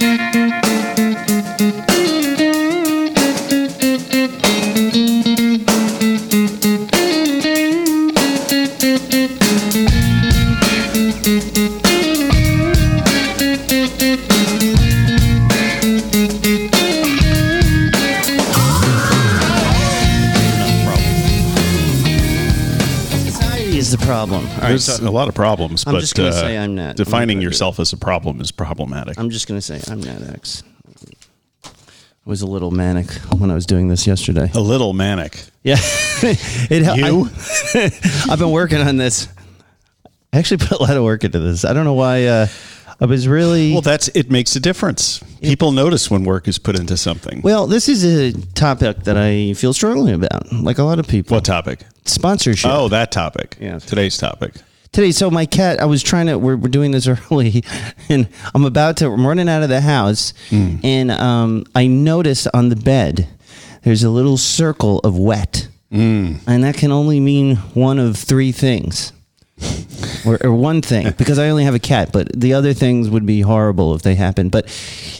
[0.00, 0.49] Society
[24.98, 24.98] problem.
[24.98, 26.74] All right, There's so a lot of problems, I'm but just gonna uh, say I'm
[26.74, 29.18] not- defining I'm yourself as a problem is problematic.
[29.18, 30.62] I'm just gonna say I'm not X.
[31.64, 34.50] I was a little manic when I was doing this yesterday.
[34.54, 35.42] a little manic.
[35.62, 35.76] Yeah,
[36.22, 36.96] it.
[36.96, 37.28] You?
[37.74, 39.28] I, have been working on this.
[40.32, 41.64] I actually put a lot of work into this.
[41.64, 42.24] I don't know why.
[42.26, 42.46] Uh,
[43.02, 45.20] I was really Well, that's it makes a difference.
[45.40, 47.40] People notice when work is put into something.
[47.42, 47.66] well.
[47.66, 51.34] This is a topic that I feel strongly about, like a lot of people.
[51.36, 51.80] What topic?
[52.04, 52.70] Sponsorship.
[52.70, 53.56] Oh, that topic.
[53.58, 53.86] Yes.
[53.86, 54.52] Today's topic.
[54.92, 55.10] Today.
[55.12, 56.38] So my cat, I was trying to.
[56.38, 57.64] We're, we're doing this early,
[58.08, 59.06] and I'm about to.
[59.06, 60.32] I'm running out of the house,
[60.84, 63.28] and um, I noticed on the bed
[63.82, 65.68] there's a little circle of wet,
[66.46, 69.12] and that can only mean one of three things.
[70.26, 73.26] or, or one thing because I only have a cat, but the other things would
[73.26, 74.50] be horrible if they happened.
[74.52, 74.70] But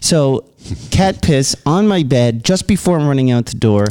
[0.00, 0.46] so
[0.90, 3.88] cat piss on my bed just before I'm running out the door,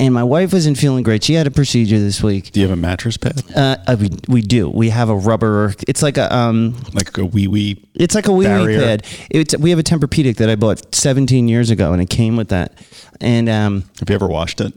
[0.00, 1.22] and my wife wasn't feeling great.
[1.22, 2.52] She had a procedure this week.
[2.52, 3.42] Do you have a mattress pad?
[3.54, 4.68] Uh, uh, we, we do.
[4.68, 5.74] We have a rubber.
[5.86, 6.74] It's like a um.
[6.94, 7.84] Like a wee wee.
[7.94, 8.80] It's like a wee wee Barrier.
[8.80, 9.06] pad.
[9.30, 12.48] It's we have a Tempur-Pedic that I bought 17 years ago, and it came with
[12.48, 12.72] that.
[13.20, 14.72] And um, Have you ever washed it?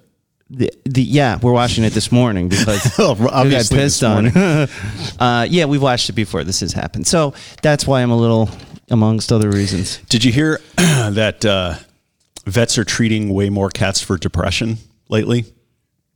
[0.50, 4.32] the, the yeah, we're washing it this morning because Oh, we got obviously pissed on.
[4.34, 4.68] morning.
[5.20, 6.44] uh, yeah, we've watched it before.
[6.44, 8.50] This has happened, so that's why I'm a little,
[8.90, 9.98] amongst other reasons.
[10.10, 11.76] Did you hear that uh,
[12.46, 14.78] vets are treating way more cats for depression
[15.14, 15.46] lately?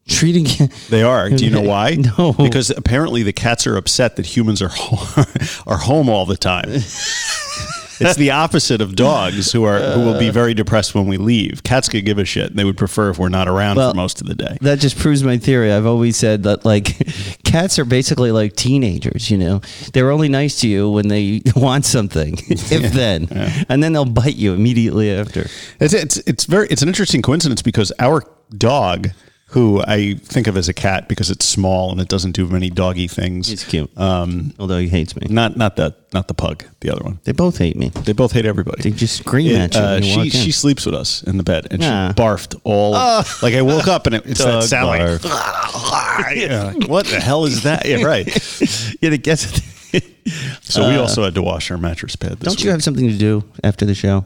[0.10, 0.46] Treating
[0.90, 1.30] They are.
[1.30, 1.96] Do you know why?
[2.18, 2.34] No.
[2.34, 5.26] Because apparently the cats are upset that humans are home,
[5.68, 6.70] are home all the time.
[8.00, 11.64] It's the opposite of dogs who are who will be very depressed when we leave.
[11.64, 12.56] Cats could give a shit.
[12.56, 14.58] They would prefer if we're not around Well, for most of the day.
[14.62, 15.72] that just proves my theory.
[15.72, 16.86] I've always said that like
[17.44, 19.62] cats are basically like teenagers, you know.
[19.94, 23.28] They're only nice to you when they want something, if then.
[23.70, 25.48] And then they'll bite you immediately after.
[25.80, 28.24] It's it's it's very it's an interesting coincidence because our
[28.58, 29.10] dog,
[29.52, 32.70] who I think of as a cat because it's small and it doesn't do many
[32.70, 33.48] doggy things.
[33.48, 33.90] He's cute.
[33.98, 35.28] Um, although he hates me.
[35.30, 37.20] not not the not the pug, the other one.
[37.24, 37.90] They both hate me.
[37.90, 38.82] They both hate everybody.
[38.84, 40.32] They just scream It, at you uh, when you she walk in.
[40.32, 42.10] she sleeps with us in the bed, and Nah.
[42.10, 42.92] she barfed all.
[43.42, 45.22] Like I woke up and it, it's that Dog sound like.
[46.36, 47.86] Yeah, like, what the hell is that?
[47.86, 48.28] Yeah, right.
[49.02, 49.62] Yeah, I guess.
[50.62, 52.32] So we also had to wash our mattress pad.
[52.40, 52.72] This Don't you week.
[52.74, 54.26] have something to do after the show?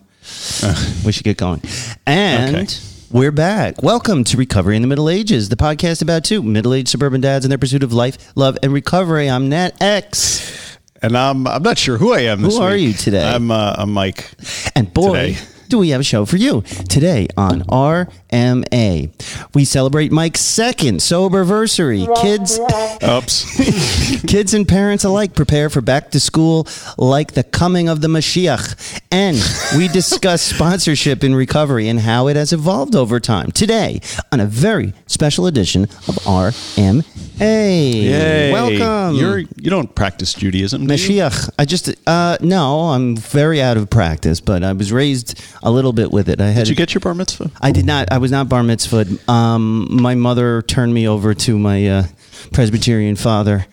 [1.06, 1.62] we should get going.
[2.08, 2.68] And Okay.
[3.12, 3.82] We're back.
[3.84, 7.52] Welcome to Recovery in the Middle Ages, the podcast about two middle-aged suburban dads and
[7.52, 9.30] their pursuit of life, love, and recovery.
[9.30, 12.42] I'm Nat X, And I'm I'm not sure who I am.
[12.42, 12.82] This Who are week.
[12.88, 13.28] you today?
[13.28, 14.32] I'm uh, I'm Mike.
[14.76, 15.34] and boy.
[15.34, 15.38] Today.
[15.72, 19.10] Do we have a show for you today on RMA?
[19.54, 22.06] We celebrate Mike's second sober anniversary.
[22.22, 22.60] Kids,
[23.02, 24.22] Oops.
[24.28, 26.68] Kids and parents alike prepare for back to school
[26.98, 29.02] like the coming of the Mashiach.
[29.12, 29.38] And
[29.78, 34.02] we discuss sponsorship in recovery and how it has evolved over time today
[34.34, 37.06] on a very special edition of RMA.
[37.42, 38.52] Yay.
[38.52, 39.16] Welcome.
[39.16, 40.86] You're you don't practice Judaism.
[40.86, 41.00] do you?
[41.00, 41.50] Mashiach.
[41.58, 45.94] I just, uh, no, I'm very out of practice, but I was raised a little
[45.94, 46.40] bit with it.
[46.40, 47.52] I had Did you get your bar mitzvah?
[47.62, 48.12] I did not.
[48.12, 49.28] I was not bar mitzvahed.
[49.28, 52.04] Um, my mother turned me over to my uh,
[52.52, 53.66] Presbyterian father.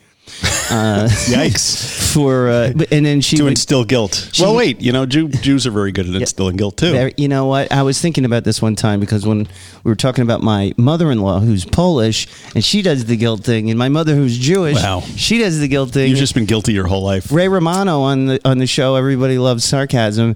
[0.70, 2.12] Uh, Yikes.
[2.12, 4.30] For uh, and then she to would- instill guilt.
[4.32, 4.80] She- well, wait.
[4.80, 6.92] You know, Jew, Jews are very good at instilling guilt too.
[6.92, 7.70] Very- you know what?
[7.72, 9.40] I was thinking about this one time because when
[9.84, 13.78] we were talking about my mother-in-law who's Polish and she does the guilt thing, and
[13.78, 15.00] my mother who's Jewish, Wow.
[15.16, 16.10] she does the guilt thing.
[16.10, 17.30] You've just been guilty your whole life.
[17.32, 18.94] Ray Romano on the on the show.
[18.96, 20.34] Everybody loves sarcasm.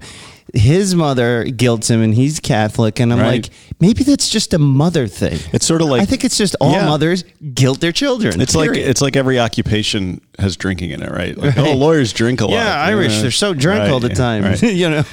[0.55, 2.99] His mother guilts him, and he's Catholic.
[2.99, 3.43] And I'm Right.
[3.43, 3.49] like,
[3.79, 5.39] maybe that's just a mother thing.
[5.51, 6.85] It's sort of like I think it's just all Yeah.
[6.85, 7.23] mothers
[7.55, 8.39] guilt their children.
[8.39, 11.35] It's like it's like every occupation has drinking in it, right?
[11.35, 11.67] Like, Right.
[11.69, 12.53] oh, lawyers drink a lot.
[12.53, 13.19] yeah, Irish.
[13.21, 14.61] They're so drunk Right, all the time, right.
[14.81, 15.03] you know.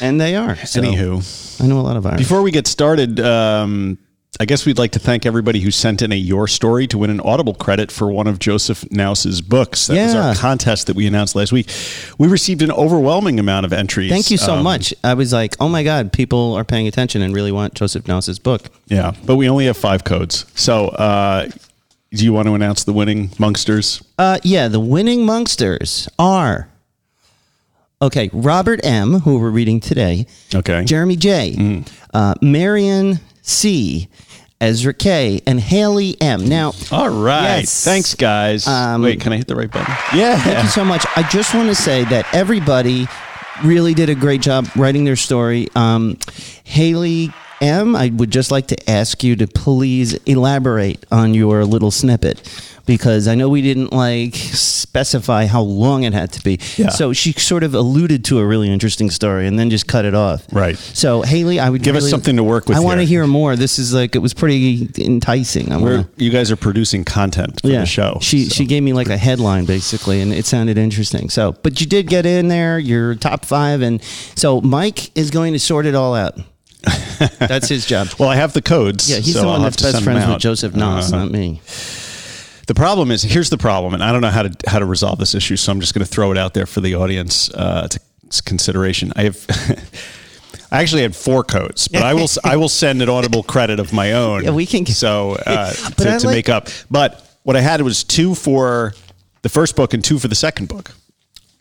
[0.00, 0.56] And they are.
[0.66, 2.18] So, Anywho, I know a lot of Irish.
[2.18, 3.98] before we get started, um,
[4.40, 7.10] I guess we'd like to thank everybody who sent in a your story to win
[7.10, 9.88] an Audible credit for one of Joseph Naus's books.
[9.88, 10.28] That was Yeah.
[10.28, 11.68] our contest that we announced last week.
[12.16, 14.10] We received an overwhelming amount of entries.
[14.10, 14.94] Thank you so Um, much.
[15.04, 18.38] I was like, oh my God, people are paying attention and really want Joseph Naus's
[18.38, 18.70] book.
[18.88, 20.46] Yeah, but we only have five codes.
[20.54, 21.48] So, uh,
[22.10, 24.00] do you want to announce the winning Monksters?
[24.18, 26.68] Uh, yeah, the winning Monksters are
[28.00, 28.30] okay.
[28.32, 30.26] Robert M, who we're reading today.
[30.54, 30.82] Okay.
[30.86, 31.86] Jeremy J, Mm.
[32.14, 34.08] uh, Marion C,
[34.60, 36.46] Ezra K, and Haley M.
[36.48, 37.60] Now, All right.
[37.60, 37.84] Yes.
[37.84, 38.66] Thanks, guys.
[38.66, 39.94] Um, Wait, can I hit the right button?
[40.14, 40.38] Yeah.
[40.38, 41.06] Thank you so much.
[41.16, 43.06] I just want to say that everybody
[43.64, 45.68] really did a great job writing their story.
[45.74, 46.18] Um,
[46.64, 51.90] Haley M, I would just like to ask you to please elaborate on your little
[51.90, 52.42] snippet
[52.86, 56.58] because I know we didn't like specify how long it had to be.
[56.76, 56.88] Yeah.
[56.88, 60.14] So she sort of alluded to a really interesting story and then just cut it
[60.14, 60.44] off.
[60.52, 60.76] Right.
[60.76, 63.56] So Haley, I would Give us something to work with I want to hear more.
[63.56, 65.70] This is like it was pretty enticing.
[65.70, 68.18] I wanna, you guys are producing content for the show.
[68.20, 68.54] she so.
[68.54, 71.30] she gave me like a headline basically, and it sounded interesting.
[71.30, 72.78] So, but you did get in there.
[72.78, 74.02] You're top five, and
[74.34, 76.38] so Mike is going to sort it all out.
[77.38, 78.08] That's his job.
[78.18, 79.10] Well, I have the codes.
[79.10, 80.38] Yeah, he's so the one I'll that's best friends with.
[80.38, 81.60] Joseph Naus, Uh, not me.
[82.66, 85.18] The problem is here's the problem, and I don't know how to how to resolve
[85.18, 87.88] this issue, so I'm just going to throw it out there for the audience uh,
[87.88, 88.00] to
[88.44, 89.12] consideration.
[89.16, 89.46] I have.
[90.72, 93.92] I actually had four codes, but I will I will send an audible credit of
[93.92, 94.44] my own.
[94.44, 96.68] Yeah, we can get- so uh, to, I to make up.
[96.88, 98.94] But what I had was two for
[99.42, 100.92] the first book and two for the second book.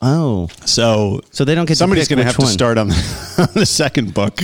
[0.01, 2.47] Oh, So So they don't get somebody's going to have one.
[2.47, 4.39] to start on the, on the second book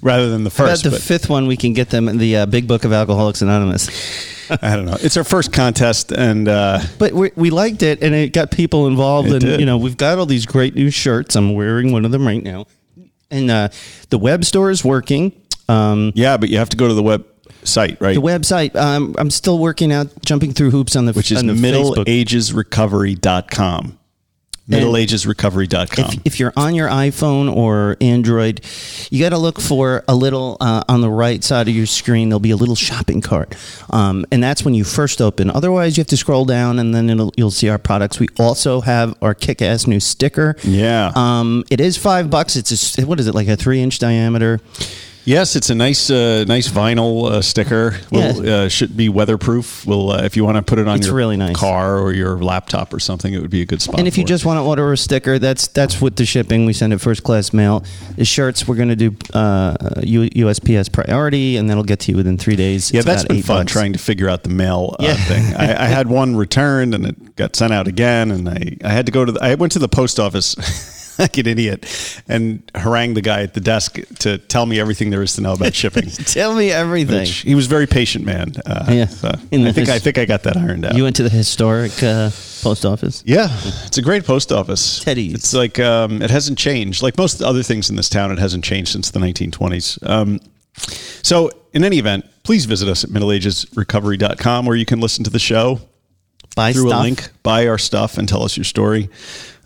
[0.00, 0.84] rather than the about first.
[0.84, 3.42] the but fifth one, we can get them in the uh, Big Book of Alcoholics
[3.42, 3.90] Anonymous.
[4.62, 4.96] I don't know.
[5.00, 8.86] It's our first contest, and uh, But we, we liked it, and it got people
[8.86, 9.28] involved.
[9.30, 9.60] And did.
[9.60, 11.34] you know, we've got all these great new shirts.
[11.36, 12.66] I'm wearing one of them right now,
[13.30, 13.68] and uh,
[14.10, 15.32] the web store is working.
[15.68, 18.14] Um, yeah, but you have to go to the website, right?
[18.14, 18.76] the website.
[18.76, 22.04] Um, I'm still working out, jumping through hoops on the which is on the Facebook.
[22.06, 23.98] middleagesrecovery.com.
[24.68, 26.04] Middleagesrecovery.com.
[26.04, 28.60] If, if you're on your iPhone or Android,
[29.10, 32.28] you got to look for a little uh, on the right side of your screen.
[32.28, 33.54] There'll be a little shopping cart,
[33.90, 35.50] um, and that's when you first open.
[35.50, 38.18] Otherwise, you have to scroll down, and then it'll, you'll see our products.
[38.18, 40.56] We also have our kick-ass new sticker.
[40.62, 41.12] Yeah.
[41.14, 42.56] um, it is five bucks.
[42.56, 44.60] It's a what is it like a three-inch diameter?
[45.26, 47.98] Yes, it's a nice, uh, nice vinyl uh, sticker.
[48.10, 48.54] Will Yeah.
[48.54, 49.84] uh, should be weatherproof.
[49.86, 51.54] Will uh, if you want to put it on It's your really nice.
[51.54, 53.98] car or your laptop or something, it would be a good spot.
[53.98, 54.28] And if you it.
[54.28, 56.64] just want to order a sticker, that's that's with the shipping.
[56.64, 57.84] We send it first class mail.
[58.16, 62.38] The shirts we're going to do uh, USPS priority, and that'll get to you within
[62.38, 62.90] three days.
[62.92, 65.14] yeah, It's that's been fun trying to figure out the mail uh, Yeah.
[65.14, 65.54] thing.
[65.54, 69.06] I, I had one returned and it got sent out again, and I, I had
[69.06, 69.32] to go to.
[69.32, 70.54] The, I went to the post office.
[71.18, 71.86] Like an idiot,
[72.28, 75.54] and harangued the guy at the desk to tell me everything there is to know
[75.54, 76.10] about shipping.
[76.10, 77.20] Tell me everything.
[77.20, 78.52] Which he was a very patient man.
[78.66, 79.06] Uh, Yeah.
[79.06, 80.94] so I think his- I think I got that ironed out.
[80.94, 82.30] You went to the historic uh,
[82.62, 83.22] post office.
[83.26, 83.48] yeah,
[83.86, 85.00] it's a great post office.
[85.00, 85.34] Teddy's.
[85.34, 87.02] It's like um, it hasn't changed.
[87.02, 89.98] Like most other things in this town, it hasn't changed since the 1920s.
[90.08, 90.40] Um,
[91.22, 95.38] so, in any event, please visit us at middleagesrecovery.com where you can listen to the
[95.38, 95.80] show
[96.54, 97.00] Buy through stuff.
[97.00, 99.08] a link, buy our stuff, and tell us your story.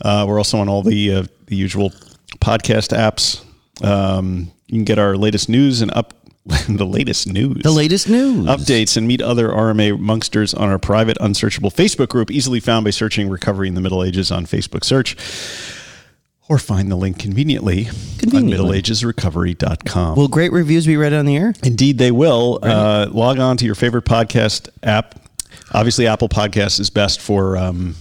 [0.02, 1.90] Uh, we're also on all the uh, the usual
[2.38, 3.44] podcast apps.
[3.84, 6.14] Um, you can get our latest news and up
[6.68, 7.62] the latest news.
[7.62, 8.46] The latest news.
[8.46, 12.90] updates and meet other RMA monksters on our private, unsearchable Facebook group, easily found by
[12.90, 15.16] searching Recovery in the Middle Ages on Facebook search,
[16.48, 17.88] or find the link conveniently,
[18.18, 18.58] Conveniently.
[18.58, 20.16] on middleagesrecovery.com.
[20.16, 21.52] Will great reviews be read on the air?
[21.62, 22.58] Indeed, they will.
[22.62, 25.20] Uh, log on to your favorite podcast app.
[25.72, 27.94] Obviously, Apple Podcasts is best for um,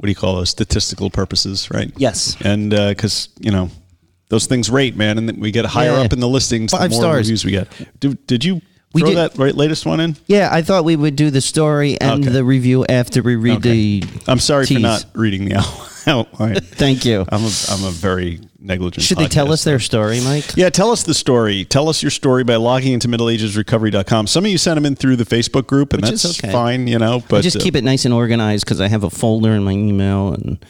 [0.00, 1.92] what do you call those statistical purposes, right?
[1.98, 2.34] Yes.
[2.40, 3.68] and uh, because you know
[4.30, 6.00] those things rate, man, and we get higher Yeah.
[6.00, 7.18] up in the listings, Five the more stars.
[7.26, 7.68] reviews we get.
[8.00, 8.62] Did, did you
[8.94, 10.16] We throw did- that right latest one in?
[10.26, 12.32] Yeah, I thought we would do the story and Okay.
[12.32, 14.00] the review after we read Okay.
[14.00, 14.04] the.
[14.26, 16.56] I'm sorry for not reading the out- outline.
[16.60, 17.26] Thank you.
[17.28, 19.04] I'm a, I'm a very negligent.
[19.04, 20.56] Should they tell us their story, Mike?
[20.56, 21.64] Yeah, tell us the story.
[21.64, 24.26] Tell us your story by logging into middleagesrecovery.com.
[24.26, 26.52] Some of you sent them in through the Facebook group, and Which that's okay.
[26.52, 27.22] fine, you know.
[27.28, 29.64] But I just uh, keep it nice and organized because I have a folder in
[29.64, 30.64] my email and.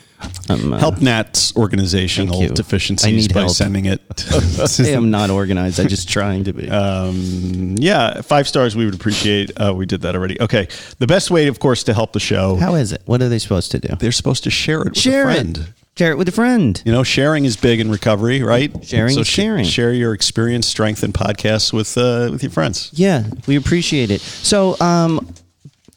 [0.51, 3.53] Um, uh, help Nat's organizational deficiencies by help.
[3.53, 4.03] sending it.
[4.79, 5.81] I am not organized.
[5.81, 6.69] I'm just trying to be.
[6.69, 9.51] um, yeah, five stars we would appreciate.
[9.59, 10.39] Uh, we did that already.
[10.39, 12.57] Okay, the best way, of course, to help the show.
[12.57, 13.01] How is it?
[13.07, 13.95] What are they supposed to do?
[13.97, 15.59] they're supposed to share it with Share a it.
[16.01, 16.83] Share it with a friend.
[16.87, 18.73] You know, sharing is big in recovery, right?
[18.83, 19.67] Sharing so is caring.
[19.67, 22.91] Share your experience, strength, and podcasts with uh, with your friends.
[22.95, 24.23] Yeah, we appreciate it.
[24.23, 25.35] So, um,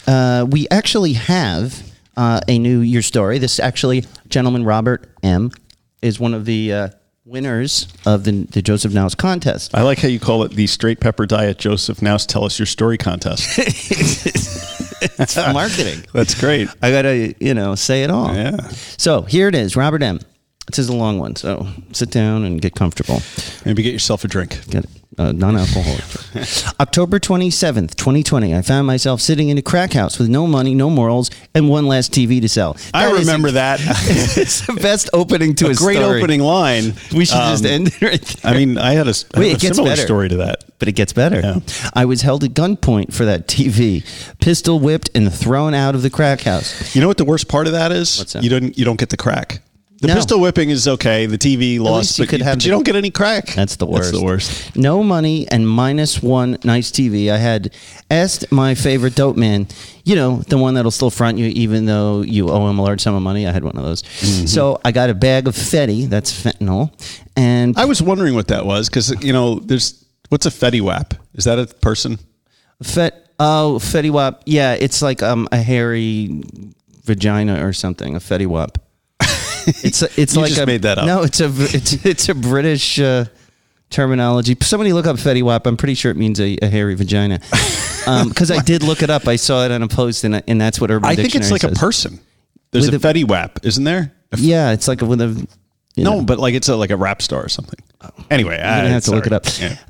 [0.06, 1.82] uh, we actually have
[2.18, 3.38] uh, a new year story.
[3.38, 5.52] This actually, gentleman Robert M
[6.02, 6.88] is one of the uh,
[7.24, 9.74] winners of the, the Joseph Naus contest.
[9.74, 12.66] I like how you call it the Straight Pepper Diet Joseph Naus Tell Us Your
[12.66, 13.48] Story contest.
[15.20, 16.06] It's marketing.
[16.14, 16.70] That's great.
[16.82, 18.34] I gotta, you know, say it all.
[18.34, 18.68] Yeah.
[18.98, 20.20] So here it is, Robert M.
[20.68, 23.22] This is a long one, so sit down and get comfortable.
[23.66, 24.66] Maybe get yourself a drink.
[24.70, 24.90] Get it.
[25.16, 26.02] Uh, non-alcoholic.
[26.80, 28.56] October 27th, 2020.
[28.56, 31.86] I found myself sitting in a crack house with no money, no morals, and one
[31.86, 32.78] last TV to sell.
[32.96, 33.80] I remember a- that.
[33.84, 36.18] it's the best opening to a, a great story.
[36.20, 36.94] opening line.
[37.14, 38.52] We should just Um, end it right there.
[38.54, 40.02] I mean, I had a, I Wait, it a gets similar better.
[40.02, 40.64] story to that.
[40.80, 41.42] but it gets better.
[41.42, 41.60] Yeah.
[41.94, 44.04] I was held at gunpoint for that TV,
[44.40, 46.96] pistol whipped and thrown out of the crack house.
[46.96, 48.18] You know what the worst part of that is?
[48.18, 48.44] What's that?
[48.44, 49.62] You don't you don't get the crack.
[50.04, 50.16] The No.
[50.16, 51.28] pistol whipping is okay.
[51.28, 53.54] The TV lost, you but, could you, have but the- you don't get any crack.
[53.56, 54.12] That's the worst.
[54.12, 54.76] That's the worst.
[54.76, 57.32] No money and minus one nice TV.
[57.32, 57.74] I had
[58.12, 59.66] asked my favorite dope man,
[60.04, 63.00] you know, the one that'll still front you even though you owe him a large
[63.00, 63.48] sum of money.
[63.48, 64.02] I had one of those.
[64.02, 64.48] Mm-hmm.
[64.48, 66.92] So I got a bag of Fetty, that's fentanyl,
[67.38, 71.14] and I was wondering what that was because you know, there's what's a Fetty Wap?
[71.36, 72.20] Is that a person?
[72.84, 73.30] Fet.
[73.40, 74.42] Oh, Fetty Wap.
[74.46, 76.44] Yeah, it's like um a hairy
[77.06, 78.18] vagina or something.
[78.18, 78.80] A Fetty Wap.
[79.84, 81.06] It's a, it's You like just a, made that up.
[81.06, 83.26] No, it's a it's it's a British uh,
[83.90, 84.56] terminology.
[84.62, 85.66] Somebody look up Fetty Wap.
[85.68, 87.40] I'm pretty sure it means a, a hairy vagina.
[88.06, 89.30] Because I did look it up.
[89.30, 91.72] I saw it on a post, and, and that's what Urban I think it's Dictionary
[91.72, 92.20] like a person.
[92.72, 94.14] There's With a a- Fetty Wap, isn't there?
[94.36, 95.48] Yeah, it's like a, with a.
[95.96, 96.22] no, know.
[96.22, 97.80] but like it's a, like a rap star or something.
[98.30, 99.46] Anyway, I'm gonna I have to look it up.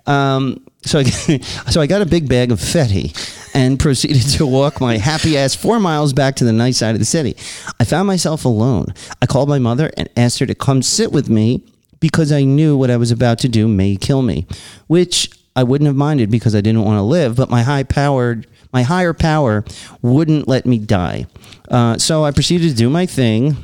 [0.08, 1.04] Um, so I,
[1.70, 3.14] so I got a big bag of Fetty
[3.54, 7.00] and proceeded to walk my happy ass four miles back to the nice side of
[7.00, 7.36] the city.
[7.80, 8.94] I found myself alone.
[9.22, 11.64] I called my mother and asked her to come sit with me
[12.00, 14.46] because I knew what I was about to do may kill me,
[14.88, 18.48] which I wouldn't have minded because I didn't want to live, but my high powered
[18.74, 19.64] my higher power
[20.02, 21.28] wouldn't let me die.
[21.70, 23.56] Uh, so I proceeded to do my thing.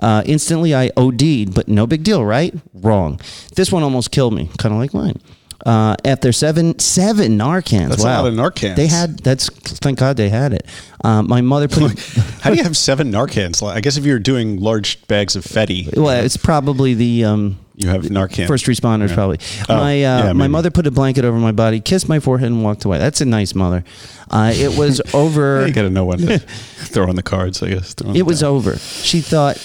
[0.00, 2.54] Uh, instantly, I OD'd, but no big deal, right?
[2.74, 3.20] Wrong.
[3.56, 5.20] This one almost killed me, kind of like mine.
[5.66, 8.76] Uh, after seven seven Narcans, That's a wow, lot of Narcans.
[8.76, 10.64] They had that's thank God they had it.
[11.02, 11.98] Um, my mother put.
[12.42, 13.60] How do you have seven Narcans?
[13.66, 17.88] I guess if you're doing large bags of Fetty, well, it's probably the um, you
[17.88, 18.46] have Narcan.
[18.46, 19.38] first responders, probably.
[19.68, 22.46] Oh, my uh, yeah, my mother put a blanket over my body, kissed my forehead,
[22.52, 22.98] and walked away.
[22.98, 23.82] That's a nice mother.
[24.30, 25.66] Uh, it was over.
[25.66, 27.62] you got to know when to throw in the cards.
[27.64, 28.50] I guess It was down.
[28.54, 28.76] over.
[28.78, 29.56] She thought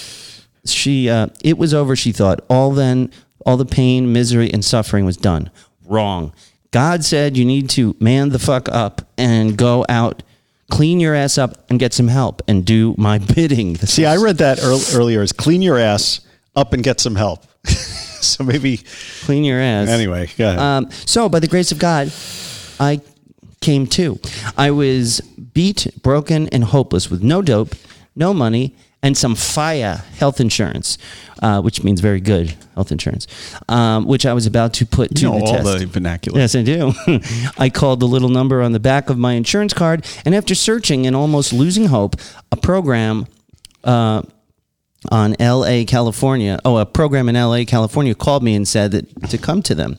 [0.66, 1.96] she uh, it was over.
[1.96, 3.10] She thought all then
[3.44, 5.50] all the pain, misery, and suffering was done.
[5.86, 6.32] Wrong.
[6.70, 10.22] God said you need to man the fuck up and go out,
[10.70, 13.74] clean your ass up, and get some help and do my bidding.
[13.74, 16.20] This See, I read that earl- earlier as clean your ass
[16.56, 17.44] up and get some help.
[17.66, 18.80] so maybe
[19.22, 19.88] clean your ass.
[19.88, 20.28] anyway.
[20.36, 20.58] Go ahead.
[20.58, 22.10] Um, so, by the grace of God,
[22.80, 23.00] I
[23.60, 24.18] came to.
[24.56, 27.74] I was beat, broken, and hopeless with no dope,
[28.16, 30.96] no money, and some fire health insurance,
[31.42, 33.26] uh, which means very good health insurance,
[33.68, 35.78] um, which I was about to put to you know the all test.
[35.78, 36.40] the vernacular.
[36.40, 36.92] Yes, I do.
[37.58, 41.06] I called the little number on the back of my insurance card, and after searching
[41.06, 42.16] and almost losing hope,
[42.50, 43.26] a program
[43.84, 44.22] uh,
[45.10, 49.36] on LA, California, oh, a program in LA, California called me and said that to
[49.36, 49.98] come to them.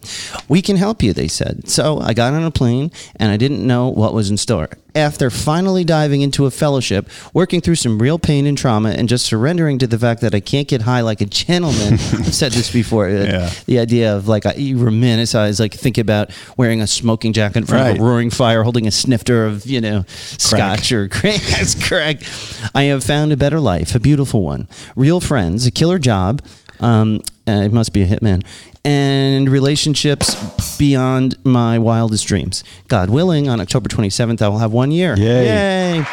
[0.49, 1.69] We can help you, they said.
[1.69, 4.69] So I got on a plane and I didn't know what was in store.
[4.95, 9.25] After finally diving into a fellowship, working through some real pain and trauma, and just
[9.25, 12.71] surrendering to the fact that I can't get high like a gentleman, I've said this
[12.71, 13.07] before.
[13.07, 13.49] uh, Yeah.
[13.65, 17.65] The idea of like, I- you romanticize, like, think about wearing a smoking jacket in
[17.65, 21.41] front of a roaring fire, holding a snifter of, you know, scotch or crack.
[21.41, 22.23] That's correct.
[22.73, 26.41] I have found a better life, a beautiful one, real friends, a killer job.
[26.79, 28.43] Um, uh, it must be a hitman.
[28.83, 32.63] And relationships beyond my wildest dreams.
[32.87, 35.15] God willing, on October 27th, I will have one year.
[35.17, 35.97] Yay.
[35.97, 36.05] Yay.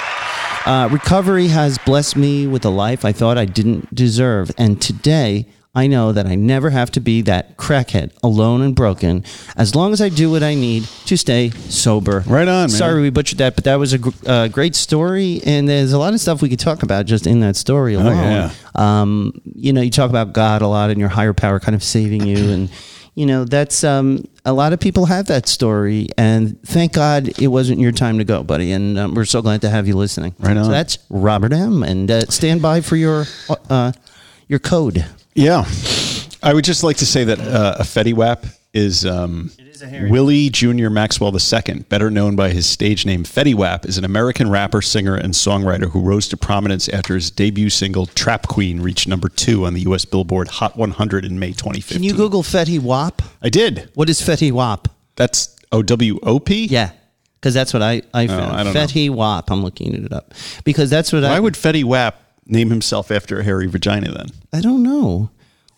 [0.65, 4.51] Uh, recovery has blessed me with a life I thought I didn't deserve.
[4.57, 9.25] And today, I know that I never have to be that crackhead, alone and broken,
[9.57, 12.23] as long as I do what I need to stay sober.
[12.27, 12.69] Right on, man.
[12.69, 15.41] Sorry we butchered that, but that was a gr- uh, great story.
[15.47, 18.19] And there's a lot of stuff we could talk about just in that story alone.
[18.19, 18.53] Oh, yeah.
[18.75, 21.83] Um, you know, you talk about God a lot and your higher power kind of
[21.83, 22.51] saving you.
[22.51, 22.71] And,
[23.15, 26.09] you know, that's um, a lot of people have that story.
[26.19, 28.73] And thank God it wasn't your time to go, buddy.
[28.73, 30.35] And um, we're so glad to have you listening.
[30.39, 30.67] Right on.
[30.67, 31.83] So that's Robert M.
[31.83, 33.25] And uh, stand by for your
[33.71, 33.93] uh,
[34.49, 35.07] your code.
[35.35, 35.65] Yeah.
[36.43, 40.51] I would just like to say that uh, a Fetty Wap is, um, is Willie
[40.51, 40.89] Jr.
[40.91, 45.15] Maxwell II, better known by his stage name Fetty Wap, is an American rapper, singer,
[45.15, 49.67] and songwriter who rose to prominence after his debut single Trap Queen reached number two
[49.67, 50.05] on the U.S.
[50.05, 51.97] Billboard Hot 100 in May 2015.
[51.97, 53.23] Can you Google Fetty Wap?
[53.41, 53.91] I did.
[53.95, 54.89] What is Fetty Wap?
[55.17, 56.67] That's O W O P?
[56.67, 56.91] Yeah.
[57.35, 58.53] Because that's what I, I found.
[58.53, 58.81] Oh, I don't know.
[58.81, 59.51] Fetty Wap.
[59.51, 60.33] I'm looking it up.
[60.65, 61.31] Because that's what I.
[61.31, 64.27] Why would Fetty Wap name himself after a hairy vagina then?
[64.53, 65.31] I don't know.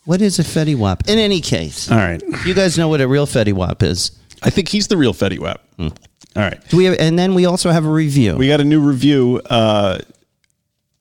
[0.04, 1.09] What is a Fetty Wap?
[1.09, 2.23] In any case, All right.
[2.44, 4.11] you guys know what a real Fetty Wap is.
[4.42, 5.62] I think he's the real Fetty Wap.
[5.78, 5.88] Hmm.
[6.37, 6.61] All right.
[6.68, 8.37] Do we have, and then we also have a review.
[8.37, 10.00] We got a new review uh,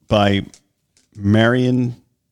[0.08, 0.46] by
[1.16, 1.90] Marion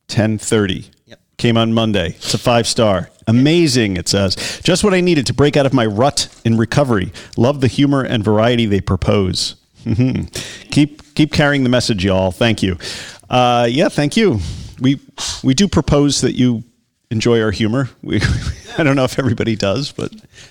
[0.08, 0.86] 1030.
[1.06, 1.20] Yep.
[1.38, 2.08] Came on Monday.
[2.16, 3.10] It's a five star.
[3.26, 4.60] Amazing, it says.
[4.64, 7.12] Just what I needed to break out of my rut in recovery.
[7.36, 9.56] Love the humor and variety they propose.
[9.84, 10.30] Mhm.
[10.70, 12.30] keep keep carrying the message, y'all.
[12.30, 12.78] Thank you.
[13.32, 14.38] Uh, yeah, thank you.
[14.78, 15.00] We
[15.42, 16.62] we do propose that you
[17.10, 17.88] enjoy our humor.
[18.02, 18.20] We
[18.78, 20.10] I don't know if everybody does, but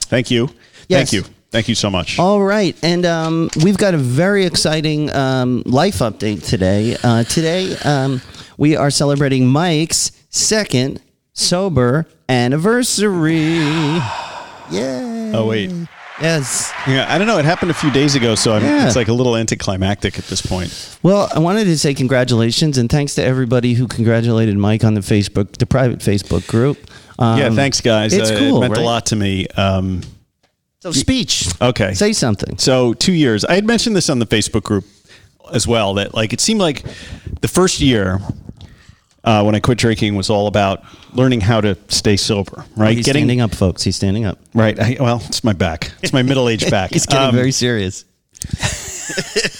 [0.09, 0.49] thank you.
[0.87, 1.11] Yes.
[1.11, 1.33] Thank you.
[1.51, 2.17] Thank you so much.
[2.17, 6.95] All right, and um, we've got a very exciting um, life update today.
[7.03, 8.21] Uh, today, um,
[8.57, 11.01] we are celebrating Mike's second
[11.33, 13.57] sober anniversary.
[14.71, 15.31] Yay.
[15.33, 15.71] Oh wait,
[16.21, 16.71] Yes.
[16.87, 17.37] yeah, I don't know.
[17.39, 18.85] It happened a few days ago, so I'm, Yeah.
[18.85, 20.97] it's like a little anticlimactic at this point.
[21.03, 25.01] Well, I wanted to say congratulations and thanks to everybody who congratulated Mike on the
[25.01, 26.77] Facebook, the private Facebook group.
[27.19, 28.13] Um, yeah, thanks guys.
[28.13, 28.57] It's Uh, cool.
[28.57, 28.81] It meant right?
[28.81, 29.47] a lot to me.
[29.57, 30.01] Um,
[30.81, 31.47] So speech.
[31.61, 32.57] okay, Say something.
[32.57, 33.45] So two years.
[33.45, 34.85] I had mentioned this on the Facebook group
[35.53, 35.93] as well.
[35.95, 36.83] That like it seemed like
[37.41, 38.19] the first year
[39.23, 42.65] uh, when I quit drinking was all about learning how to stay sober.
[42.75, 43.83] Right, He's standing up, folks.
[43.83, 44.39] He's standing up.
[44.53, 44.79] right.
[44.79, 45.91] I, well, it's my back.
[46.01, 46.89] It's my middle aged back.
[46.93, 48.05] He's getting Um, very serious.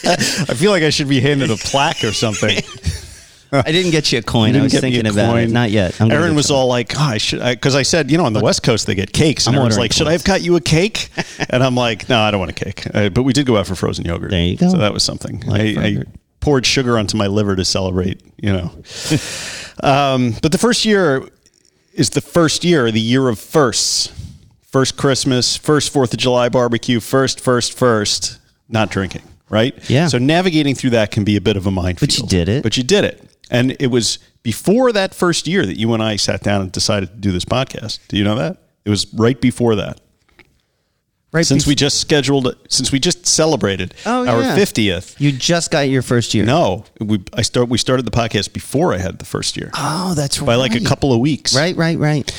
[0.04, 2.58] I feel like I should be handed a plaque or something.
[3.54, 4.56] I didn't get you a coin.
[4.56, 5.50] I was thinking about it.
[5.50, 6.00] Not yet.
[6.00, 8.40] I'm Aaron was all like, oh, I should, because I, said, you know, on the
[8.40, 10.62] West Coast they get cakes, and I'm Aaron's like, should I have got you a
[10.62, 11.10] cake?
[11.50, 12.88] and I'm like, no, I don't want a cake.
[12.96, 14.32] Uh, but we did go out for frozen yogurt.
[14.32, 14.70] There you go.
[14.70, 15.42] So that was something.
[15.42, 16.04] Like I, I.
[16.42, 18.22] poured sugar onto my liver to celebrate.
[18.38, 18.64] You know.
[19.84, 21.28] um, but the first year
[21.94, 24.12] is the first year, the year of firsts.
[24.64, 29.78] First Christmas, first Fourth of July barbecue, first, first, first, not drinking, right?
[29.90, 30.08] Yeah.
[30.08, 32.00] So navigating through that can be a bit of a minefield.
[32.00, 32.64] But you did it.
[32.64, 33.22] But you did it.
[33.50, 37.10] And it was before that first year that you and I sat down and decided
[37.10, 38.00] to do this podcast.
[38.08, 38.58] Do you know that?
[38.86, 40.00] It was right before that.
[41.32, 44.58] Right Since bef- we just scheduled, since we just celebrated Oh, our yeah.
[44.58, 45.16] 50th.
[45.20, 46.46] you just got your first year.
[46.46, 50.14] No, we I start we started the podcast before I had the first year Oh,
[50.16, 50.46] that's right.
[50.48, 51.56] by like a couple of weeks.
[51.56, 52.30] Right, right, right.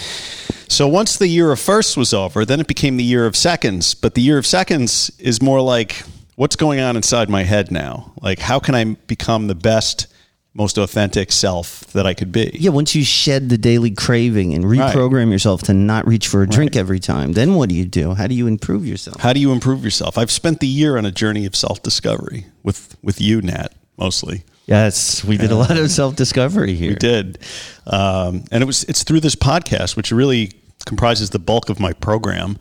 [0.69, 3.95] So once the year of firsts was over, then it became the year of seconds.
[3.95, 6.03] But the year of seconds is more like
[6.37, 8.13] what's going on inside my head now?
[8.23, 10.07] Like how can I become the best,
[10.55, 12.51] most authentic self that I could be?
[12.55, 16.47] Yeah, once you shed the daily craving and reprogram yourself to not reach for a
[16.47, 18.15] drink every time, then what do you do?
[18.15, 19.21] How do you improve yourself?
[19.21, 20.19] How do you improve yourself?
[20.19, 24.45] I've spent the year on a journey of self-discovery with with you, Nat, mostly.
[24.67, 26.91] Yes, we did a lot of self discovery here.
[26.91, 27.39] We did,
[27.87, 30.53] um, and it was it's through this podcast, which really
[30.87, 32.59] comprises the bulk of my program.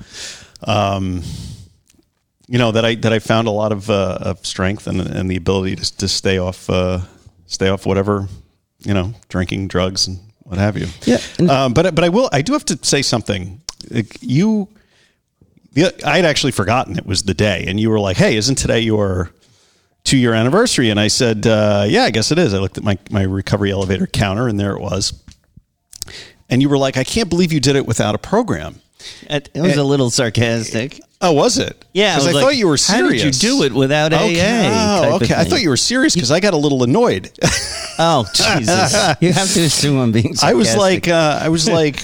[0.63, 1.23] Um,
[2.47, 5.29] you know that I that I found a lot of, uh, of strength and, and
[5.29, 7.01] the ability to, to stay off uh,
[7.51, 8.27] stay off whatever
[8.79, 10.87] you know drinking drugs and what have you.
[11.03, 13.61] Yeah, um, but but I will I do have to say something.
[14.21, 14.67] You,
[15.75, 18.79] I had actually forgotten it was the day, and you were like, "Hey, isn't today
[18.79, 19.31] your
[20.03, 22.83] two year anniversary?" And I said, uh, "Yeah, I guess it is." I looked at
[22.83, 25.13] my my recovery elevator counter, and there it was.
[26.49, 28.81] And you were like, "I can't believe you did it without a program."
[29.29, 30.99] It, it was a little sarcastic.
[31.23, 31.85] Oh, was it?
[31.93, 33.01] Yeah, I because I, was like, thought you were serious.
[33.03, 33.43] How did serious.
[33.43, 34.41] you do it without Okay.
[34.41, 35.01] AA?
[35.03, 35.35] Oh, okay.
[35.35, 37.31] I thought you were serious because I got a little annoyed.
[38.03, 38.93] Oh, Jesus!
[39.19, 40.33] you have to assume I'm being.
[40.33, 40.49] Sarcastic.
[40.49, 42.01] I was like, uh, I was like,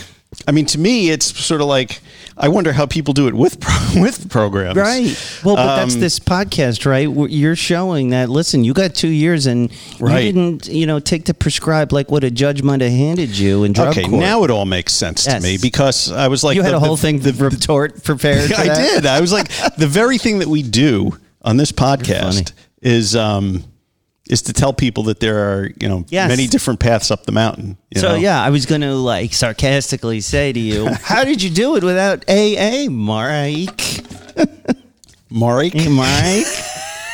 [0.48, 2.02] I mean, to me, it's sort of like
[2.40, 5.18] I wonder how people do it with pro- with programs, Right.
[5.44, 7.10] Well, but that's Um, this podcast, right?
[7.32, 8.30] You're showing that.
[8.30, 10.24] Listen, you got two years, and Right.
[10.26, 13.64] you didn't, you know, take the prescribe like what a judge might have handed you
[13.64, 14.22] in drug Okay, court.
[14.22, 15.42] now it all makes sense Yes.
[15.42, 18.04] to me because I was like, you had the- a whole the- thing, the retort
[18.04, 18.52] prepared.
[18.58, 19.06] I did.
[19.08, 22.52] I was like, the very thing that we do on this podcast
[22.84, 23.64] is um,
[24.30, 26.30] is to tell people that there are you know Yes.
[26.30, 27.78] many different paths up the mountain.
[27.92, 28.16] you So know?
[28.16, 31.84] yeah, I was going to like sarcastically say to you, "How did you do it
[31.84, 34.02] without AA, Mike?
[35.30, 36.46] Mike, Mike?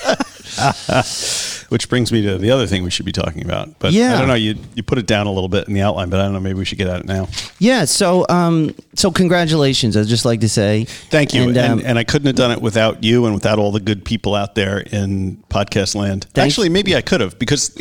[1.73, 3.79] Which brings me to the other thing we should be talking about.
[3.79, 4.13] But Yeah.
[4.15, 4.35] I don't know.
[4.35, 6.39] You you put it down a little bit in the outline, but I don't know.
[6.39, 7.27] Maybe we should get at it now.
[7.57, 7.85] Yeah.
[7.85, 9.97] So um, so congratulations.
[9.97, 11.41] I'd just like to say Thank you.
[11.47, 13.79] And, And, um, and, I couldn't have done it without you and without all the
[13.79, 16.27] good people out there in podcast land.
[16.35, 17.71] Thank- Actually, maybe I could have because,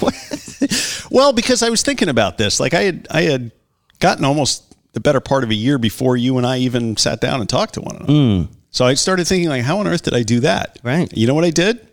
[1.10, 2.60] well, because I was thinking about this.
[2.60, 3.52] Like I had, I had
[4.00, 7.40] gotten almost the better part of a year before you and I even sat down
[7.40, 8.48] and talked to one another.
[8.70, 10.78] So I started thinking, like, how on earth did I do that?
[10.82, 11.12] Right.
[11.16, 11.86] You know what I did?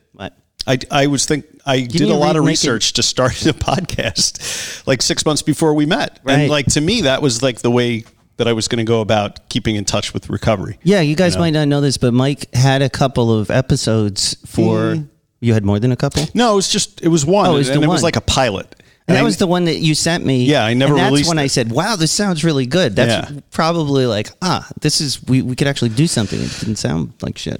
[0.67, 2.47] I, I was think I did you a lot of it?
[2.47, 6.39] research to start a podcast like six months before we met, Right.
[6.41, 8.03] and like to me that was like the way
[8.37, 10.79] that I was going to go about keeping in touch with recovery.
[10.83, 11.41] Yeah, you guys know?
[11.41, 14.97] might not know this, but Mike had a couple of episodes for.
[15.43, 16.23] You had more than a couple.
[16.35, 18.15] No, it was just it was one, Oh, it was and the it was like
[18.15, 18.75] a pilot.
[19.07, 20.45] And that I- was the one that you sent me.
[20.45, 23.31] Yeah, I never And that's released when I said, "Wow, this sounds really good." That's
[23.31, 23.39] Yeah.
[23.49, 26.39] probably like, ah, this is we, we could actually do something.
[26.39, 27.59] It didn't sound like shit.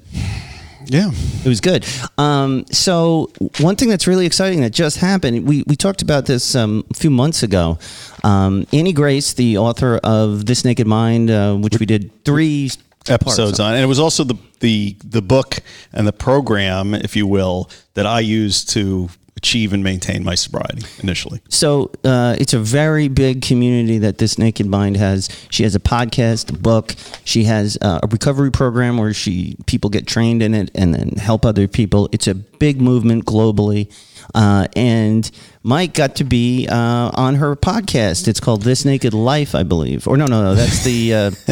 [0.92, 1.10] Yeah.
[1.44, 1.86] It was good.
[2.18, 6.54] Um, so one thing that's really exciting that just happened, we, we talked about this
[6.54, 7.78] um, a few months ago.
[8.22, 12.70] Um, Annie Grace, the author of This Naked Mind, uh, which we did three
[13.08, 15.58] episodes parts on, and it was also the the the book
[15.92, 19.08] and the program, if you will, that I used to
[19.42, 21.40] achieve and maintain my sobriety initially.
[21.48, 25.28] So uh, it's a very big community that this Naked Mind has.
[25.50, 26.94] She has a podcast, a book.
[27.24, 31.16] She has uh, a recovery program where she people get trained in it and then
[31.16, 32.08] help other people.
[32.12, 33.92] It's a big movement globally.
[34.32, 35.28] Uh, and
[35.64, 38.26] Mike got to be uh, on her podcast.
[38.26, 40.08] It's called This Naked Life, I believe.
[40.08, 40.54] Or no, no, no.
[40.56, 41.30] That's the uh,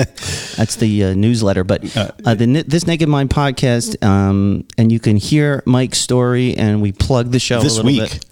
[0.56, 1.62] that's the uh, newsletter.
[1.64, 6.82] But uh, the This Naked Mind podcast, um, and you can hear Mike's story, and
[6.82, 8.12] we plug the show This a little week.
[8.12, 8.26] bit.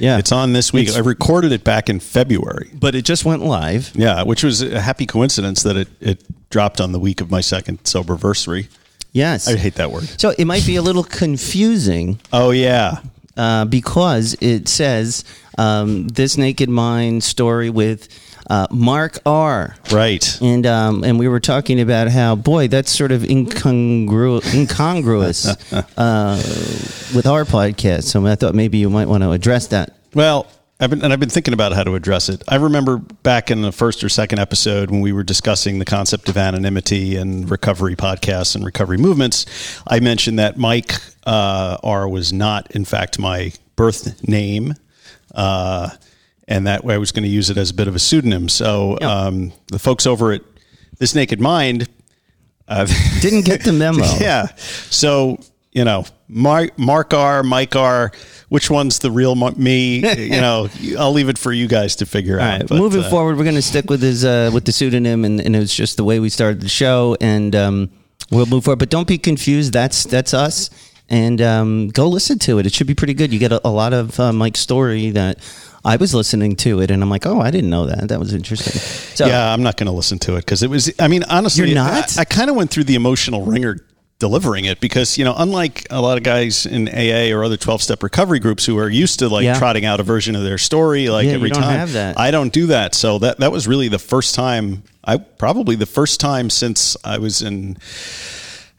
[0.00, 0.88] Yeah, It's on this week.
[0.88, 2.70] It's- I recorded it back in February.
[2.74, 3.92] but it just went live.
[3.94, 7.40] Yeah, which was a happy coincidence that it, it dropped on the week of my
[7.40, 8.66] second soberversary.
[9.12, 9.46] Yes.
[9.46, 10.08] I hate that word.
[10.20, 12.98] so it might be a little confusing Oh yeah,
[13.38, 15.24] uh, because it says
[15.56, 18.08] um, this naked mind story with
[18.50, 19.76] uh, Mark R.
[19.92, 20.38] right.
[20.40, 25.46] And um, and we were talking about how boy that's sort of incongru- incongruous
[25.96, 26.36] uh,
[27.14, 28.04] with our podcast.
[28.04, 29.94] So I thought maybe you might want to address that.
[30.14, 30.46] Well,
[30.80, 32.42] I've been and I've been thinking about how to address it.
[32.46, 36.28] I remember back in the first or second episode when we were discussing the concept
[36.28, 39.44] of anonymity and recovery podcasts and recovery movements.
[39.88, 40.92] I mentioned that Mike
[41.26, 44.74] uh, R was not, in fact, my birth name.
[45.34, 45.90] Uh,
[46.46, 48.48] and that way I was going to use it as a bit of a pseudonym.
[48.48, 49.10] So Yeah.
[49.12, 50.42] um, the folks over at
[50.98, 51.88] This Naked Mind
[52.68, 52.86] uh,
[53.20, 54.04] Didn't get the memo.
[54.20, 54.46] yeah.
[54.90, 55.40] So
[55.72, 58.10] you know, Mark, Mark R, Mike R,
[58.48, 59.98] which one's the real me?
[60.18, 62.60] you know, I'll leave it for you guys to figure All out.
[62.60, 65.24] right, but, moving uh, forward, we're going to stick with his uh, with the pseudonym,
[65.24, 67.90] and, and it was just the way we started the show, and um,
[68.30, 68.78] we'll move forward.
[68.78, 69.72] But don't be confused.
[69.72, 70.70] That's that's us,
[71.08, 72.66] and um, go listen to it.
[72.66, 73.32] It should be pretty good.
[73.32, 75.38] You get a, a lot of uh, Mike's story that
[75.84, 78.08] I was listening to it, and I'm like, oh, I didn't know that.
[78.08, 78.72] That was interesting.
[78.72, 80.92] So, yeah, I'm not going to listen to it because it was.
[80.98, 82.18] I mean, honestly, You're not?
[82.18, 83.78] I, I kind of went through the emotional ringer
[84.18, 87.82] delivering it because you know, unlike a lot of guys in AA or other 12
[87.82, 89.58] step recovery groups who are used to like Yeah.
[89.58, 91.78] trotting out a version of their story like Yeah, every time.
[91.78, 92.18] have that.
[92.18, 92.94] I don't do that.
[92.94, 94.82] So that that was really the first time.
[95.04, 97.76] I probably the first time since I was in.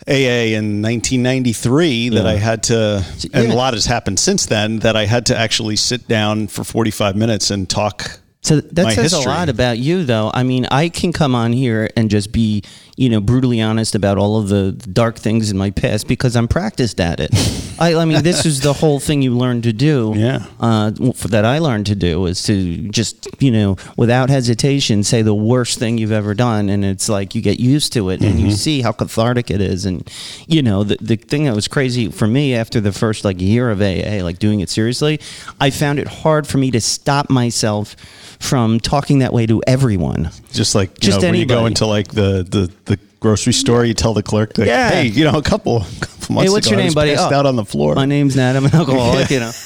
[0.08, 2.30] AA in 1993 that Yeah.
[2.30, 5.76] I had to, and a lot has happened since then, that I had to actually
[5.76, 9.26] sit down for 45 minutes and talk So that says history.
[9.32, 10.32] a lot about you, though.
[10.34, 12.64] I mean, I can come on here and just be,
[13.00, 16.50] you know, brutally honest about all of the dark things in my past because I'm
[16.50, 17.30] practiced at it.
[17.80, 20.12] I, I mean, this is the whole thing you learn to do.
[20.18, 20.46] Yeah.
[20.60, 20.92] Uh,
[21.30, 25.80] that I learned to do is to just, you know, without hesitation, say the worst
[25.80, 28.48] thing you've ever done, and it's like you get used to it and Mm-hmm.
[28.48, 29.86] you see how cathartic it is.
[29.86, 30.08] And
[30.46, 33.70] you know, the the thing that was crazy for me after the first like year
[33.72, 35.20] of AA, like doing it seriously,
[35.60, 37.96] I found it hard for me to stop myself
[38.40, 40.32] from talking that way to everyone.
[40.52, 43.86] Just like you Just know, when you go into like the, the, the grocery store,
[43.86, 44.90] you tell the clerk, like, Yeah.
[44.90, 47.16] "Hey, you know, a couple, couple months Hey, what's ago, your name, buddy?
[47.18, 48.56] Oh, out on the floor." My name's Nat.
[48.56, 49.30] I'm an alcoholic.
[49.30, 49.52] You know.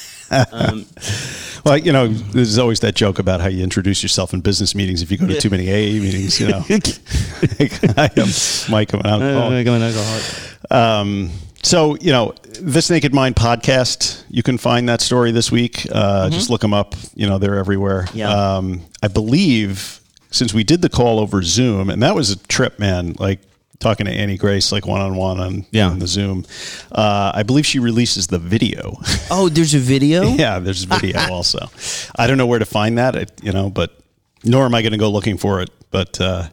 [0.51, 0.88] Um,
[1.63, 5.03] well, you know, there's always that joke about how you introduce yourself in business meetings
[5.03, 6.39] if you go to too many AA meetings.
[6.39, 8.27] You know, I am
[8.71, 8.93] Mike.
[8.93, 9.67] I'm an alcoholic.
[9.67, 10.71] I'm an alcoholic.
[10.71, 11.29] Um,
[11.63, 15.88] so you know, this Naked Mind podcast, you can find that story this week.
[15.91, 16.93] Uh, Just look them up.
[17.15, 18.04] You know, they're everywhere.
[18.04, 18.17] Mm-hmm.
[18.19, 18.30] Yeah.
[18.58, 19.99] Um, I believe
[20.32, 23.13] since we did the call over Zoom, and that was a trip, man.
[23.19, 23.39] Like
[23.80, 25.89] talking to Annie Grace, like one on one on Yeah.
[25.89, 26.45] on the Zoom.
[26.91, 28.97] Uh, I believe she releases the video.
[29.36, 30.23] Oh, there's a video.
[30.43, 31.67] yeah, there's video also.
[32.15, 33.15] I don't know where to find that.
[33.15, 33.97] It, you know, but
[34.43, 35.71] nor am I going to go looking for it.
[35.93, 36.49] But uh,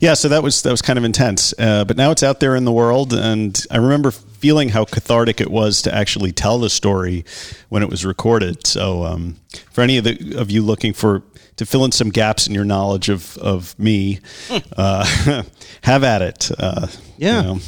[0.00, 1.54] yeah, so that was that was kind of intense.
[1.58, 5.40] Uh, but now it's out there in the world, and I remember feeling how cathartic
[5.40, 7.24] it was to actually tell the story
[7.70, 8.66] when it was recorded.
[8.66, 9.36] So um,
[9.70, 11.22] for any of the of you looking for
[11.64, 14.20] to fill in some gaps in your knowledge of of me,
[14.76, 15.04] uh,
[15.82, 16.50] have at it.
[16.58, 16.86] Uh,
[17.18, 17.36] Yeah.
[17.36, 17.58] you know.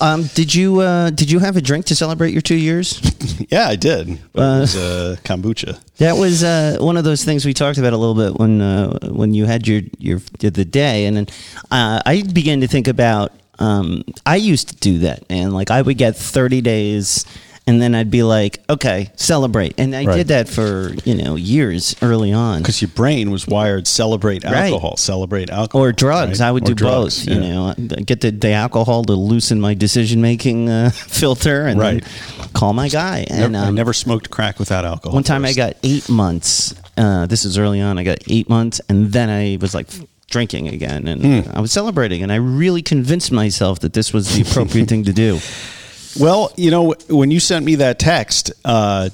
[0.00, 3.00] Um, did you uh, did you have a drink to celebrate your two years?
[3.50, 4.08] yeah, I did.
[4.10, 5.78] It was uh, kombucha.
[5.98, 8.98] That was uh, one of those things we talked about a little bit when uh,
[9.10, 11.26] when you had your your the day, and then
[11.70, 13.32] uh, I began to think about.
[13.58, 17.26] Um, I used to do that, and like I would get thirty days,
[17.66, 20.16] and then I'd be like, okay, celebrate, and I Right.
[20.16, 22.58] did that for you know years early on.
[22.62, 24.72] Because your brain was wired celebrate Right.
[24.72, 26.40] alcohol, celebrate alcohol, Or drugs.
[26.40, 26.48] right?
[26.48, 27.28] I would Or do drugs, both.
[27.28, 27.34] yeah.
[27.34, 32.04] You know, get the, the alcohol to loosen my decision making uh, filter, and Right.
[32.54, 33.26] call my guy.
[33.30, 35.14] And Never- I um, never smoked crack without alcohol.
[35.14, 36.74] One time I got eight months.
[36.96, 37.98] Uh, this is early on.
[37.98, 39.86] I got eight months, and then I was like
[40.30, 41.50] drinking again, and Hmm.
[41.56, 45.12] I was celebrating, and I really convinced myself that this was the appropriate thing to
[45.12, 45.40] do.
[46.18, 49.10] Well, you know, when you sent me that text, uh,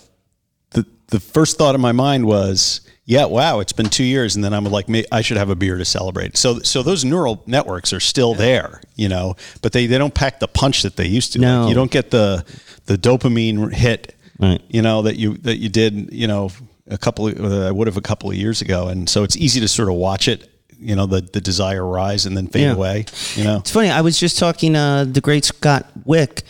[0.71, 4.45] the the first thought in my mind was, yeah, wow, it's been two years, and
[4.45, 6.37] then I'm like, I should have a beer to celebrate.
[6.37, 10.41] So, so those neural networks are still there, you know, but they, they don't pack
[10.41, 11.39] the punch that they used to.
[11.39, 11.61] No.
[11.63, 12.45] Like, you don't get the
[12.87, 14.61] the dopamine hit, Right.
[14.69, 16.51] you know, that you that you did, you know,
[16.89, 19.37] a couple of, uh, I would have a couple of years ago, and so it's
[19.37, 20.49] easy to sort of watch it,
[20.81, 22.73] you know, the the desire rise and then fade Yeah.
[22.73, 23.05] away,
[23.35, 23.59] you know.
[23.59, 23.91] It's funny.
[23.91, 24.75] I was just talking.
[24.77, 26.43] Uh, the great Scott Wick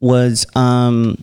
[0.00, 1.22] was um,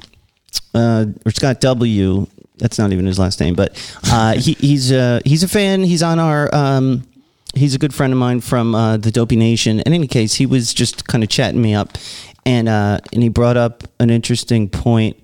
[0.73, 2.27] uh, or Scott W.
[2.57, 3.71] That's not even his last name, but
[4.05, 5.83] uh, he, he's uh, he's a fan.
[5.83, 6.53] He's on our.
[6.53, 7.07] Um,
[7.55, 9.79] he's a good friend of mine from uh, the Dopey Nation.
[9.81, 11.97] In any case, he was just kind of chatting me up,
[12.45, 15.17] and uh, and he brought up an interesting point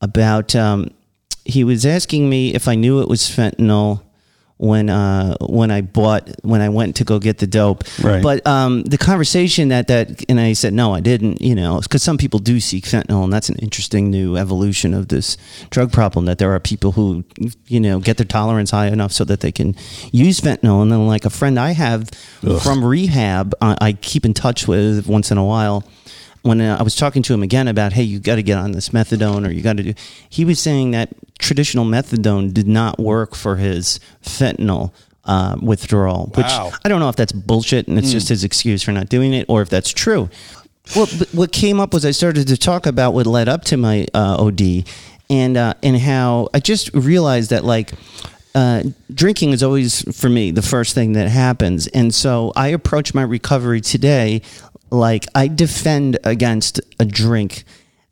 [0.00, 0.54] about.
[0.54, 0.90] Um,
[1.44, 4.02] he was asking me if I knew it was fentanyl
[4.56, 7.84] when uh, when I bought when I went to go get the dope.
[8.02, 8.22] Right.
[8.22, 11.40] But um, the conversation that that and I said no, I didn't.
[11.40, 15.08] You know, because some people do seek fentanyl, and that's an interesting new evolution of
[15.08, 15.36] this
[15.70, 16.26] drug problem.
[16.26, 17.24] That there are people who
[17.66, 19.74] you know get their tolerance high enough so that they can
[20.12, 22.10] use fentanyl, and then like a friend I have
[22.62, 25.84] from rehab, uh, I keep in touch with once in a while
[26.42, 28.72] when uh, I was talking to him again about, hey, you got to get on
[28.72, 29.94] this methadone or you got to do,
[30.28, 34.92] he was saying that traditional methadone did not work for his fentanyl
[35.24, 36.72] uh, withdrawal, which Wow.
[36.84, 39.46] I don't know if that's bullshit and it's just his excuse for not doing it
[39.48, 40.28] or if that's true.
[40.96, 44.06] Well, what came up was I started to talk about what led up to my
[44.14, 44.84] uh, OD
[45.30, 47.92] and uh, and how I just realized that like
[48.54, 48.82] uh,
[49.14, 53.22] drinking is always for me the first thing that happens, and so I approach my
[53.22, 54.42] recovery today
[54.92, 57.64] like I defend against a drink.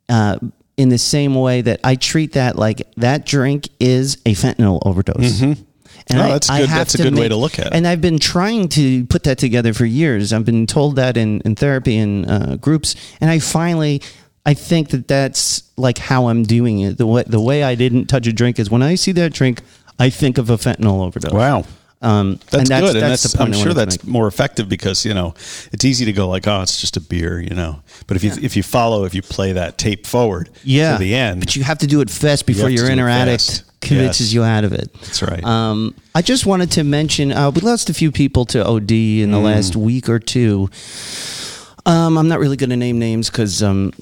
[0.09, 0.38] Uh,
[0.77, 5.43] in the same way that I treat that like that drink is a fentanyl overdose.
[5.43, 7.73] And Oh, that's good- that's a good way to look at it.
[7.75, 10.33] And I've been trying to put that together for years.
[10.33, 14.01] I've been told that in, in therapy and uh, groups, and I finally,
[14.47, 16.97] I think that that's like how I'm doing it.
[16.97, 19.61] The way the way I didn't touch a drink is when I see that drink,
[19.99, 21.33] I think of a fentanyl overdose.
[21.33, 21.64] Wow.
[22.03, 25.35] Um, That's, and good, and that's, the I'm sure that's more effective because you know
[25.71, 27.83] it's easy to go like, oh, it's just a beer, you know.
[28.07, 31.15] But if you if you follow, if you play that tape forward yeah to the
[31.15, 34.35] end, but you have to do it fast before to your inner addict convinces Yes.
[34.35, 34.91] you out of it.
[34.95, 35.45] That's right.
[35.45, 38.91] Um, I just wanted to mention uh, we lost a few people to OD
[39.23, 39.45] in the Mm.
[39.45, 40.71] last week or two.
[41.87, 43.93] Um, I'm not really going to name names because um,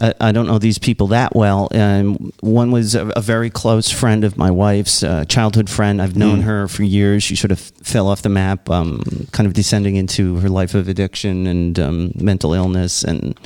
[0.00, 1.68] I, I don't know these people that well.
[1.72, 6.00] Um, one was a, a very close friend of my wife's, uh, childhood friend.
[6.00, 6.16] I've Mm.
[6.16, 7.22] known her for years.
[7.22, 10.88] She sort of fell off the map, um, kind of descending into her life of
[10.88, 13.38] addiction and um, mental illness and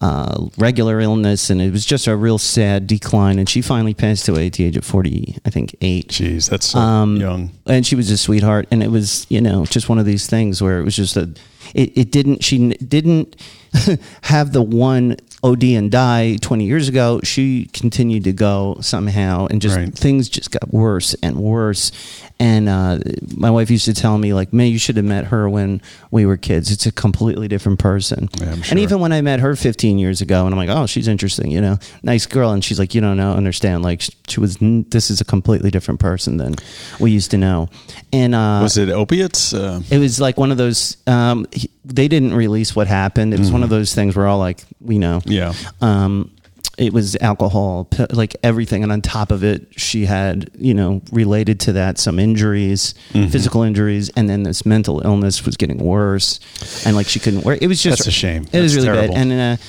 [0.00, 1.48] uh, regular illness.
[1.50, 3.38] And it was just a real sad decline.
[3.38, 6.66] And she finally passed away at the age of 40, I think, eight Jeez, that's
[6.66, 7.50] so um, young.
[7.66, 10.60] and she was a sweetheart and it was you know just one of these things
[10.60, 11.30] where it was just a
[11.74, 13.36] it, it didn't she didn't
[14.22, 19.60] have the one od and die 20 years ago she continued to go somehow and
[19.62, 19.92] just Right.
[19.94, 21.92] things just got worse and worse.
[22.40, 22.98] And uh,
[23.36, 25.80] my wife used to tell me like man you should have met her when
[26.10, 26.70] we were kids.
[26.72, 28.28] It's a completely different person.
[28.40, 30.86] Yeah, I'm and even when i met her 15 years ago and i'm like oh
[30.86, 31.76] she's interesting you know?
[32.02, 32.50] Nice girl.
[32.50, 33.82] And she's like you don't know understand.
[33.84, 36.54] Like she was this is a completely different person than
[36.98, 37.68] we used to know.
[38.12, 39.52] And uh Was it opiates?
[39.54, 43.34] Uh, it was like one of those um he- they didn't release what happened.
[43.34, 45.20] It was one of those things where all like we know.
[45.26, 45.33] yeah.
[45.80, 46.30] Um
[46.76, 51.60] it was alcohol like everything and on top of it she had you know related
[51.60, 53.28] to that some injuries Mm-hmm.
[53.30, 56.40] physical injuries and then this mental illness was getting worse
[56.84, 58.46] and like she couldn't work it was just That's a shame.
[58.52, 59.14] it was really terrible.
[59.14, 59.62] bad and uh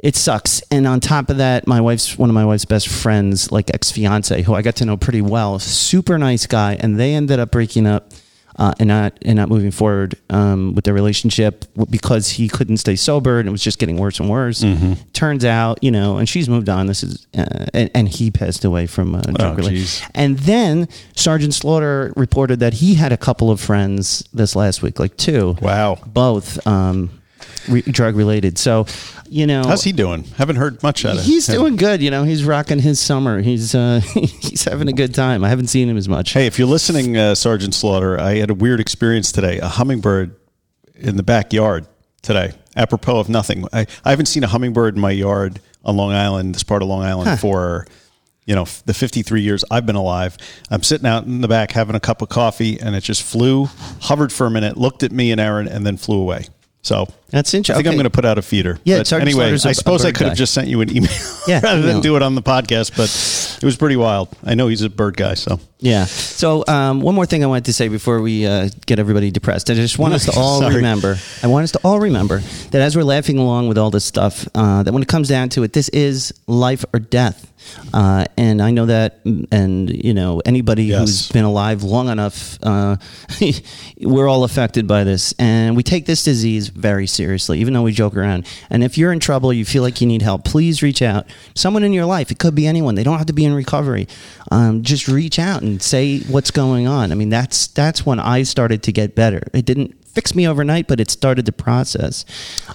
[0.00, 0.62] it sucks.
[0.70, 3.90] And on top of that, my wife's one of my wife's best friends, like ex
[3.90, 7.50] fiance, who I got to know pretty well, super nice guy, and they ended up
[7.50, 8.12] breaking up
[8.58, 12.96] uh, and not and not moving forward um, with their relationship because he couldn't stay
[12.96, 14.62] sober and it was just getting worse and worse.
[14.62, 14.94] Mm-hmm.
[15.12, 16.86] Turns out, you know, and she's moved on.
[16.86, 19.88] This is uh, and, and he passed away from uh, drug Oh, related.
[20.14, 24.98] And then Sergeant Slaughter reported that he had a couple of friends this last week,
[24.98, 25.96] like two Wow.
[26.06, 27.10] both um,
[27.68, 28.58] re- drug related.
[28.58, 28.86] So,
[29.28, 30.24] you know, How's he doing?
[30.36, 31.24] Haven't heard much out of it.
[31.24, 31.56] he's him.
[31.56, 32.02] doing good.
[32.02, 33.40] You know, he's rocking his summer.
[33.40, 35.44] He's uh, he's having a good time.
[35.44, 36.32] I haven't seen him as much.
[36.32, 39.58] Hey, if you're listening, uh, Sergeant Slaughter, I had a weird experience today.
[39.58, 40.34] A hummingbird
[40.94, 41.86] in the backyard
[42.22, 43.64] today, apropos of nothing.
[43.72, 46.88] I, I haven't seen a hummingbird in my yard on Long Island, this part of
[46.88, 47.86] Long Island, for
[48.46, 50.36] you know the 53 years I've been alive.
[50.70, 53.66] I'm sitting out in the back having a cup of coffee, and it just flew,
[54.00, 56.46] hovered for a minute, looked at me and Aaron, and then flew away.
[56.88, 57.74] So That's interesting.
[57.74, 58.78] I think I'm going to put out a feeder.
[58.84, 61.12] Yeah, But anyway, I suppose I could have just sent you an email
[61.46, 63.10] Yeah, rather than do it on the podcast, but
[63.62, 64.28] it was pretty wild.
[64.42, 66.06] I know he's a bird guy, so Yeah.
[66.06, 69.68] So um, one more thing I wanted to say before we uh, get everybody depressed.
[69.70, 71.16] I just want us to all remember.
[71.42, 72.38] I want us to all remember
[72.70, 75.50] that as we're laughing along with all this stuff, uh, that when it comes down
[75.50, 77.52] to it, this is life or death.
[77.92, 81.00] Uh, and I know that, and you know anybody Yes.
[81.00, 82.96] who's been alive long enough, uh,
[84.00, 87.92] we're all affected by this, and we take this disease very seriously, even though we
[87.92, 88.46] joke around.
[88.70, 91.26] And if you're in trouble, you feel like you need help, please reach out.
[91.54, 92.94] Someone in your life, it could be anyone.
[92.94, 94.08] They don't have to be in recovery.
[94.50, 97.12] Um, just reach out and say what's going on.
[97.12, 99.42] I mean, that's that's when I started to get better.
[99.52, 102.24] It didn't fix me overnight, but it started the process.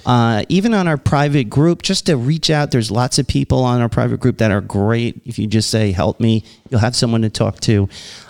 [0.06, 3.82] Uh, even on our private group, just to reach out, there's lots of people on
[3.82, 5.21] our private group that are great.
[5.25, 7.89] If you just say, help me, you'll have someone to talk to.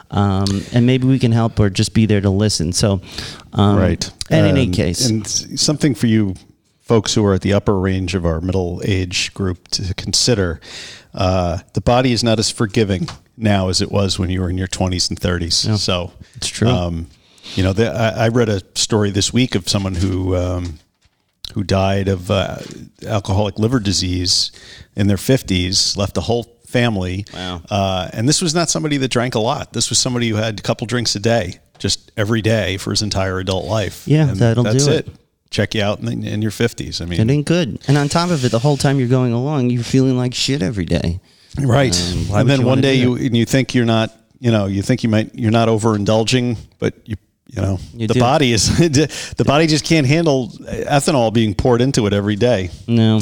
[0.09, 2.73] Um, and maybe we can help or just be there to listen.
[2.73, 3.01] So,
[3.53, 4.11] um, right.
[4.31, 6.33] And in any Um, case, and something for you
[6.81, 10.59] folks who are at the upper range of our middle age group to consider:
[11.13, 14.57] uh, the body is not as forgiving now as it was when you were in
[14.57, 15.55] your twenties and thirties.
[15.79, 16.67] So It's true.
[16.67, 17.07] Um,
[17.55, 20.35] you know, the, I, I read a story this week of someone who.
[20.35, 20.79] Um,
[21.53, 22.57] who died of uh,
[23.05, 24.51] alcoholic liver disease
[24.95, 27.25] in their 50s, left a whole family.
[27.33, 27.61] Wow.
[27.69, 29.73] Uh, and this was not somebody that drank a lot.
[29.73, 33.01] This was somebody who had a couple drinks a day, just every day for his
[33.01, 34.07] entire adult life.
[34.07, 35.07] Yeah, and that'll that's do it.
[35.51, 36.99] Check you out in, in your 50s.
[36.99, 37.79] I mean, it ain't good.
[37.87, 40.63] And on top of it, the whole time you're going along, you're feeling like shit
[40.63, 41.19] every day.
[41.59, 41.95] right.
[42.31, 45.03] Um, and then one day you and you think you're not, you know, you think
[45.03, 47.17] you might you're not overindulging, but you
[47.55, 48.19] you know, You the do.
[48.19, 48.67] body is
[49.37, 52.69] the body just can't handle ethanol being poured into it every day.
[52.87, 53.17] No.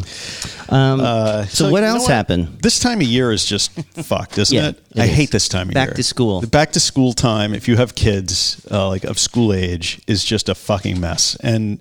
[0.70, 2.60] Um, Uh, so, you what else happened?
[2.62, 3.72] This time of year is just
[4.06, 4.78] fucked, isn't Yeah, it?
[4.96, 5.16] it I is.
[5.16, 5.92] hate this time of Back year.
[5.92, 6.40] Back to school.
[6.42, 10.24] The back to school time, if you have kids uh, like of school age, is
[10.24, 11.36] just a fucking mess.
[11.42, 11.80] And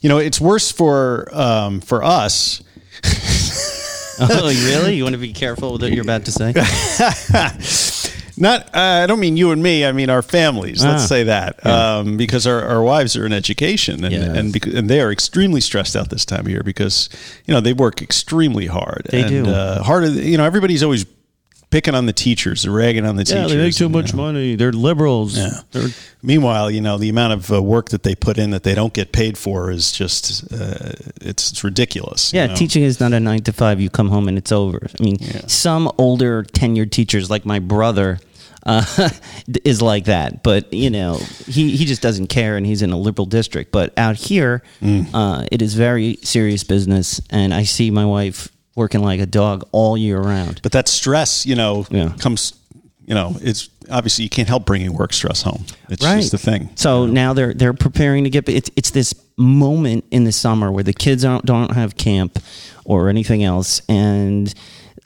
[0.00, 2.60] you know, it's worse for um, for us.
[4.20, 4.96] oh, really?
[4.96, 6.52] You want to be careful with what you're about to say?
[8.40, 9.84] Not, uh, I don't mean you and me.
[9.84, 10.84] I mean our families.
[10.84, 11.06] Let's Ah.
[11.06, 14.34] say that, um, because our, our wives are in education, and Yeah.
[14.34, 17.08] and, bec- and they are extremely stressed out this time of year because
[17.46, 19.06] you know they work extremely hard.
[19.10, 19.50] They and, do.
[19.50, 20.08] Uh, harder.
[20.08, 21.04] You know, everybody's always
[21.70, 23.52] picking on the teachers, they're ragging on the teachers.
[23.52, 24.22] they and, you know.
[24.24, 24.54] money.
[24.56, 25.36] They're liberals.
[25.36, 25.50] Yeah.
[25.72, 25.88] They're,
[26.22, 28.94] Meanwhile, you know the amount of uh, work that they put in that they don't
[28.94, 32.32] get paid for is just uh, it's, it's ridiculous.
[32.32, 32.56] you yeah, know?
[32.56, 33.80] teaching is not a nine to five.
[33.80, 34.80] You come home and it's over.
[34.98, 38.18] I mean, some older tenured teachers, like my brother,
[38.66, 38.84] uh,
[39.64, 40.42] is like that.
[40.42, 41.16] But you know,
[41.46, 43.72] he he just doesn't care, and he's in a liberal district.
[43.72, 45.08] But out here, Mm.
[45.14, 49.66] uh, it is very serious business, and I see my wife working like a dog
[49.72, 50.60] all year round.
[50.62, 52.10] But that stress, you know, Yeah.
[52.18, 52.52] comes.
[53.06, 55.64] You know, it's obviously you can't help bringing work stress home.
[55.88, 56.18] It's Right.
[56.20, 56.68] just the thing.
[56.74, 58.46] So now they're they're preparing to get.
[58.50, 62.38] It's it's this moment in the summer where the kids don't don't have camp
[62.84, 64.52] or anything else, and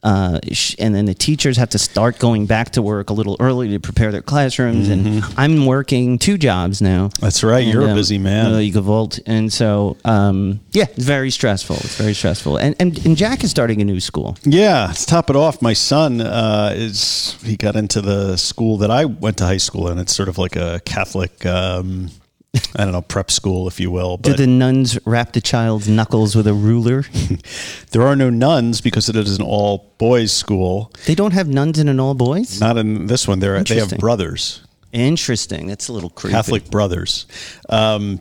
[0.02, 3.36] uh, sh- and then the teachers have to start going back to work a little
[3.38, 4.88] early to prepare their classrooms.
[4.88, 7.10] And I'm working two jobs now.
[7.20, 7.62] That's right.
[7.64, 8.50] And, You're a um, busy man.
[8.62, 9.20] You Uh, Gavolt.
[9.26, 11.76] And so, um, yeah, it's very stressful.
[11.76, 12.56] It's very stressful.
[12.56, 14.36] And, and and Jack is starting a new school.
[14.44, 18.90] Yeah, to top it off, my son uh, is he got into the school that
[18.90, 19.98] I went to high school in.
[19.98, 22.10] It's sort of like a Catholic, um,
[22.76, 24.18] I don't know, prep school, if you will.
[24.18, 27.04] Did the nuns wrap the child's knuckles with a ruler?
[27.92, 30.92] there are no nuns because it is an all boys school.
[31.06, 32.60] they don't have nuns in an all boys.
[32.60, 33.38] Not in this one.
[33.38, 34.62] They're they have brothers.
[34.92, 35.66] Interesting.
[35.66, 36.34] That's a little creepy.
[36.34, 37.24] Catholic brothers.
[37.70, 38.20] Um,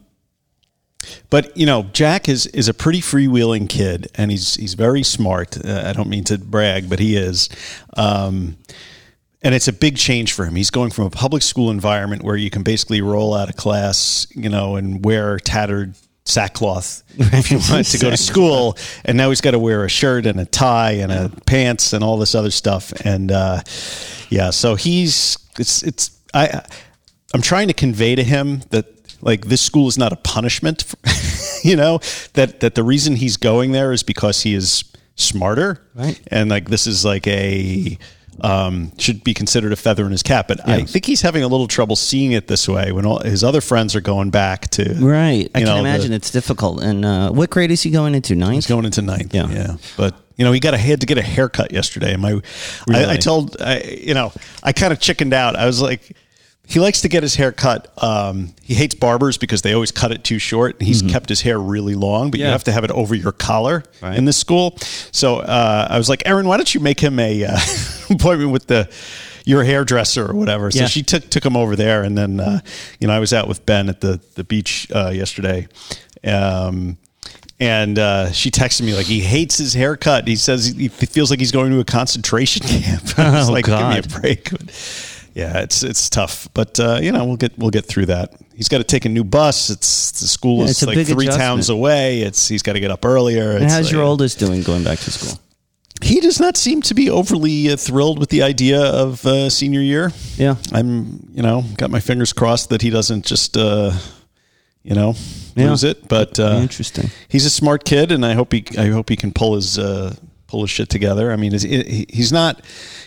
[1.29, 5.57] but you know, Jack is is a pretty freewheeling kid, and he's he's very smart.
[5.65, 7.49] Uh, I don't mean to brag, but he is.
[7.97, 8.57] Um,
[9.41, 10.55] and it's a big change for him.
[10.55, 14.27] He's going from a public school environment where you can basically roll out of class,
[14.31, 19.29] you know, and wear tattered sackcloth if you want to go to school, and now
[19.29, 22.35] he's got to wear a shirt and a tie and a pants and all this
[22.35, 22.91] other stuff.
[23.03, 23.61] And uh,
[24.29, 26.61] yeah, so he's it's it's I
[27.33, 28.85] I'm trying to convey to him that
[29.21, 30.97] like this school is not a punishment, for,
[31.67, 31.99] you know
[32.33, 34.83] that that the reason he's going there is because he is
[35.15, 36.19] smarter, Right.
[36.27, 37.97] And like this is like a
[38.41, 40.47] um, should be considered a feather in his cap.
[40.47, 43.43] But I think he's having a little trouble seeing it this way when all his
[43.43, 45.49] other friends are going back to Right.
[45.53, 46.81] I can know, imagine the- it's difficult.
[46.81, 48.35] And uh, what grade is he going into?
[48.35, 48.55] Ninth?
[48.55, 49.33] He's going into ninth.
[49.33, 49.47] Yeah.
[49.49, 49.77] Yeah.
[49.95, 52.13] But, you know, he got a, he had to get a haircut yesterday.
[52.13, 52.39] And my,
[52.89, 54.31] I, I told, I, you know,
[54.63, 55.55] I kind of chickened out.
[55.55, 56.15] I was like,
[56.71, 57.91] he likes to get his hair cut.
[58.03, 60.81] Um, he hates barbers because they always cut it too short.
[60.81, 62.51] He's kept his hair really long, but you Mm-hmm.
[62.53, 64.17] Have to have it over your collar Right.
[64.17, 64.77] in this school.
[65.11, 67.57] So uh, I was like, Aaron, why don't you make him a uh,
[68.09, 68.89] appointment with the
[69.45, 70.71] your hairdresser or whatever?
[70.71, 70.85] So Yeah.
[70.87, 72.59] she took took him over there, and then uh,
[72.99, 75.67] you know I was out with Ben at the the beach uh, yesterday.
[76.23, 76.97] Um,
[77.59, 80.27] and uh, she texted me like he hates his haircut.
[80.27, 83.03] He says he, he feels like he's going to a concentration camp.
[83.19, 84.01] I was Oh, like, God.
[84.03, 84.49] give me a break.
[85.33, 88.33] Yeah, it's it's tough, but uh, you know we'll get we'll get through that.
[88.53, 89.69] He's got to take a new bus.
[89.69, 91.37] It's the school Yeah, is like three adjustment.
[91.37, 92.21] towns away.
[92.21, 93.51] It's he's got to get up earlier.
[93.51, 95.39] and It's how's like- your oldest doing going back to school?
[96.03, 99.81] He does not seem to be overly uh, thrilled with the idea of uh, senior
[99.81, 100.11] year.
[100.35, 100.55] Yeah.
[100.73, 103.91] I'm, you know, got my fingers crossed that he doesn't just, uh,
[104.83, 105.13] you know,
[105.55, 105.69] Yeah.
[105.69, 106.07] lose it.
[106.07, 107.11] But uh, Interesting.
[107.29, 110.15] he's a smart kid, and I hope he, I hope he can pull his, uh,
[110.47, 111.31] pull his shit together.
[111.31, 112.61] I mean, he's not,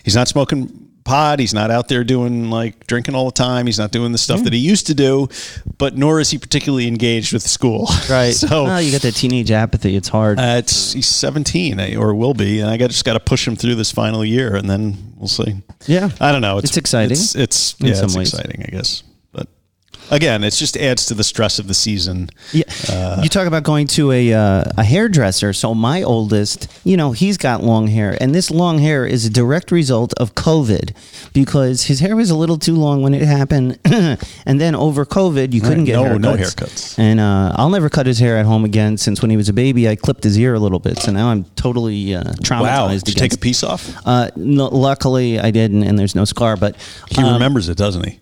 [0.05, 1.39] he's not smoking pot.
[1.39, 3.67] He's not out there doing like drinking all the time.
[3.67, 5.29] He's not doing the stuff that he used to do.
[5.79, 7.89] But nor is he particularly engaged with school.
[8.11, 8.35] Right.
[8.35, 9.97] so well, you got that teenage apathy.
[9.97, 10.39] It's hard.
[10.39, 13.47] uh, it's he's 17 eh, or will be, and I got just got to push
[13.47, 15.63] him through this final year, and then we'll see.
[15.87, 16.11] Yeah.
[16.21, 16.59] I don't know.
[16.59, 18.35] It's exciting It's, it's in yeah, some it's ways.
[18.35, 19.03] exciting, I guess.
[20.11, 22.29] Again, it just adds to the stress of the season.
[22.53, 25.53] Yeah, Uh, you talk about going to a uh, a hairdresser.
[25.53, 29.31] So my oldest, you know, he's got long hair, and this long hair is a
[29.31, 30.95] direct result of COVID,
[31.33, 35.53] because his hair was a little too long when it happened, and then over COVID,
[35.53, 36.21] you couldn't get no- haircuts.
[36.21, 36.99] no haircuts.
[36.99, 38.97] And uh, I'll never cut his hair at home again.
[38.99, 41.29] Since when he was a baby, I clipped his ear a little bit, so now
[41.29, 42.61] I'm totally uh, traumatized.
[42.63, 43.91] Wow, did you take a piece off?
[44.07, 46.57] Uh, no, luckily, I didn't, and there's no scar.
[46.57, 46.77] But
[47.11, 48.21] He um, remembers it, doesn't he?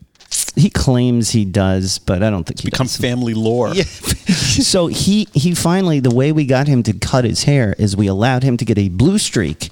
[0.54, 2.96] He claims he does, but I don't think he Become does.
[2.96, 3.74] family lore.
[3.74, 8.06] so he he finally the way we got him to cut his hair is we
[8.06, 9.70] allowed him to get a blue streak.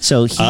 [0.00, 0.44] So he Oh.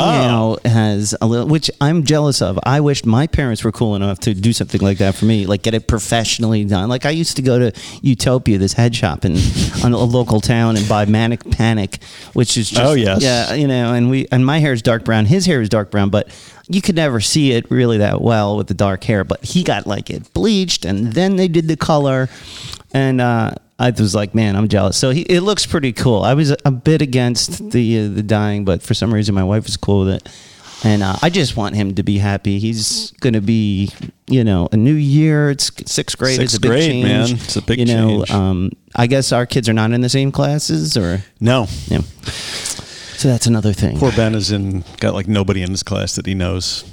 [0.65, 2.59] now has a little, which I'm jealous of.
[2.65, 5.63] I wished my parents were cool enough to do something like that for me, like
[5.63, 6.89] get it professionally done.
[6.89, 7.73] Like I used to go to
[8.03, 9.37] Utopia, this head shop in
[9.85, 12.03] on a local town, and buy Manic Panic,
[12.35, 13.23] which is just, Oh, yes.
[13.23, 13.95] yeah, you know.
[13.95, 16.29] And we and my hair is dark brown, his hair is dark brown, but
[16.69, 19.25] you could never see it really that well with the dark hair.
[19.25, 22.29] But he got like it bleached, and then they did the color,
[22.93, 24.97] and uh, I was like, man, I'm jealous.
[24.97, 26.23] So he, it looks pretty cool.
[26.23, 29.65] I was a bit against the uh, the dyeing, but for some reason my wife
[29.67, 30.29] was cool with it.
[30.85, 32.59] And uh, I just want him to be happy.
[32.59, 33.91] He's going to be,
[34.29, 35.51] you know, a new year.
[35.51, 36.39] It's sixth grade.
[36.39, 37.05] it's Sixth a big grade, change.
[37.05, 37.31] man.
[37.33, 38.31] It's a big you know, change.
[38.31, 41.67] Um, I guess our kids are not in the same classes, or No.
[41.89, 42.01] yeah.
[43.17, 43.99] So that's another thing.
[43.99, 46.85] Poor Ben is in got like nobody in his class that he knows.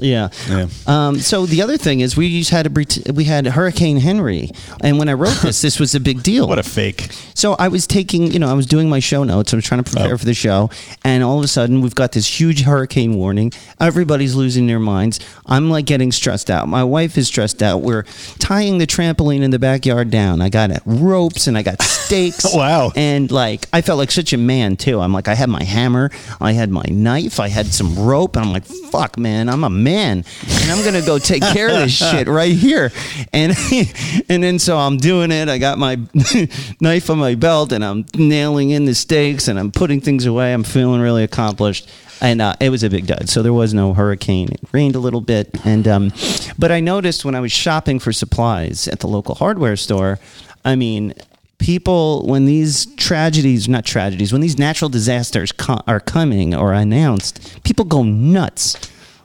[0.00, 0.28] Yeah.
[0.48, 0.66] Yeah.
[0.86, 4.98] Um, so the other thing is we just had a we had Hurricane Henri, and
[4.98, 6.46] when I wrote this, this was a big deal.
[6.48, 7.08] What a fake.
[7.34, 9.52] So I was taking, you know, I was doing my show notes.
[9.52, 10.18] I was trying to prepare Oh.
[10.18, 10.70] for the show,
[11.04, 13.52] and all of a sudden we've got this huge hurricane warning.
[13.80, 15.20] Everybody's losing their minds.
[15.46, 16.68] I'm like getting stressed out.
[16.68, 17.82] My wife is stressed out.
[17.82, 18.04] We're
[18.38, 20.40] tying the trampoline in the backyard down.
[20.40, 22.44] I got ropes and I got stakes.
[22.58, 22.92] Wow.
[22.96, 25.00] And like I felt like such a man too.
[25.00, 28.44] I'm like I had my hammer, I had my knife, I had some rope, and
[28.44, 30.24] I'm like, fuck, man, I'm a man, and
[30.70, 32.92] I'm gonna go take care of this shit right here.
[33.32, 33.52] And
[34.28, 35.48] and then so I'm doing it.
[35.48, 35.98] I got my
[36.80, 40.52] knife on my belt, and I'm nailing in the stakes, and I'm putting things away.
[40.52, 41.90] I'm feeling really accomplished.
[42.20, 43.28] And uh, it was a big dud.
[43.28, 44.48] So there was no hurricane.
[44.50, 46.12] It rained a little bit, and um,
[46.58, 50.18] but I noticed when I was shopping for supplies at the local hardware store,
[50.64, 51.14] I mean,
[51.58, 57.62] people when these tragedies not tragedies when these natural disasters co- are coming or announced
[57.64, 58.76] people go nuts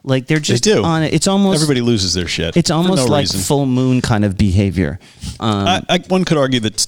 [0.03, 0.83] like they're just do.
[0.83, 2.55] on it it's almost Everybody loses their shit.
[2.57, 3.39] it's almost no like reason.
[3.41, 4.99] full moon kind of behavior
[5.39, 6.85] um, I, I, one could argue that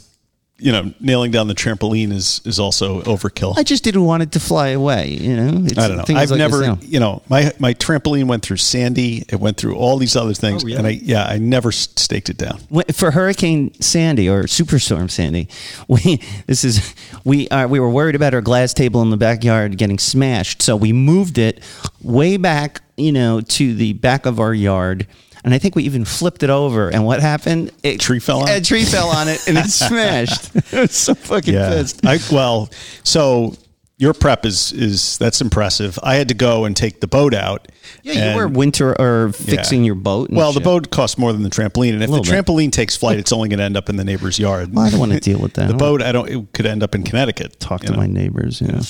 [0.58, 3.58] you know nailing down the trampoline is is also overkill.
[3.58, 6.16] I just didn't want it to fly away you know it's I don't know.
[6.18, 6.78] I've like never, now.
[6.82, 9.26] you know, my my trampoline went through Sandy.
[9.28, 10.78] It went through all these other things, Oh, really?
[10.78, 12.60] and I yeah, I never staked it down.
[12.94, 15.50] For Hurricane Sandy or Superstorm Sandy,
[15.90, 16.94] we this is
[17.26, 20.76] we uh, we were worried about our glass table in the backyard getting smashed, so
[20.78, 21.62] we moved it
[22.02, 25.06] way back, you know, to the back of our yard.
[25.46, 26.90] And I think we even flipped it over.
[26.90, 27.72] And what happened?
[27.84, 28.66] It, Tree fell on A it?
[28.66, 30.50] tree fell on it, and it smashed.
[30.74, 32.06] I was so fucking pissed.
[32.06, 32.70] I well,
[33.04, 33.54] so
[33.98, 35.98] your prep is is that's impressive.
[36.04, 37.68] I had to go and take the boat out.
[38.04, 39.86] Yeah, you were winter or fixing Yeah.
[39.86, 40.30] your boat.
[40.30, 42.46] And Well, the boat costs more than the trampoline, and if the little bit.
[42.46, 44.74] trampoline takes flight, it's only going to end up in the neighbor's yard.
[44.74, 45.68] Well, I don't want to deal with that.
[45.70, 46.28] the boat, I don't.
[46.30, 47.60] It could end up in Connecticut.
[47.60, 47.98] talk to know?
[48.00, 48.60] my neighbors.
[48.62, 48.82] You know.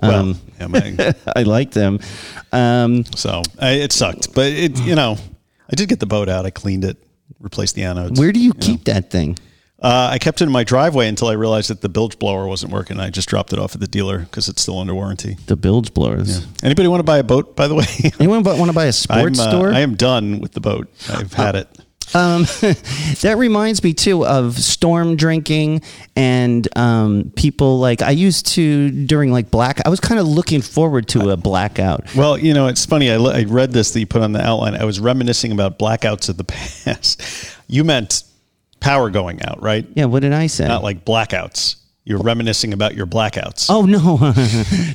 [0.00, 1.98] Well, Um, yeah, my- I like them.
[2.52, 5.18] Um, so I, it sucked, but it you know
[5.70, 6.46] I did get the boat out.
[6.46, 6.96] I cleaned it,
[7.40, 8.18] replaced the anodes.
[8.18, 9.38] where do you keep that thing?
[9.80, 12.72] Uh, I kept it in my driveway until I realized that the bilge blower wasn't
[12.72, 12.98] working.
[12.98, 15.36] I just dropped it off at the dealer because it's still under warranty.
[15.46, 16.44] The bilge blowers.
[16.64, 17.54] Anybody want to buy a boat?
[17.54, 17.84] By the way,
[18.18, 19.70] Anyone want to buy a sports uh, store?
[19.72, 20.88] I am done with the boat.
[21.08, 21.68] I've had it.
[22.14, 22.42] Um,
[23.22, 25.82] that reminds me too of storm drinking
[26.16, 29.80] and um, people like I used to during like black.
[29.86, 32.14] I was kind of looking forward to a blackout.
[32.14, 33.10] Well, you know, it's funny.
[33.10, 34.74] I, le- I read this that you put on the outline.
[34.74, 36.44] I was reminiscing about blackouts of the
[36.84, 37.22] past.
[37.66, 38.22] You meant
[38.80, 39.86] power going out, right?
[39.94, 40.66] Yeah, what did I say?
[40.66, 41.76] Not like blackouts.
[42.08, 43.66] You're reminiscing about your blackouts.
[43.68, 44.16] Oh no,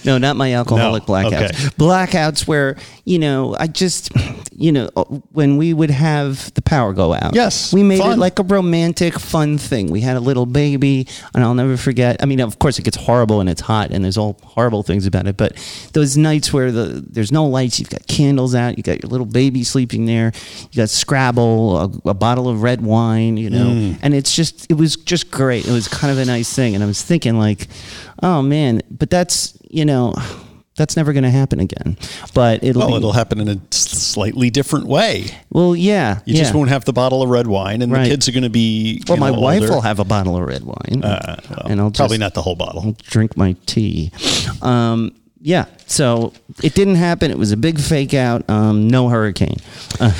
[0.12, 1.50] no, not my alcoholic No, blackouts.
[1.50, 1.54] okay.
[1.78, 4.10] Blackouts where you know I just,
[4.56, 4.88] you know,
[5.32, 7.36] when we would have the power go out.
[7.36, 9.92] Yes, we made it like a romantic, fun thing.
[9.92, 12.18] We had a little baby, and I'll never forget.
[12.24, 15.06] I mean, of course, it gets horrible and it's hot, and there's all horrible things
[15.06, 15.38] about it.
[15.38, 15.54] But
[15.94, 19.28] those nights where the there's no lights, you've got candles out, you got your little
[19.28, 20.32] baby sleeping there,
[20.72, 24.00] you got Scrabble, a, a bottle of red wine, you know, Mm.
[24.02, 25.68] and it's just it was just great.
[25.68, 27.68] It was kind of a nice thing, and I thinking like,
[28.22, 30.14] oh man, but that's you know,
[30.76, 31.98] that's never going to happen again.
[32.34, 35.28] But it'll Well, be, it'll happen in a slightly different way.
[35.52, 36.42] well, yeah, You yeah.
[36.42, 38.04] just won't have the bottle of red wine, and Right.
[38.04, 39.02] the kids are going to be.
[39.08, 39.74] Well, my know, wife older.
[39.74, 42.56] will have a bottle of red wine, Uh, well, and I'll probably not the whole
[42.56, 42.96] bottle.
[43.04, 44.12] drink my tea.
[44.62, 46.34] Um, yeah, so
[46.64, 47.30] it didn't happen.
[47.32, 48.50] It was a big fake out.
[48.50, 49.58] Um, no hurricane.
[50.00, 50.14] Uh,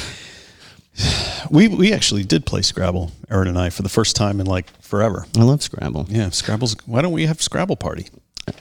[1.52, 4.72] We we actually did play Scrabble, Aaron and I, for the first time in like
[4.82, 5.26] forever.
[5.38, 6.08] I love Scrabble.
[6.10, 6.76] Yeah, Scrabble's.
[6.86, 8.08] Why don't we have Scrabble party?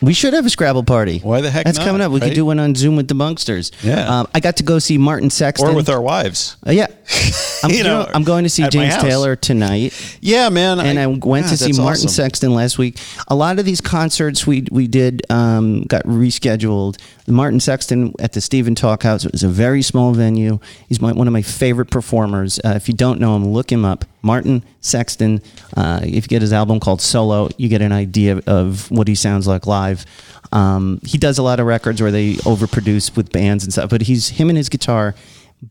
[0.00, 1.18] We should have a Scrabble party.
[1.18, 2.12] Why the heck That's not, coming up.
[2.12, 2.28] We right?
[2.28, 3.72] could do one on Zoom with the Bunksters.
[3.82, 4.20] Yeah.
[4.20, 5.70] Um, I got to go see Martin Sexton.
[5.70, 6.56] Or with our wives.
[6.64, 6.86] Uh, yeah.
[7.64, 8.96] I'm, You you know, know, I'm going to see James.
[8.98, 9.92] Taylor tonight.
[10.20, 10.78] Yeah, man.
[10.78, 12.08] and I, went to see Martin awesome.
[12.08, 12.98] Sexton last week.
[13.26, 16.98] A lot of these concerts we we did um, got rescheduled.
[17.32, 19.24] Martin Sexton at the Stephen Talkhouse.
[19.24, 20.58] It was a very small venue.
[20.88, 22.58] He's my, one of my favorite performers.
[22.64, 24.04] Uh, if you don't know him, look him up.
[24.22, 25.42] Martin Sexton.
[25.76, 29.14] Uh, if you get his album called Solo, you get an idea of what he
[29.14, 30.04] sounds like live.
[30.52, 34.02] Um, he does a lot of records where they overproduce with bands and stuff, but
[34.02, 35.14] he's him and his guitar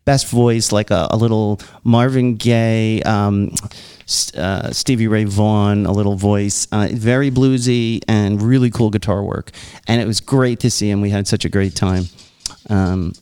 [0.05, 3.51] best voice, like a, a little Marvin Gaye, um,
[4.37, 9.51] uh, Stevie Ray Vaughan, a little voice, uh, very bluesy and really cool guitar work.
[9.87, 11.01] And it was great to see him.
[11.01, 12.05] We had such a great time.
[12.69, 13.13] Um,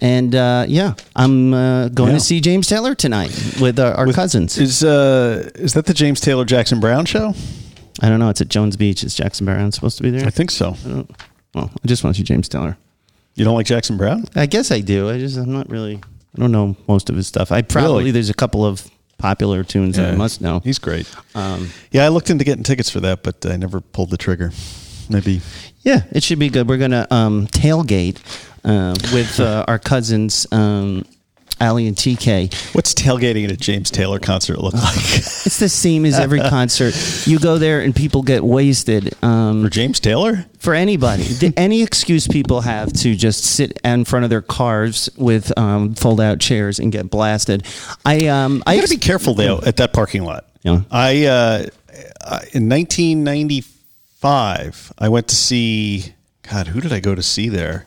[0.00, 2.18] and uh, yeah, I'm uh, going Yeah.
[2.18, 4.58] to see James Taylor tonight with uh, our cousins.
[4.58, 7.34] Is uh is that the James Taylor Jackson Browne show?
[8.02, 8.28] I don't know.
[8.28, 9.02] It's at Jones Beach.
[9.02, 10.26] Is Jackson Browne supposed to be there?
[10.26, 10.76] I think so.
[10.86, 11.06] I
[11.54, 12.76] well, I just want to see James Taylor.
[13.36, 14.24] You don't like Jackson Browne?
[14.34, 15.08] I guess I do.
[15.08, 16.00] I just I'm not really.
[16.36, 17.50] I don't know most of his stuff.
[17.50, 18.10] I probably Really?
[18.12, 18.86] there's a couple of
[19.18, 20.60] popular tunes that I must know.
[20.60, 21.08] He's great.
[21.34, 24.52] Um, Yeah, I looked into getting tickets for that, but I never pulled the trigger.
[25.08, 25.40] Maybe.
[25.82, 26.68] yeah, it should be good.
[26.68, 28.18] We're gonna um, tailgate
[28.64, 31.04] uh, with uh, our cousins, um,
[31.60, 32.74] Ali and TK.
[32.74, 34.96] What's tailgating at a James Taylor concert look like?
[35.46, 36.92] It's the same as every concert.
[37.24, 39.14] You go there and people get wasted.
[39.22, 40.46] Um, for James Taylor?
[40.58, 41.22] for anybody.
[41.36, 45.94] The, any excuse people have to just sit in front of their cars with um,
[45.94, 47.64] fold out chairs and get blasted.
[48.04, 50.46] I um I I got to be careful though at that parking lot.
[50.62, 50.80] Yeah.
[50.90, 51.66] I uh,
[52.52, 56.14] in 1995, I went to see.
[56.50, 57.86] God, who did I go to see there?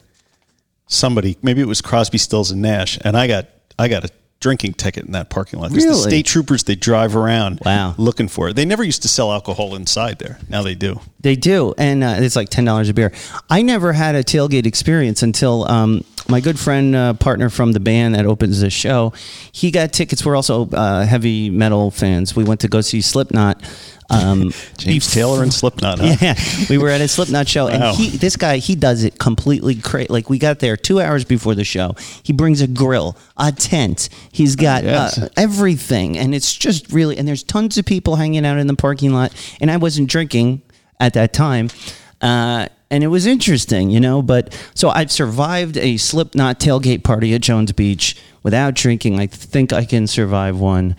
[0.88, 3.48] Somebody, maybe it was Crosby, Stills, and Nash, and I got
[3.80, 4.10] I got a
[4.42, 5.72] drinking ticket in that parking lot.
[5.72, 7.96] There's the state troopers they drive around, Wow.
[7.98, 8.56] looking for it.
[8.56, 10.40] They never used to sell alcohol inside there.
[10.48, 11.02] Now they do.
[11.22, 13.12] They do, and uh, it's like ten dollars a beer.
[13.50, 17.80] I never had a tailgate experience until um, my good friend, uh, partner from the
[17.82, 19.12] band that opens the show,
[19.52, 20.26] he got tickets.
[20.26, 22.36] We're also uh, heavy metal fans.
[22.36, 23.62] We went to go see Slipknot.
[24.12, 26.00] Um, James bef- Taylor and Slipknot.
[26.00, 26.16] Huh?
[26.22, 26.36] Yeah,
[26.70, 27.90] we were at a Slipknot show, Wow.
[27.90, 30.08] and he, this guy, he does it completely crazy.
[30.10, 31.96] Like we got there two hours before the show.
[32.24, 34.08] He brings a grill, a tent.
[34.32, 35.18] He's got Yes.
[35.18, 37.18] uh, everything, and it's just really.
[37.18, 39.34] And there's tons of people hanging out in the parking lot.
[39.60, 40.62] And I wasn't drinking
[41.00, 41.70] at that time.
[42.22, 44.22] Uh, and it was interesting, you know.
[44.22, 49.20] But so I've survived a Slipknot tailgate party at Jones Beach without drinking.
[49.20, 50.96] I think I can survive one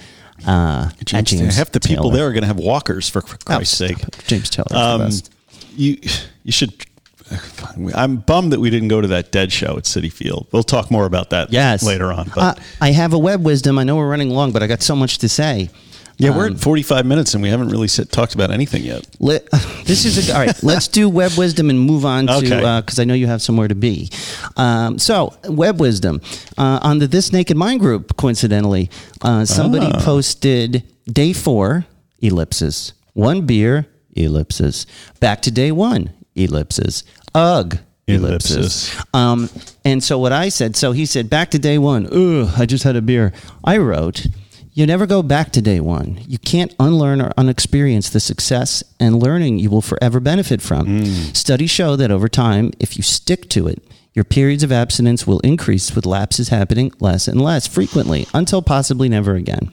[0.46, 1.56] uh, James, James.
[1.56, 2.16] half the people Taylor.
[2.16, 3.98] there are going to have walkers for, for Christ's Oh, sake.
[4.26, 4.66] James Taylor.
[4.72, 5.10] Um,
[5.76, 5.98] you
[6.44, 6.72] you should.
[7.94, 10.48] I'm bummed that we didn't go to that Dead show at Citi Field.
[10.50, 11.82] We'll talk more about that Yes.
[11.84, 12.30] later on.
[12.34, 13.78] But Uh, I have a web wisdom.
[13.78, 15.70] I know we're running long, but I got so much to say.
[16.20, 19.06] Yeah, we're um, at 45 minutes and we haven't really sit, talked about anything yet.
[19.18, 19.50] Let,
[19.84, 20.62] this is a, all right.
[20.62, 22.80] Let's do web wisdom and move on to Okay.
[22.80, 24.10] because I know you have somewhere to be.
[24.56, 26.20] Um, so web wisdom
[26.58, 28.16] uh, on the This Naked Mind group.
[28.16, 28.90] Coincidentally,
[29.22, 30.00] uh, somebody Ah.
[30.04, 31.86] posted day four
[32.22, 34.86] ellipses one beer ellipses
[35.20, 37.02] back to day one ellipses
[37.34, 38.56] ugh ellipses.
[38.56, 39.04] Ellipses.
[39.14, 39.48] Um,
[39.84, 42.06] and so what I said, so he said, back to day one.
[42.12, 43.32] Ugh, I just had a beer.
[43.64, 44.26] I wrote,
[44.80, 46.18] you never go back to day one.
[46.26, 50.86] You can't unlearn or unexperience the success and learning you will forever benefit from.
[50.86, 51.36] Mm.
[51.36, 55.40] Studies show that over time, if you stick to it, your periods of abstinence will
[55.40, 59.70] increase with lapses happening less and less frequently until possibly never again.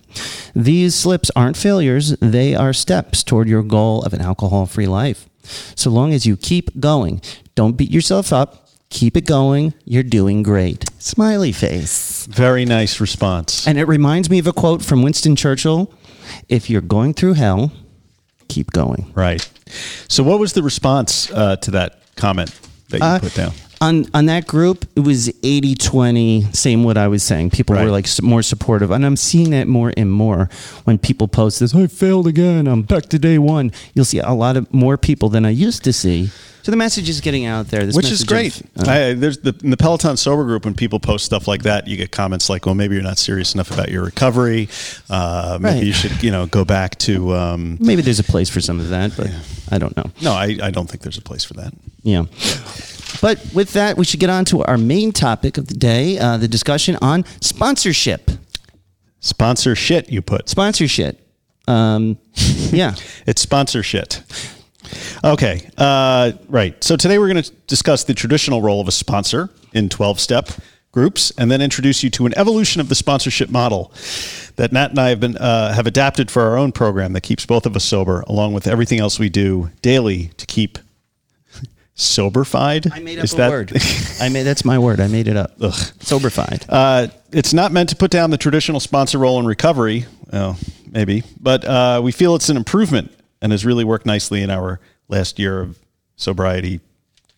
[0.53, 5.29] These slips aren't failures, they are steps toward your goal of an alcohol free life.
[5.75, 7.21] So long as you keep going,
[7.55, 10.85] don't beat yourself up, keep it going, you're doing great.
[10.99, 12.25] Smiley face.
[12.27, 13.67] Very nice response.
[13.67, 15.93] And it reminds me of a quote from Winston Churchill
[16.49, 17.71] If you're going through hell,
[18.47, 19.11] keep going.
[19.15, 19.47] right.
[20.07, 22.57] So, what was the response uh, to that comment
[22.89, 23.51] that you Uh, put down?
[23.79, 27.51] On, on that group, it was 80 20, same what I was saying.
[27.51, 27.85] People Right.
[27.85, 28.89] were like more supportive.
[28.89, 30.49] And I'm seeing that more and more
[30.85, 32.65] when people post this, I failed again.
[32.67, 33.71] I'm back to day one.
[33.93, 36.29] You'll see a lot of more people than I used to see.
[36.63, 37.85] So the message is getting out there.
[37.85, 38.59] This Which is great.
[38.75, 41.61] of, uh, I, there's the, in the Peloton sober group when people post stuff like
[41.63, 44.67] that, you get comments like, "Well, maybe you're not serious enough about your recovery.
[45.09, 45.83] Uh, maybe Right.
[45.85, 48.89] you should, you know, go back to." Um, maybe there's a place for some of
[48.89, 49.29] that, but
[49.71, 50.11] I don't know.
[50.21, 51.73] no, I, I don't think there's a place for that.
[52.03, 52.23] Yeah.
[53.21, 56.37] But with that, we should get on to our main topic of the day uh,
[56.37, 58.29] the discussion on sponsorship.
[59.19, 60.49] Sponsor shit, you put.
[60.49, 61.19] Sponsorship.
[61.67, 62.17] Um,
[62.71, 62.95] yeah.
[63.25, 64.23] It's sponsor shit.
[65.23, 65.69] Okay.
[65.77, 66.81] Uh, right.
[66.83, 70.49] So today we're going to discuss the traditional role of a sponsor in 12 step
[70.91, 73.91] groups and then introduce you to an evolution of the sponsorship model
[74.55, 77.45] that Nat and I have been uh, have adapted for our own program that keeps
[77.45, 80.79] both of us sober along with everything else we do daily to keep
[81.97, 82.89] soberfied.
[82.93, 83.71] I made up a word.
[84.21, 84.99] I made that's my word.
[84.99, 85.51] I made it up.
[85.59, 85.73] Ugh.
[85.99, 86.65] Soberfied.
[86.69, 90.05] Uh, it's not meant to put down the traditional sponsor role in recovery.
[90.31, 90.57] Well,
[90.91, 94.79] maybe, but uh, we feel it's an improvement and has really worked nicely in our
[95.07, 95.77] last year of
[96.15, 96.79] sobriety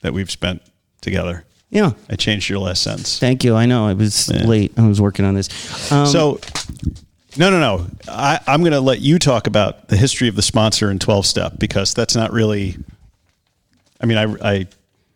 [0.02, 0.62] that we've spent
[1.02, 1.46] together.
[1.70, 1.92] yeah.
[2.10, 3.20] I changed your last sentence.
[3.20, 3.56] Thank you.
[3.56, 4.74] I know I was late.
[4.78, 5.92] I was working on this.
[5.92, 6.40] Um, So,
[7.38, 7.88] no, no, no.
[8.08, 11.26] I, I'm going to let you talk about the history of the sponsor in 12
[11.26, 12.78] step because that's not really.
[14.00, 14.68] I mean, I, I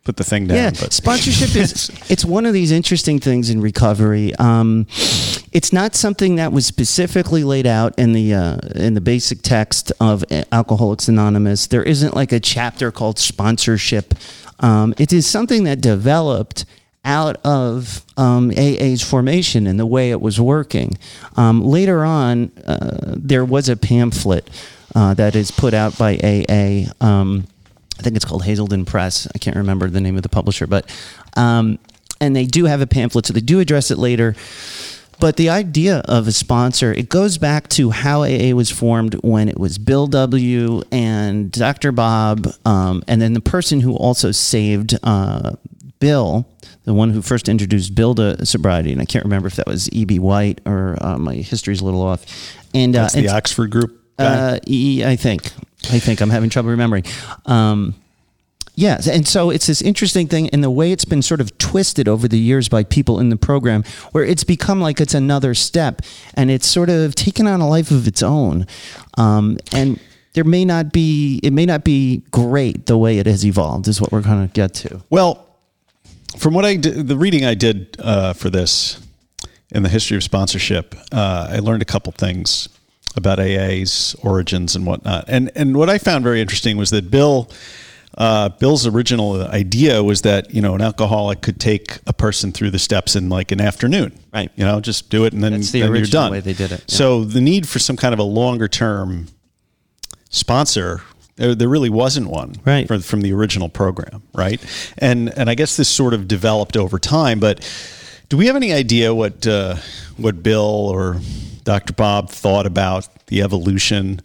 [0.03, 3.61] put the thing down, yeah, but sponsorship is it's one of these interesting things in
[3.61, 4.35] recovery.
[4.35, 4.87] Um,
[5.51, 9.91] it's not something that was specifically laid out in the uh, in the basic text
[9.99, 11.67] of Alcoholics Anonymous.
[11.67, 14.13] There isn't like a chapter called sponsorship.
[14.59, 16.65] Um, it is something that developed
[17.05, 20.97] out of um, AA's formation and the way it was working.
[21.35, 24.49] Um, later on, uh, there was a pamphlet
[24.95, 26.91] uh, that is put out by AA.
[27.99, 29.27] I think it's called Hazelden Press.
[29.33, 30.89] I can't remember the name of the publisher, but
[31.37, 31.79] um,
[32.19, 34.35] and they do have a pamphlet, so they do address it later.
[35.19, 39.47] But the idea of a sponsor, it goes back to how AA was formed when
[39.47, 40.81] it was Bill W.
[40.91, 41.91] and Dr.
[41.91, 45.53] Bob, um, and then the person who also saved uh,
[45.99, 46.45] Bill,
[46.83, 49.89] the one who first introduced Bill to sobriety, and I can't remember if that was
[49.91, 50.19] E.B.
[50.19, 52.25] White or uh, my history's a little off.
[52.73, 53.97] And that's uh, the Oxford group.
[54.17, 54.25] guy.
[54.25, 55.53] uh, E, I think.
[55.91, 57.03] I think I'm having trouble remembering.
[57.45, 57.95] Um,
[58.75, 62.07] yeah, and so it's this interesting thing, and the way it's been sort of twisted
[62.07, 66.01] over the years by people in the program, where it's become like it's another step,
[66.33, 68.65] and it's sort of taken on a life of its own,
[69.15, 69.99] um, and
[70.33, 74.01] there may not be, it may not be great the way it has evolved, is
[74.01, 75.03] what we're going to get to.
[75.11, 75.45] Well,
[76.37, 78.99] from what I did, the reading I did uh, for this
[79.69, 82.69] in the history of sponsorship, uh, I learned a couple things
[83.15, 85.25] about AA's origins and whatnot.
[85.27, 87.49] And and what I found very interesting was that Bill.
[88.15, 92.69] Uh, Bill's original idea was that you know an alcoholic could take a person through
[92.69, 94.51] the steps in like an afternoon, Right.
[94.55, 96.31] You know, just do it and then, That's the then you're original done.
[96.33, 96.95] way they did it, yeah.
[96.95, 99.29] So the need for some kind of a longer term
[100.29, 101.01] sponsor,
[101.37, 102.87] there, there really wasn't one Right.
[102.87, 104.61] for, from the original program, right?
[104.99, 107.39] And and I guess this sort of developed over time.
[107.39, 107.67] But
[108.29, 109.77] do we have any idea what uh,
[110.17, 110.61] what Bill
[110.93, 111.19] or
[111.63, 111.93] Dr.
[111.93, 114.21] Bob thought about the evolution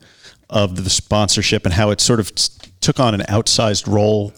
[0.50, 2.32] of the sponsorship and how it sort of
[2.80, 4.32] took on an outsized role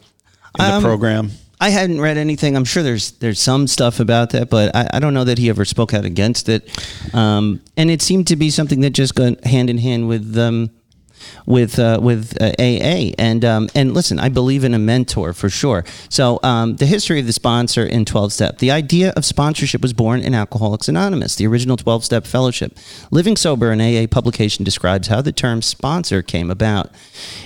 [0.59, 1.31] in the Um, program?
[1.63, 2.57] I hadn't read anything.
[2.57, 5.51] I'm sure there's there's some stuff about that, but I, I don't know that he
[5.51, 6.69] ever spoke out against it.
[7.15, 10.71] Um, and it seemed to be something that just went hand in hand with um,
[11.47, 13.13] with uh, with uh, AA.
[13.19, 15.85] And um, and listen, I believe in a mentor for sure.
[16.09, 18.59] So um, the history of the sponsor in 12 Step.
[18.59, 22.77] The idea of sponsorship was born in Alcoholics Anonymous, the original 12 Step fellowship.
[23.11, 26.91] Living Sober, an AA publication, describes how the term sponsor came about.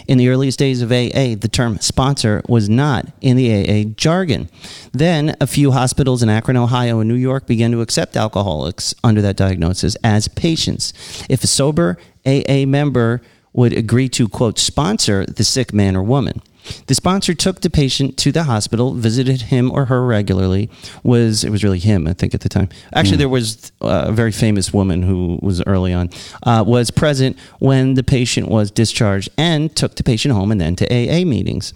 [0.07, 4.49] In the earliest days of AA, the term sponsor was not in the AA jargon.
[4.93, 9.23] Then a few hospitals in Akron, Ohio, and New York began to accept alcoholics under
[9.23, 10.93] that diagnosis as patients.
[11.29, 13.21] If a sober AA member
[13.55, 16.43] would agree to, quote, sponsor the sick man or woman.
[16.87, 20.71] The sponsor took the patient to the hospital, visited him or her regularly.
[21.03, 22.69] Was it was really him, I think, at the time.
[22.93, 26.11] Actually, there was uh, a very famous woman who was early on
[26.43, 30.77] uh, was present when the patient was discharged and took the patient home and then
[30.77, 31.75] to AA meetings.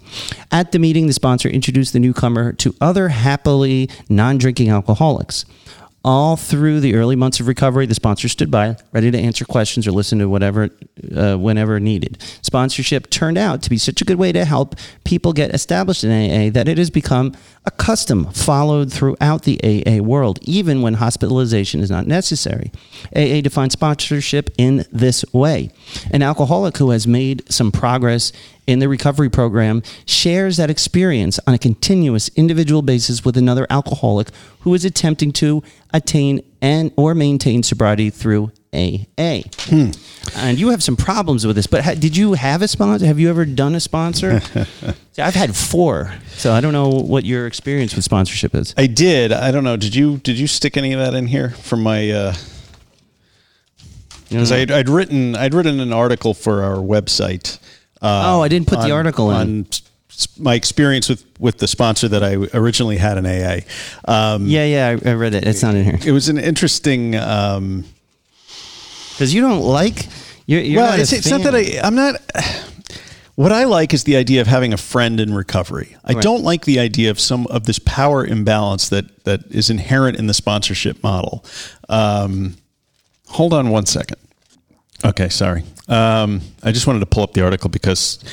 [0.51, 5.45] At the meeting, the sponsor introduced the newcomer to other happily non-drinking alcoholics.
[6.03, 9.85] All through the early months of recovery, the sponsor stood by, ready to answer questions
[9.85, 10.69] or listen to whatever,
[11.13, 12.21] uh, whenever needed.
[12.41, 16.09] Sponsorship turned out to be such a good way to help people get established in
[16.09, 17.33] AA that it has become
[17.65, 22.71] a custom followed throughout the AA world, even when hospitalization is not necessary.
[23.13, 25.69] AA defines sponsorship in this way
[26.11, 28.31] an alcoholic who has made some progress
[28.69, 34.29] in the recovery program shares that experience on a continuous individual basis with another alcoholic
[34.59, 39.41] who is attempting to attain and or maintain sobriety through AA.
[39.71, 43.07] And you have some problems with this, but ha- did you have a sponsor?
[43.07, 44.39] Have you ever done a sponsor?
[45.13, 48.75] See, I've had four, so I don't know what your experience with sponsorship is.
[48.77, 49.31] I did.
[49.31, 49.77] I don't know.
[49.77, 52.11] Did you did you stick any of that in here from my?
[52.11, 52.35] uh
[54.29, 57.57] Because I'd, I'd written I'd written an article for our website.
[58.01, 59.35] Uh, Oh, I didn't put the article in.
[59.37, 59.67] on
[60.37, 63.59] my experience with with the sponsor that I originally had in AA.
[64.05, 65.47] Um, Yeah, yeah, I, I read it.
[65.47, 67.15] It's not in here it was an interesting.
[67.15, 67.85] Um,
[69.11, 70.07] because you don't like.
[70.45, 71.53] You're, you're well, not it's, it's not that.
[71.53, 71.79] I.
[71.83, 72.15] I'm not.
[73.35, 75.95] What I like is the idea of having a friend in recovery.
[76.03, 76.21] I Right.
[76.21, 80.27] don't like the idea of some of this power imbalance that that is inherent in
[80.27, 81.45] the sponsorship model.
[81.87, 82.57] Um,
[83.27, 84.17] hold on one second.
[85.05, 85.63] Okay, sorry.
[85.89, 88.23] Um, I just wanted to pull up the article because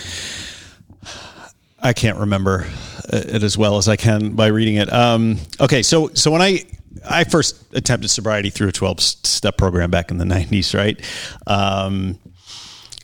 [1.80, 2.66] I can't remember
[3.08, 4.92] it as well as I can by reading it.
[4.92, 6.64] Um, okay, so so when I
[7.08, 11.00] I first attempted sobriety through a twelve step program back in the nineties, right?
[11.46, 12.18] Um,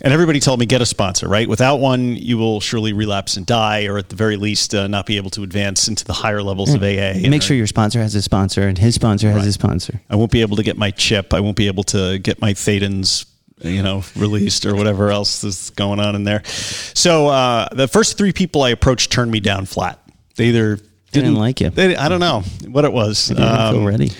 [0.02, 1.48] and everybody told me get a sponsor, right?
[1.48, 5.06] Without one, you will surely relapse and die, or at the very least, uh, not
[5.06, 7.28] be able to advance into the higher levels of AA.
[7.28, 10.00] Make sure your sponsor has a sponsor, and his sponsor has a sponsor.
[10.10, 11.32] I won't be able to get my chip.
[11.32, 13.26] I won't be able to get my Thetans,
[13.62, 16.42] you know, released or whatever else is going on in there.
[16.44, 19.98] So uh, the first three people I approached turned me down flat.
[20.36, 20.78] They either
[21.12, 21.70] didn't, like you.
[21.70, 23.28] They, I don't know what it was.
[23.28, 24.10] Didn't feel ready.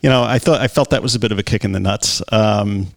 [0.00, 1.80] You know, I thought I felt that was a bit of a kick in the
[1.80, 2.22] nuts.
[2.30, 2.88] Um,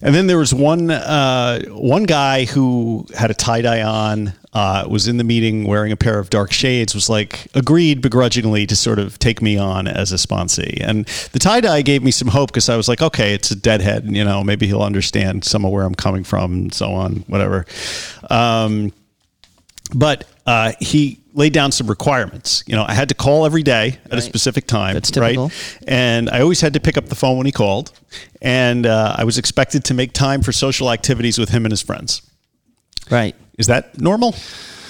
[0.00, 4.86] and then there was one uh, one guy who had a tie dye on, uh,
[4.88, 8.76] was in the meeting wearing a pair of dark shades, was like agreed begrudgingly to
[8.76, 10.78] sort of take me on as a sponsee.
[10.80, 13.56] And the tie dye gave me some hope because I was like, okay, it's a
[13.56, 17.16] deadhead, you know, maybe he'll understand some of where I'm coming from and so on,
[17.26, 17.66] whatever.
[18.30, 18.92] Um,
[19.94, 22.64] but uh, he laid down some requirements.
[22.66, 25.48] You know, I had to call every day at a specific time, That's typical.
[25.48, 25.78] right?
[25.86, 27.92] And I always had to pick up the phone when he called,
[28.40, 31.82] and uh, I was expected to make time for social activities with him and his
[31.82, 32.22] friends.
[33.10, 33.36] Right.
[33.58, 34.34] Is that normal?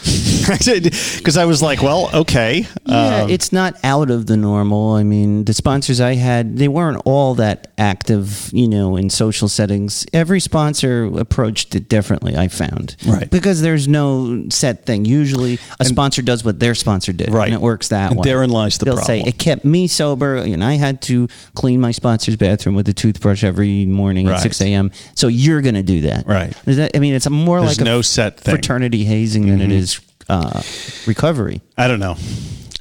[0.48, 2.66] Because I was like, well, okay.
[2.86, 4.94] Yeah, Um, it's not out of the normal.
[4.94, 9.48] I mean, the sponsors I had, they weren't all that active, you know, in social
[9.48, 10.06] settings.
[10.14, 12.96] Every sponsor approached it differently, I found.
[13.06, 13.28] Right.
[13.30, 15.04] Because there's no set thing.
[15.04, 17.30] Usually a sponsor does what their sponsor did.
[17.30, 17.46] Right.
[17.48, 18.24] And it works that And way.
[18.24, 21.90] therein lies the They'll say, it kept me sober, and I had to clean my
[21.90, 24.36] sponsor's bathroom with a toothbrush every morning Right.
[24.36, 24.92] at 6 a.m.
[25.14, 26.26] So you're going to do that.
[26.26, 26.54] Right.
[26.66, 28.52] I mean, it's more There's like no a set thing.
[28.54, 28.56] Mm-hmm.
[28.62, 29.97] fraternity hazing than it is
[30.28, 30.62] uh,
[31.06, 31.60] recovery.
[31.76, 32.16] I don't know.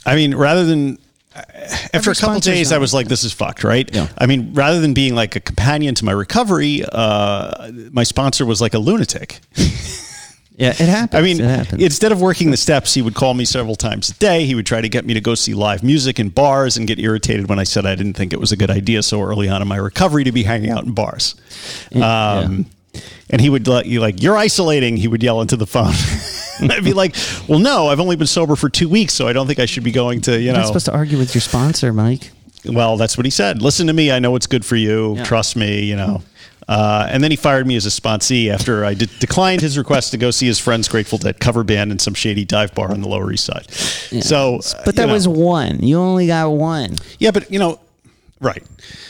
[0.05, 0.97] I mean, rather than
[1.93, 3.89] after a couple days, I was like, "This is fucked," right?
[3.93, 4.07] Yeah.
[4.17, 8.61] I mean, rather than being like a companion to my recovery, uh, my sponsor was
[8.61, 9.39] like a lunatic.
[10.59, 11.13] Yeah, it happens.
[11.13, 11.83] I mean, happens.
[11.83, 14.43] instead of working the steps, he would call me several times a day.
[14.45, 16.97] He would try to get me to go see live music in bars and get
[16.97, 19.61] irritated when I said I didn't think it was a good idea so early on
[19.61, 21.35] in my recovery to be hanging out in bars.
[21.95, 22.65] Um,
[23.29, 25.93] And he would let you like, "You're isolating." He would yell into the phone.
[26.71, 27.15] I'd be like,
[27.47, 29.83] "Well, no, I've only been sober for two weeks, so I don't think I should
[29.83, 32.31] be going to you know You're know." not supposed to argue with your sponsor, Mike.
[32.65, 33.61] Well, that's what he said.
[33.61, 34.11] Listen to me.
[34.11, 35.15] I know what's good for you.
[35.15, 35.23] Yeah.
[35.23, 35.83] Trust me.
[35.83, 36.21] You know.
[36.67, 40.11] Uh, and then he fired me as a sponsee after I de- declined his request
[40.11, 42.99] to go see his friend's Grateful Dead cover band in some shady dive bar on
[42.99, 43.71] the Lower East Side.
[43.71, 45.13] So, uh, But you that know.
[45.13, 45.79] was one.
[45.81, 46.95] You only got one.
[47.19, 47.79] yeah, but you know,
[48.39, 48.63] right.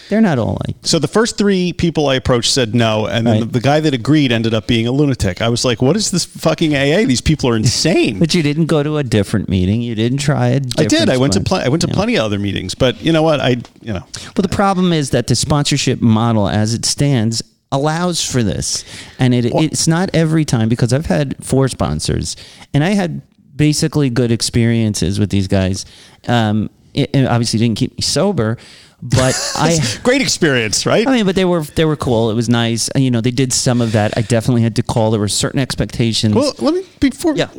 [0.09, 0.75] They're not all like.
[0.83, 3.39] So the first three people I approached said no, and then Right.
[3.41, 5.41] the, the guy that agreed ended up being a lunatic.
[5.41, 7.05] I was like, "What is this fucking AA?
[7.05, 9.81] These people are insane." But you didn't go to a different meeting.
[9.81, 10.79] You didn't try it.
[10.79, 11.09] I did.
[11.09, 13.39] I went to pl- I went to plenty of other meetings, but you know what?
[13.41, 14.03] I you know
[14.35, 18.85] Well, the problem is that the sponsorship model, as it stands, allows for this,
[19.19, 22.37] and it it's not every time because I've had four sponsors,
[22.73, 23.21] and I had
[23.57, 25.85] basically good experiences with these guys.
[26.29, 28.57] Um, it, it obviously didn't keep me sober,
[29.01, 29.77] but I.
[30.03, 31.07] great experience, right?
[31.07, 32.29] I mean, but they were they were cool.
[32.31, 32.89] It was nice.
[32.95, 34.17] You know, they did some of that.
[34.17, 35.11] I definitely had to call.
[35.11, 36.33] There were certain expectations.
[36.35, 37.49] Well, let me before Yeah.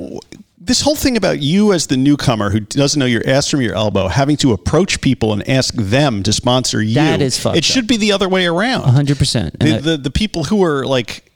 [0.61, 3.75] this whole thing about you as the newcomer who doesn't know your ass from your
[3.75, 6.95] elbow, having to approach people and ask them to sponsor you.
[6.97, 8.83] That is fucked It should be the other way around.
[8.91, 9.59] hundred percent.
[9.61, 11.28] The, the the people who are like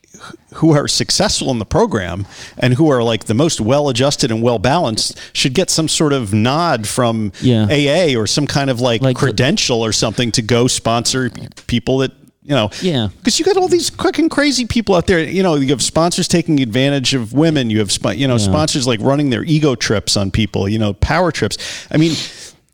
[0.54, 2.26] who are successful in the program
[2.58, 6.12] and who are like the most well adjusted and well balanced should get some sort
[6.12, 7.64] of nod from Yeah.
[7.70, 11.30] AA or some kind of like, Like the- credential or something to go sponsor
[11.66, 12.12] people that
[12.44, 12.70] you know.
[12.80, 13.08] Yeah.
[13.18, 15.20] because you got all these fucking crazy people out there.
[15.22, 17.70] You know you have sponsors taking advantage of women.
[17.70, 20.92] You have sp- you know sponsors like running their ego trips on people you know
[20.94, 21.56] power trips.
[21.90, 22.16] I mean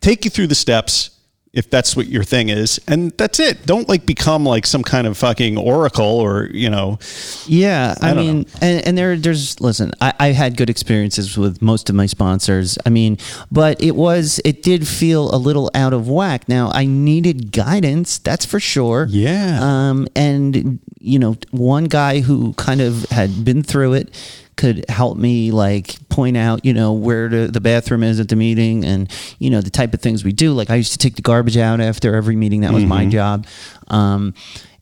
[0.00, 1.10] take you through the steps
[1.52, 5.06] if that's what your thing is and that's it don't like become like some kind
[5.06, 6.98] of fucking oracle or you know
[7.46, 9.92] Yeah, I, I mean, and, and there, there's listen.
[10.00, 12.78] I, I had good experiences with most of my sponsors.
[12.86, 13.18] I mean,
[13.50, 16.48] but it was, it did feel a little out of whack.
[16.48, 19.06] Now I needed guidance, that's for sure.
[19.08, 19.58] Yeah.
[19.60, 25.16] Um, and you know, one guy who kind of had been through it could help
[25.16, 29.10] me like point out, you know, where the, the bathroom is at the meeting and,
[29.38, 30.52] you know, the type of things we do.
[30.52, 32.62] Like I used to take the garbage out after every meeting.
[32.62, 33.46] That was my job.
[33.86, 34.34] Um,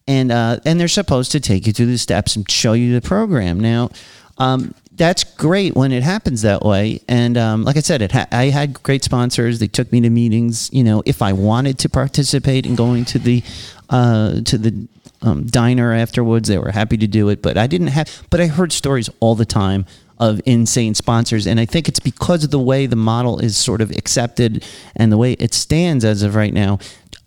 [0.09, 3.07] and, uh, and they're supposed to take you through the steps and show you the
[3.07, 3.61] program.
[3.61, 3.91] Now,
[4.39, 7.01] um, that's great when it happens that way.
[7.07, 9.59] And um, like I said, it ha- I had great sponsors.
[9.59, 10.71] They took me to meetings.
[10.73, 13.43] You know, if I wanted to participate in going to the
[13.91, 14.89] uh, to the
[15.27, 17.43] um, diner afterwards, they were happy to do it.
[17.43, 18.27] But I didn't have.
[18.31, 19.87] But I heard stories all the time
[20.19, 23.81] of insane sponsors, and I think it's because of the way the model is sort
[23.81, 24.65] of accepted
[24.95, 26.79] and the way it stands as of right now.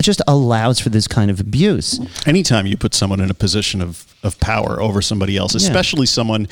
[0.02, 2.00] Just allows for this kind of abuse.
[2.26, 6.48] Anytime you put someone in a position of, of power over somebody else, especially someone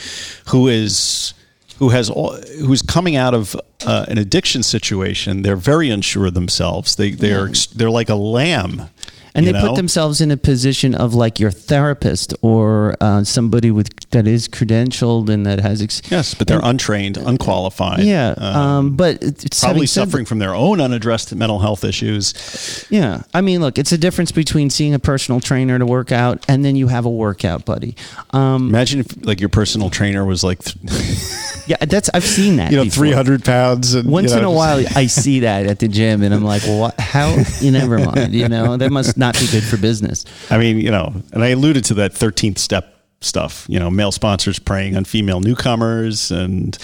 [0.50, 1.34] who is
[1.78, 6.34] who has all, who's coming out of uh, an addiction situation, they're very unsure of
[6.34, 6.96] themselves.
[6.96, 8.90] They they're they're like a lamb.
[9.38, 13.90] And they put themselves in a position of like your therapist or uh, somebody with
[14.10, 18.00] that is credentialed and that has ex- Yes, but they're untrained, unqualified.
[18.04, 22.86] yeah uh, um, but it's probably suffering from their own unaddressed mental health issues.
[22.90, 26.44] yeah i mean look it's a difference between seeing a personal trainer to work out
[26.48, 27.96] and then you have a workout buddy.
[28.32, 30.60] Um, Imagine if like your personal trainer was like,
[31.68, 34.46] yeah that's i've seen that you know, three hundred pounds, and once you know, in
[34.48, 37.36] a while i see that at the gym and i'm like well what, how?
[37.60, 38.78] You never mind you know?
[38.78, 41.94] That must not be good for business I mean, you know, and I alluded to
[41.96, 43.66] that thirteenth step stuff.
[43.68, 46.78] You know, male sponsors preying on female newcomers, and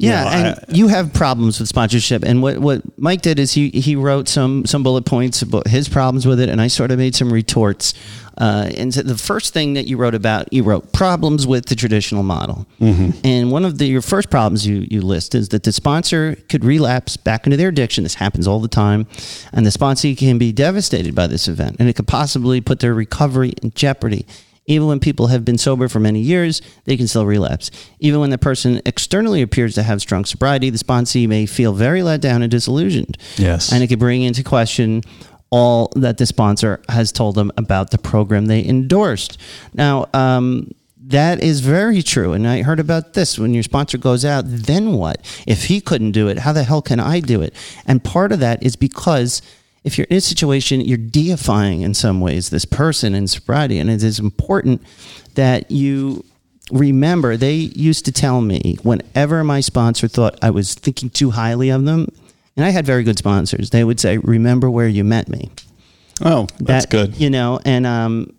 [0.00, 2.24] you Yeah, know, and I- you have problems with sponsorship.
[2.24, 5.88] And what, what Mike did is he, he wrote some some bullet points about his
[5.88, 7.92] problems with it, and I sort of made some retorts.
[8.38, 11.74] Uh, and so the first thing that you wrote about, you wrote problems with the
[11.74, 12.66] traditional model.
[12.80, 16.64] And one of the your first problems you you list is that the sponsor could
[16.64, 18.04] relapse back into their addiction.
[18.04, 19.06] This happens all the time,
[19.52, 22.94] and the sponsor can be devastated by this event, and it could possibly put their
[22.94, 24.24] recovery in jeopardy.
[24.70, 27.72] Even when people have been sober for many years, they can still relapse.
[27.98, 32.04] Even when the person externally appears to have strong sobriety, the sponsee may feel very
[32.04, 33.18] let down and disillusioned.
[33.36, 33.72] Yes.
[33.72, 35.02] And it could bring into question
[35.50, 39.38] all that the sponsor has told them about the program they endorsed.
[39.74, 42.32] Now, um, that is very true.
[42.32, 45.18] And I heard about this when your sponsor goes out, then what?
[45.48, 47.54] If he couldn't do it, how the hell can I do it?
[47.86, 49.42] And part of that is because
[49.84, 53.78] if you're in a situation, you're deifying in some ways this person in sobriety.
[53.78, 54.82] And it is important
[55.34, 56.24] that you
[56.70, 61.70] remember they used to tell me whenever my sponsor thought I was thinking too highly
[61.70, 62.08] of them,
[62.56, 65.50] and I had very good sponsors, they would say, Remember where you met me
[66.24, 67.20] oh, that's that, good.
[67.20, 68.32] You know, and um,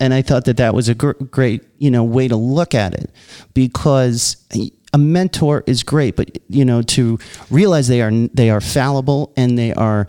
[0.00, 2.94] and I thought that that was a gr- great you know way to look at
[2.94, 3.10] it
[3.54, 4.36] because
[4.92, 7.18] a mentor is great, but you know to
[7.50, 10.06] realize they are they are fallible and they are.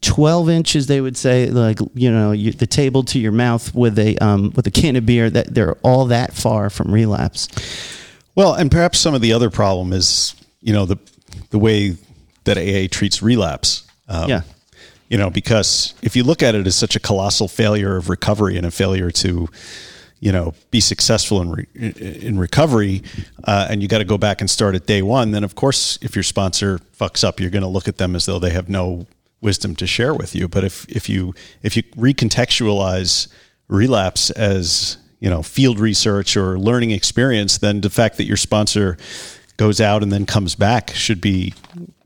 [0.00, 3.98] 12 inches they would say like you know you, the table to your mouth with
[3.98, 7.48] a um, with a can of beer that they're all that far from relapse
[8.34, 10.98] Well, and perhaps some of the other problem is, you know, the
[11.50, 11.96] the way
[12.44, 13.86] that AA treats relapse.
[14.08, 14.42] Um, Yeah.
[15.08, 18.56] You know, because if you look at it as such a colossal failure of recovery
[18.56, 19.48] and a failure to,
[20.18, 23.02] you know, be successful in re- in recovery,
[23.44, 25.98] uh, and you got to go back and start at day one, then of course,
[26.02, 28.68] if your sponsor fucks up, you're going to look at them as though they have
[28.68, 29.06] no
[29.44, 30.48] wisdom to share with you.
[30.48, 33.28] But if if you if you recontextualize
[33.68, 38.96] relapse as you know field research or learning experience, then the fact that your sponsor
[39.56, 41.54] goes out and then comes back should be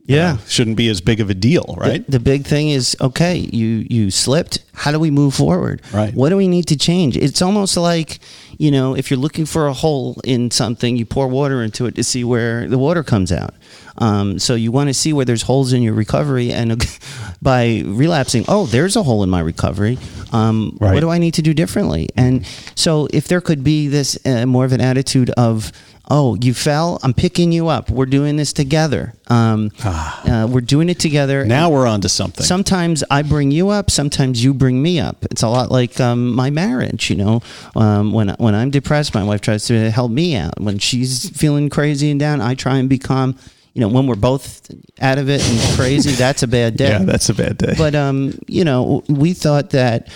[0.09, 0.33] Yeah.
[0.33, 2.03] uh, shouldn't be as big of a deal, right?
[2.05, 4.59] The, the big thing is okay, you you slipped.
[4.73, 5.81] How do we move forward?
[5.93, 6.13] Right.
[6.13, 7.17] What do we need to change?
[7.17, 8.19] It's almost like,
[8.57, 11.95] you know, if you're looking for a hole in something, you pour water into it
[11.95, 13.53] to see where the water comes out.
[13.97, 16.81] Um, so you want to see where there's holes in your recovery, and
[17.41, 19.97] by relapsing, oh, there's a hole in my recovery.
[20.31, 20.93] Um, Right.
[20.93, 22.07] What do I need to do differently?
[22.15, 22.45] And
[22.75, 25.71] so if there could be this uh, more of an attitude of
[26.09, 26.99] oh, you fell.
[27.03, 27.89] I'm picking you up.
[27.89, 29.13] We're doing this together.
[29.27, 31.45] Um, uh, we're doing it together.
[31.45, 32.45] now we're on to something.
[32.45, 33.91] Sometimes I bring you up.
[33.91, 35.25] Sometimes you bring me up.
[35.25, 37.09] It's a lot like um, my marriage.
[37.09, 37.41] You know,
[37.75, 40.59] um, when when I'm depressed, my wife tries to help me out.
[40.59, 43.37] When she's feeling crazy and down, I try and become.
[43.75, 46.89] You know, when we're both out of it and crazy, that's a bad day.
[46.89, 47.75] yeah, that's a bad day.
[47.77, 50.09] But um, you know, we thought that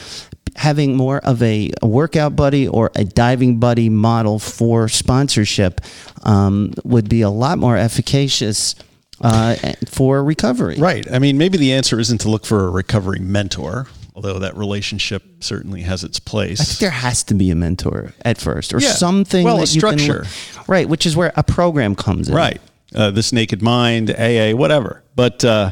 [0.56, 5.82] having more of a, a workout buddy or a diving buddy model for sponsorship
[6.24, 8.76] um, would be a lot more efficacious
[9.22, 9.56] uh,
[9.88, 10.76] for recovery.
[10.78, 11.10] Right.
[11.12, 15.24] I mean, maybe the answer isn't to look for a recovery mentor, although that relationship
[15.40, 16.60] certainly has its place.
[16.60, 18.92] I think there has to be a mentor at first, or Yeah.
[18.92, 19.44] something.
[19.46, 20.26] Well, a that you structure.
[20.58, 20.88] look- right?
[20.90, 22.36] Which is where a program comes in.
[22.36, 22.62] Right.
[22.94, 25.02] Uh, this naked mind, AA, whatever.
[25.16, 25.72] But uh,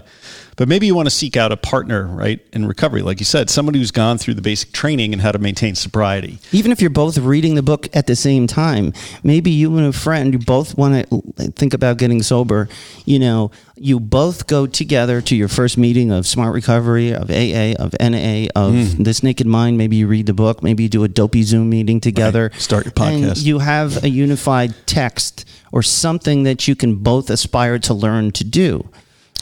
[0.57, 3.49] but maybe you want to seek out a partner, right, in recovery, like you said,
[3.49, 6.39] somebody who's gone through the basic training and how to maintain sobriety.
[6.51, 8.93] Even if you're both reading the book at the same time,
[9.23, 12.67] maybe you and a friend, you both want to think about getting sober.
[13.05, 17.73] You know, you both go together to your first meeting of Smart Recovery, of AA,
[17.81, 19.03] of NA, of Hmm.
[19.03, 19.77] This Naked Mind.
[19.77, 20.61] Maybe you read the book.
[20.61, 22.51] Maybe you do a dopey Zoom meeting together.
[22.57, 23.43] Start your And podcast.
[23.43, 28.43] you have a unified text or something that you can both aspire to learn to
[28.43, 28.87] do.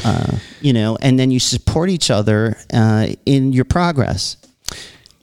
[0.03, 4.37] Uh, you know, and then you support each other uh, in your progress.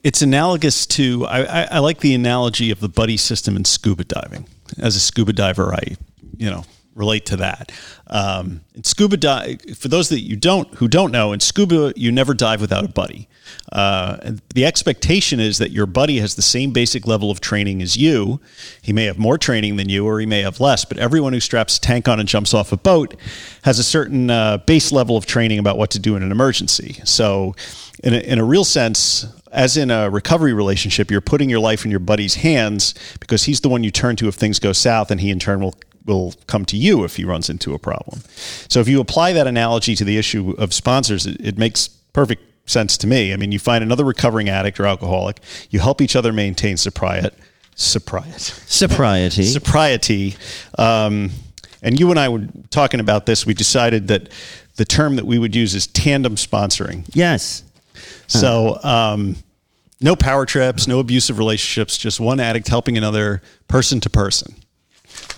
[0.03, 4.03] It's analogous to I, I, I like the analogy of the buddy system in scuba
[4.03, 4.47] diving.
[4.79, 5.97] As a scuba diver, I
[6.37, 6.63] you know
[6.97, 7.71] relate to that.
[8.07, 12.11] Um, in scuba dive, for those that you don't who don't know, in scuba you
[12.11, 13.27] never dive without a buddy.
[13.71, 17.81] Uh, and the expectation is that your buddy has the same basic level of training
[17.81, 18.39] as you.
[18.81, 20.85] He may have more training than you, or he may have less.
[20.85, 23.15] But everyone who straps a tank on and jumps off a boat
[23.63, 26.99] has a certain uh, base level of training about what to do in an emergency.
[27.03, 27.55] So,
[28.03, 31.83] in a, in a real sense, as in a recovery relationship, you're putting your life
[31.83, 35.09] in your buddy's hands because he's the one you turn to if things go south,
[35.09, 35.75] and he in turn will
[36.07, 38.21] will come to you if he runs into a problem.
[38.67, 42.43] So if you apply that analogy to the issue of sponsors, it, it makes perfect
[42.69, 43.33] sense to me.
[43.33, 45.39] I mean, you find another recovering addict or alcoholic,
[45.69, 47.29] you help each other maintain sobriety.
[47.75, 48.39] Sobriety.
[48.39, 49.43] Sobriety.
[49.43, 50.35] Sobriety.
[50.77, 51.29] Um,
[51.83, 53.45] and you and I were talking about this.
[53.45, 54.29] We decided that
[54.77, 57.07] the term that we would use is tandem sponsoring.
[57.13, 57.63] Yes.
[58.27, 59.35] So, um,
[60.01, 64.55] no power trips, no abusive relationships, just one addict helping another person to person.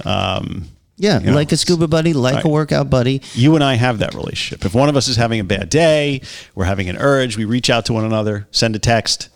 [0.05, 0.65] Um,
[0.97, 2.43] Yeah, you know, like a scuba buddy, like Right.
[2.45, 3.21] a workout buddy.
[3.33, 4.65] you and I have that relationship.
[4.65, 6.21] If one of us is having a bad day,
[6.55, 9.29] we're having an urge, we reach out to one another, send a text,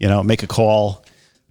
[0.00, 1.04] you know, make a call,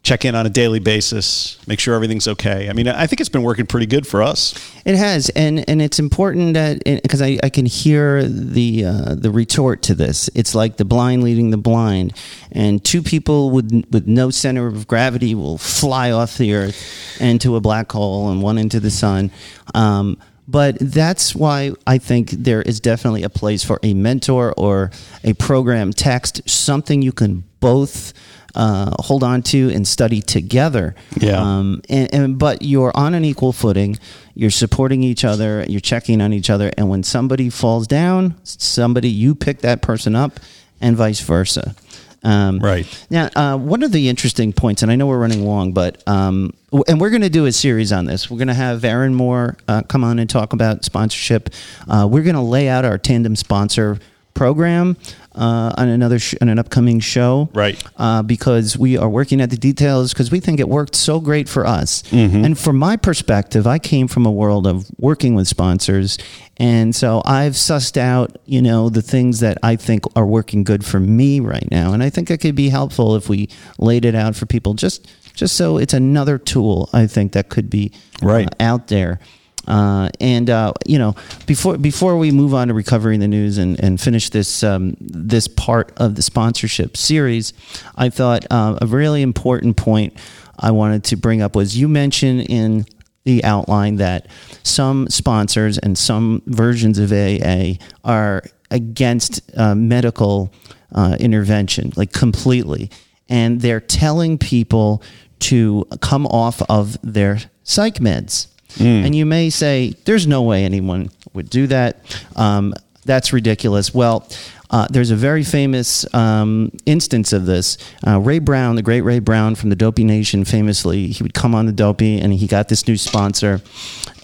[0.05, 2.69] check in on a daily basis, make sure everything's okay.
[2.69, 4.53] I mean, I think it's been working pretty good for us.
[4.85, 9.31] It has, and and it's important that because I, I can hear the uh, the
[9.31, 10.29] retort to this.
[10.35, 12.13] It's like the blind leading the blind,
[12.51, 17.55] and two people with with no center of gravity will fly off the earth into
[17.55, 19.31] a black hole, and one into the sun.
[19.73, 24.91] Um, but that's why I think there is definitely a place for a mentor or
[25.23, 28.13] a program text, something you can both
[28.55, 30.95] uh, hold on to and study together.
[31.19, 31.39] Yeah.
[31.41, 33.97] Um, and, and but you're on an equal footing.
[34.33, 35.65] You're supporting each other.
[35.67, 36.71] You're checking on each other.
[36.77, 40.39] And when somebody falls down, somebody you pick that person up,
[40.81, 41.75] and vice versa.
[42.23, 42.87] Um, Right.
[43.11, 46.53] now, uh, one of the interesting points, and I know we're running long, but um,
[46.71, 48.31] w- and we're going to do a series on this.
[48.31, 51.49] We're going to have Erin Moore uh, come on and talk about sponsorship.
[51.87, 53.99] Uh, we're going to lay out our tandem sponsor
[54.33, 54.97] program
[55.35, 57.81] uh, on another sh- on an upcoming show, Right.
[57.97, 61.47] Uh, because we are working at the details because we think it worked so great
[61.49, 62.03] for us.
[62.11, 66.17] And from my perspective, I came from a world of working with sponsors,
[66.57, 70.85] and so I've sussed out, you know, the things that I think are working good
[70.85, 74.15] for me right now, and I think it could be helpful if we laid it
[74.15, 77.91] out for people, just just so it's another tool I think that could be
[78.23, 78.49] uh, Right.
[78.61, 79.19] out there.
[79.67, 83.79] Uh, and uh, you know, before before we move on to recovering the news and,
[83.83, 87.53] and finish this um, this part of the sponsorship series,
[87.95, 90.17] I thought uh, a really important point
[90.59, 92.85] I wanted to bring up was you mentioned in
[93.23, 94.27] the outline that
[94.63, 100.53] some sponsors and some versions of AA are against uh, medical
[100.93, 102.89] uh, intervention, like completely,
[103.27, 105.01] and they're telling people
[105.39, 108.47] to come off of their psych meds.
[108.79, 112.23] And you may say, there's no way anyone would do that.
[112.35, 112.73] Um,
[113.05, 113.93] that's ridiculous.
[113.93, 114.27] Well,
[114.69, 117.77] uh, there's a very famous um, instance of this.
[118.05, 121.53] Uh, Ray Brown, the great Ray Brown from the Dopey Nation, famously, he would come
[121.55, 123.61] on the Dopey and he got this new sponsor.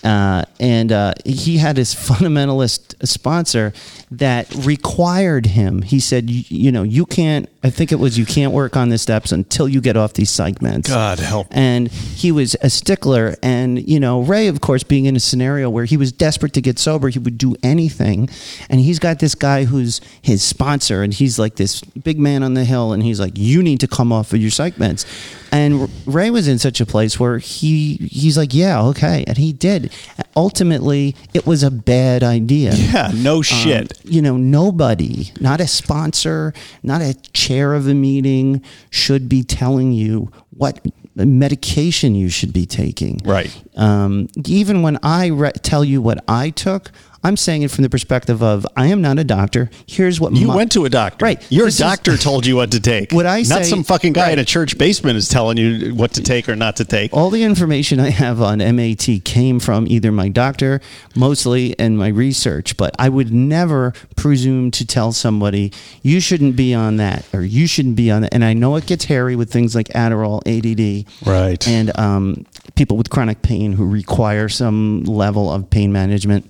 [0.04, 3.72] Uh, and uh, he had his fundamentalist sponsor
[4.10, 5.84] that required him.
[5.84, 8.90] He said, you, you know, you can't, I think it was, you can't work on
[8.90, 11.48] the steps until you get off these psych meds God help.
[11.52, 15.70] and he was a stickler and you know ray of course being in a scenario
[15.70, 18.30] where he was desperate to get sober he would do anything
[18.70, 20.02] and he's got this guy who's
[20.32, 23.62] his sponsor and he's like this big man on the hill and he's like you
[23.62, 25.06] need to come off of your psych meds
[25.52, 29.52] and ray was in such a place where he he's like yeah okay and he
[29.54, 29.92] did
[30.36, 33.94] ultimately it was a bad idea Yeah, no um, shit.
[34.04, 36.54] you know, nobody, not a sponsor,
[36.84, 40.80] not a chair of a meeting, should be telling you what
[41.16, 43.20] medication you should be taking.
[43.24, 43.52] Right.
[43.76, 46.92] Um, even when I re- tell you what I took,
[47.24, 49.70] I'm saying it from the perspective of I am not a doctor.
[49.86, 51.24] Here's what You my- went to a doctor.
[51.24, 51.40] Right.
[51.52, 53.12] Your This is- doctor told you what to take.
[53.12, 56.14] What I Not say- some fucking guy in a church basement is telling you what
[56.14, 57.14] to take or not to take.
[57.14, 60.82] all the information I have on MAT came from either my doctor,
[61.16, 62.76] mostly, and my research.
[62.76, 67.68] But I would never presume to tell somebody you shouldn't be on that or you
[67.68, 68.34] shouldn't be on that.
[68.34, 71.68] And I know it gets hairy with things like Adderall, ADD, Right.
[71.68, 72.46] and um,
[72.76, 76.50] people with chronic pain who require some level of pain management.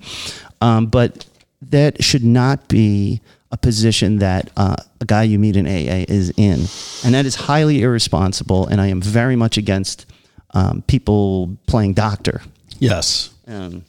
[0.62, 1.26] Um, but
[1.70, 6.32] that should not be a position that uh, a guy you meet in AA is
[6.36, 6.60] in.
[7.04, 8.68] And that is highly irresponsible.
[8.68, 10.06] And I am very much against
[10.54, 12.42] um, people playing doctor.
[12.78, 13.30] Yes.
[13.46, 13.84] um,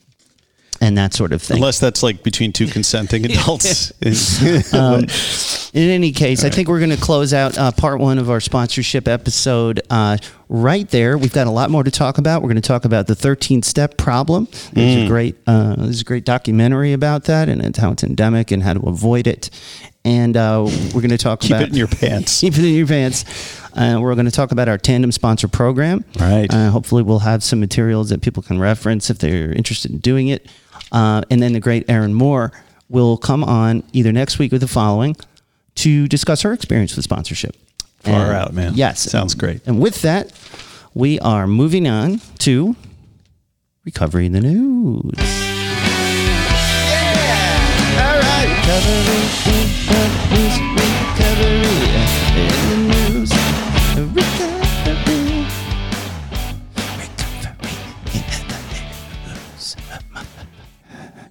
[0.83, 1.57] and that sort of thing.
[1.57, 3.91] Unless that's like between two consenting adults.
[4.73, 5.05] Um,
[5.73, 8.39] in any case, I think we're going to close out uh, part one of our
[8.39, 10.17] sponsorship episode uh,
[10.49, 11.17] right there.
[11.17, 12.41] We've got a lot more to talk about.
[12.41, 14.47] We're going to talk about the 13 step problem.
[14.73, 15.05] There's Mm.
[15.05, 18.61] a great uh, there's a great documentary about that and it's how it's endemic and
[18.61, 19.49] how to avoid it.
[20.05, 20.63] And uh,
[20.93, 22.41] we're going to talk Keep about it in your pants.
[22.41, 23.23] keep it in your pants.
[23.75, 26.03] Uh, we're going to talk about our tandem sponsor program.
[26.19, 26.53] Right.
[26.53, 30.27] Uh, hopefully, we'll have some materials that people can reference if they're interested in doing
[30.27, 30.47] it.
[30.93, 32.51] Uh, and then the great Erin Moore
[32.87, 35.15] will come on either next week or the following
[35.75, 37.55] to discuss her experience with sponsorship.
[38.01, 38.73] Far And- out, man.
[38.75, 38.99] Yes.
[39.01, 39.61] Sounds great.
[39.65, 40.31] And with that,
[40.93, 42.75] we are moving on to
[43.85, 45.03] recovery in the news.
[47.95, 49.62] All right.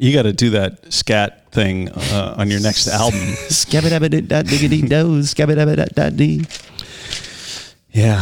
[0.03, 3.21] You got to do that scat thing uh, on your next album.
[7.93, 8.21] Yeah.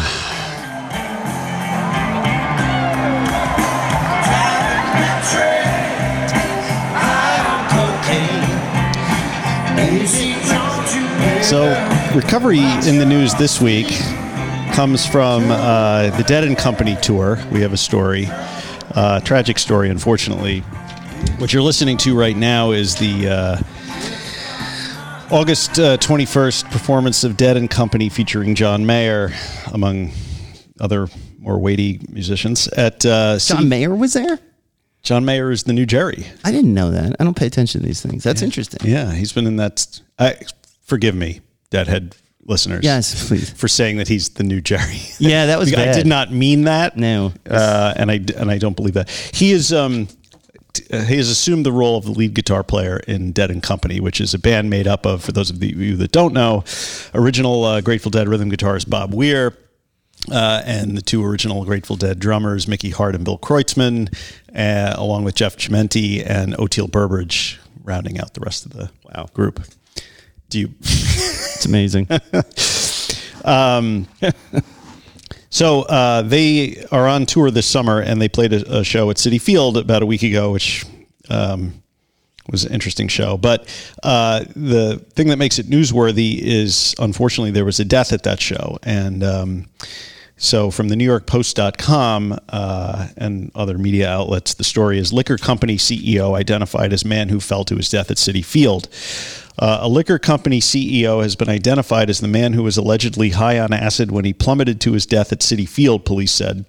[11.42, 11.70] So,
[12.14, 13.86] recovery in the news this week
[14.74, 17.38] comes from uh, the Dead and Company tour.
[17.50, 18.26] We have a story,
[18.94, 20.62] uh, tragic story, unfortunately.
[21.38, 23.56] What you're listening to right now is the uh,
[25.34, 29.32] August uh, 21st performance of Dead and Company featuring John Mayer,
[29.72, 30.12] among
[30.80, 31.08] other
[31.38, 32.68] more weighty musicians.
[32.68, 34.38] At uh, John City- Mayer was there?
[35.02, 36.26] John Mayer is the new Jerry.
[36.44, 37.16] I didn't know that.
[37.18, 38.22] I don't pay attention to these things.
[38.22, 38.80] That's interesting.
[38.90, 40.00] Yeah, he's been in that.
[40.18, 40.36] I
[40.82, 41.40] forgive me,
[41.70, 42.14] Deadhead
[42.44, 42.84] listeners.
[42.84, 43.48] Yes, please.
[43.50, 45.00] for saying that he's the new Jerry.
[45.18, 45.94] Yeah, that was I bad.
[45.94, 46.98] did not mean that.
[46.98, 47.32] No.
[47.48, 49.72] uh, and I and I don't believe that he is.
[49.72, 50.08] Um,
[50.92, 54.00] uh, he has assumed the role of the lead guitar player in Dead and Company,
[54.00, 56.64] which is a band made up of, for those of you that don't know,
[57.14, 59.56] original uh, Grateful Dead rhythm guitarist Bob Weir,
[60.30, 64.14] uh, and the two original Grateful Dead drummers, Mickey Hart and Bill Kreutzmann,
[64.54, 69.26] uh, along with Jeff Chimenti and Oteil Burbridge, rounding out the rest of the wow
[69.32, 69.62] group.
[70.48, 70.74] Do you?
[70.80, 72.08] It's amazing.
[75.50, 79.16] So uh, they are on tour this summer, and they played a, a show at
[79.16, 80.86] Citi Field about a week ago, which
[81.28, 81.82] um,
[82.50, 83.36] was an interesting show.
[83.36, 83.68] But
[84.02, 88.40] uh, the thing that makes it newsworthy is, unfortunately, there was a death at that
[88.40, 89.66] show, and um,
[90.36, 95.36] so from the New York Post.com uh, and other media outlets, the story is liquor
[95.36, 98.88] company CEO identified as man who fell to his death at Citi Field.
[99.60, 103.58] Uh, a liquor company CEO has been identified as the man who was allegedly high
[103.58, 106.64] on acid when he plummeted to his death at Citi Field, police said.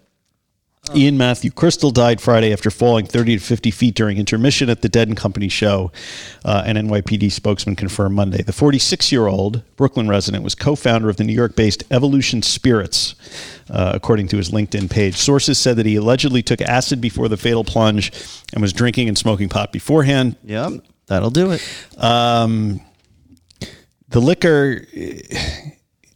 [0.95, 4.89] Ian Matthew Crystal died Friday after falling 30 to 50 feet during intermission at the
[4.89, 5.91] Dead and Company show.
[6.43, 8.41] Uh, an NYPD spokesman confirmed Monday.
[8.41, 12.41] The 46 year old Brooklyn resident was co founder of the New York based Evolution
[12.41, 13.13] Spirits,
[13.69, 15.15] uh, according to his LinkedIn page.
[15.15, 18.11] Sources said that he allegedly took acid before the fatal plunge
[18.51, 20.35] and was drinking and smoking pot beforehand.
[20.43, 20.73] yep.
[21.11, 21.61] That'll do it.
[21.97, 22.79] Um,
[24.07, 24.87] the liquor.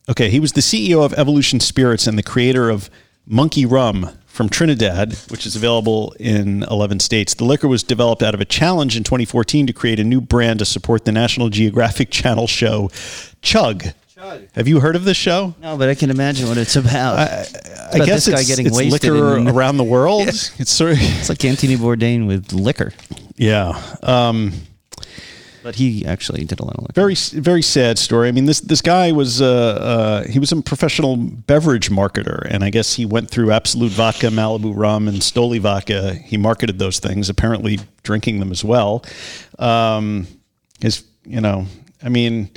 [0.08, 2.90] Okay, he was the CEO of Evolution Spirits and the creator of
[3.26, 7.34] Monkey Rum from Trinidad, which is available in 11 states.
[7.34, 10.60] The liquor was developed out of a challenge in 2014 to create a new brand
[10.60, 12.90] to support the National Geographic Channel show
[13.42, 13.84] Chug.
[14.16, 14.44] Chug.
[14.54, 15.56] Have you heard of this show?
[15.62, 17.20] No, but I can imagine what it's about.
[17.20, 17.42] I
[17.96, 20.30] about guess this guy it's, getting it's wasted liquor in- around the world.
[20.30, 22.94] It's sort of it's like Anthony Bourdain with liquor,
[23.36, 23.82] yeah.
[24.02, 24.54] Um,
[25.66, 28.28] but he actually did a lot of very very sad story.
[28.28, 32.64] I mean, this this guy was uh, uh, he was a professional beverage marketer, and
[32.64, 36.14] I guess he went through Absolut Vodka, Malibu Rum, and Stoli Vodka.
[36.14, 39.04] He marketed those things, apparently drinking them as well.
[39.58, 40.28] Um,
[40.82, 41.66] his, you know,
[42.04, 42.52] I mean,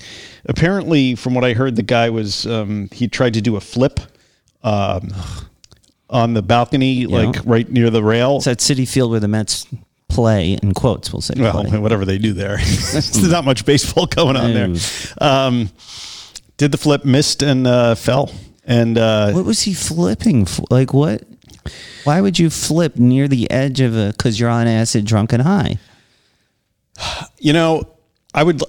[0.45, 4.01] apparently, from what I heard, the guy was um, he tried to do a flip.
[4.63, 5.15] Um,
[6.11, 8.39] on the balcony, like right near the rail.
[8.39, 9.67] It's at Citi Field where the Mets
[10.09, 10.55] play.
[10.63, 11.35] In quotes, we'll say.
[11.37, 11.79] Well, play.
[11.81, 12.57] whatever they do there,
[12.93, 14.75] there's not much baseball going on there.
[15.21, 15.71] Um,
[16.57, 18.31] did the flip, missed, and uh, fell.
[18.65, 20.45] And uh, What was he flipping?
[20.45, 20.65] For?
[20.71, 21.23] Like what?
[22.05, 24.09] Why would you flip near the edge of a?
[24.09, 25.79] Because you're on acid, drunk and high.
[27.39, 27.85] you know,
[28.35, 28.63] I would.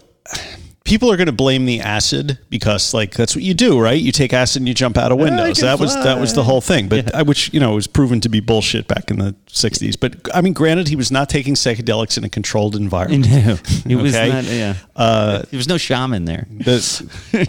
[0.90, 4.02] People are going to blame the acid because, like, that's what you do, right?
[4.02, 5.60] You take acid and you jump out of windows.
[5.60, 6.90] That was that was the whole thing.
[6.90, 10.00] But I, which you know was proven to be bullshit back in the '60s.
[10.00, 13.28] But I mean, granted, he was not taking psychedelics in a controlled environment.
[13.86, 14.30] No, it was Okay.
[14.30, 14.44] not.
[14.46, 16.48] Yeah, Uh, there was no shaman there.
[16.50, 17.48] the-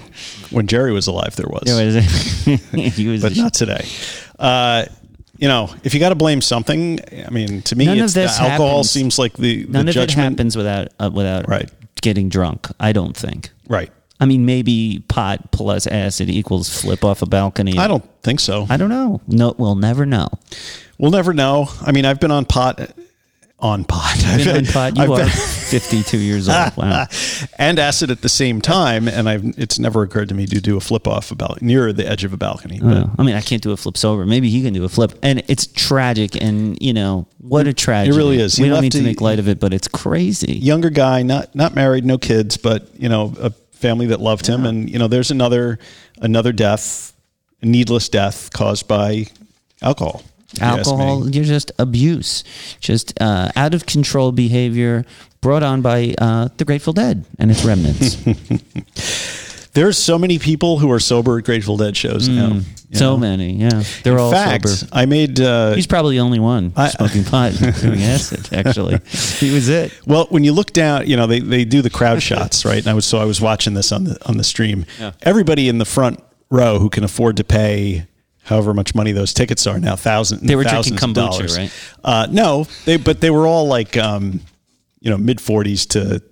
[0.51, 1.63] when Jerry was alive, there was.
[1.65, 3.23] There was- he was.
[3.23, 3.87] but not today.
[4.39, 4.85] Uh,
[5.41, 8.15] you know, if you got to blame something, I mean, to me, None of it's
[8.15, 11.69] this alcohol happens- seems like the, None the of it happens without uh, without Right.
[12.03, 12.69] getting drunk.
[12.79, 13.51] I don't think.
[13.69, 13.91] Right.
[14.21, 17.79] I mean, maybe pot plus acid equals flip off a balcony.
[17.79, 18.67] I don't think so.
[18.69, 19.23] I don't know.
[19.27, 20.29] No, we'll never know.
[20.99, 21.69] We'll never know.
[21.81, 22.91] I mean, I've been on pot,
[23.63, 24.17] on pot.
[24.37, 24.97] Been on pot.
[24.97, 26.73] You I've are been- 52 years old.
[26.77, 27.07] Wow.
[27.59, 30.77] and acid at the same time, and I've it's never occurred to me to do
[30.77, 32.81] a flip off about near the edge of a balcony.
[32.83, 34.25] Oh, but Well, I mean, I can't do a flip sober.
[34.25, 36.41] Maybe he can do a flip, and it's tragic.
[36.41, 38.15] And you know what a tragedy!
[38.15, 38.57] It really is.
[38.57, 40.53] He We don't left need to make light of it, but it's crazy.
[40.55, 44.65] younger guy, not not married, no kids, but you know, a family that loved him,
[44.67, 45.79] and you know, there's another
[46.21, 47.13] another death,
[47.63, 49.27] a needless death caused by
[49.83, 50.23] alcohol.
[50.53, 50.93] If you ask me.
[50.93, 52.45] Alcohol, you're just abuse,
[52.81, 55.05] just uh, out of control behavior
[55.41, 58.17] brought on by uh, the Grateful Dead and its remnants.
[59.73, 62.51] There's so many people who are sober at Grateful Dead shows now.
[62.51, 62.97] Mm.
[62.97, 63.17] so know.
[63.19, 63.85] many, yeah.
[64.03, 64.91] They're In all fact, sober.
[64.93, 65.39] I made.
[65.41, 68.53] Uh, He's probably the only one I- smoking pot, doing acid.
[68.53, 69.97] Actually, he was it.
[70.07, 72.79] Well, when you look down, you know they, they do the crowd shots, right?
[72.79, 74.87] And I was so I was watching this on the on the stream.
[74.99, 75.13] Yeah.
[75.23, 76.21] Everybody in the front
[76.51, 78.09] row who can afford to pay
[78.43, 80.43] however much money those tickets are now, thousands.
[80.43, 81.59] They were drinking thousands of kombucha, dollars.
[81.59, 81.73] right?
[82.03, 84.41] Uh, no, they but they were all like um,
[85.01, 86.23] you know mid forties to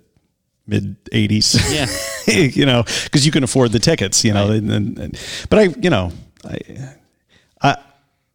[0.67, 1.55] mid eighties.
[1.71, 1.87] Yeah.
[2.33, 4.23] you know, because you can afford the tickets.
[4.23, 4.57] You know, Right.
[4.57, 5.19] and, and, and-
[5.49, 6.11] but I you know
[6.43, 6.59] I,
[7.61, 7.77] I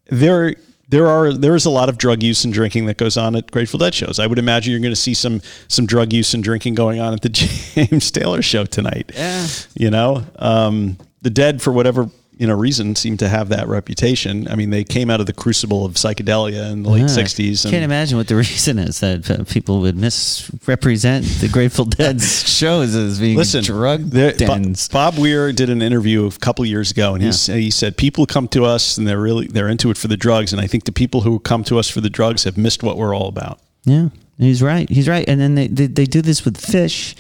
[0.07, 0.55] there
[0.89, 3.51] there are there is a lot of drug use and drinking that goes on at
[3.51, 4.19] Grateful Dead shows.
[4.19, 7.13] I would imagine you're going to see some some drug use and drinking going on
[7.15, 7.29] at the
[7.75, 9.11] James Taylor show tonight.
[9.15, 9.47] Yeah.
[9.75, 14.49] You know, um, the Dead for whatever you know reason seem to have that reputation.
[14.49, 17.07] I mean, they came out of the crucible of psychedelia in the late Yeah.
[17.07, 17.63] '60s.
[17.71, 22.95] Can't imagine what the reason is that uh, people would misrepresent the Grateful Dead's shows
[22.95, 24.89] as being Listen, drug there- dens.
[24.89, 27.55] Bob Weir did an interview a couple years ago, and Yeah.
[27.57, 30.53] he said people come to us and they're really they're into it for the drugs,
[30.53, 32.97] and I think the people who come to us for the drugs have missed what
[32.97, 33.61] we're all about.
[33.85, 34.09] Yeah,
[34.39, 34.89] he's right.
[34.89, 35.25] He's right.
[35.29, 37.15] And then they, they, they do this with Phish.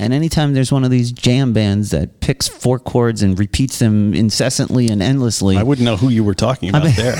[0.00, 4.14] And anytime there's one of these jam bands that picks four chords and repeats them
[4.14, 7.16] incessantly and endlessly, I wouldn't know who you were talking about I mean, there.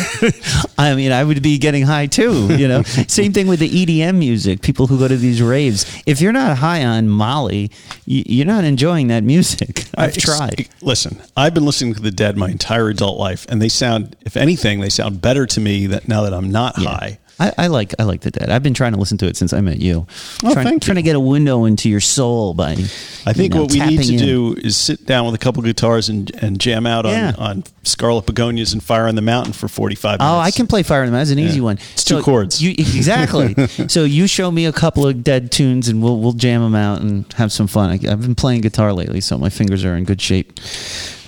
[0.79, 2.55] I mean, I would be getting high too.
[2.55, 4.63] You know, same thing with the EDM music.
[4.63, 7.73] People who go to these raves, if you're not high on Molly,
[8.07, 9.87] you're not enjoying that music.
[9.97, 10.69] I've I- tried.
[10.81, 14.37] Listen, I've been listening to the Dead my entire adult life, and they sound, if
[14.37, 17.19] anything, they sound better to me that now that I'm not high.
[17.41, 18.51] I, I like I like the Dead.
[18.51, 20.07] I've been trying to listen to it since I met you.
[20.45, 20.87] Oh, trying, thank you.
[20.87, 22.73] trying to get a window into your soul by.
[22.73, 24.19] I think you know, what we need to in.
[24.19, 27.33] do is sit down with a couple guitars and, and jam out on, Yeah.
[27.39, 30.25] on Scarlet Begonias and Fire on the Mountain for 45 minutes.
[30.25, 31.39] Oh, I can play Fire in the Mountain.
[31.39, 31.79] It's an easy one.
[31.93, 32.63] It's two chords.
[32.63, 33.55] You, exactly.
[33.89, 37.01] so you show me a couple of dead tunes, and we'll we'll jam them out
[37.01, 37.91] and have some fun.
[37.91, 40.59] I, I've been playing guitar lately, so my fingers are in good shape.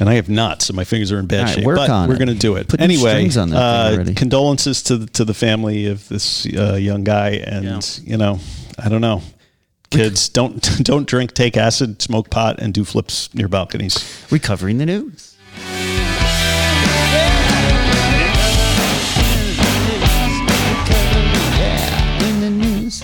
[0.01, 1.65] And I have not, so my fingers are in bad All right, shape.
[1.65, 3.29] work but on we're going to do it Put anyway.
[3.37, 7.65] on that uh, condolences to the, to the family of this uh, young guy, and
[7.65, 7.81] Yeah.
[8.03, 8.39] you know,
[8.79, 9.23] I don't know.
[9.91, 14.25] Kids, don't don't drink, take acid, smoke pot, and do flips near balconies.
[14.31, 15.37] Recovering the news.
[22.23, 23.03] In the news.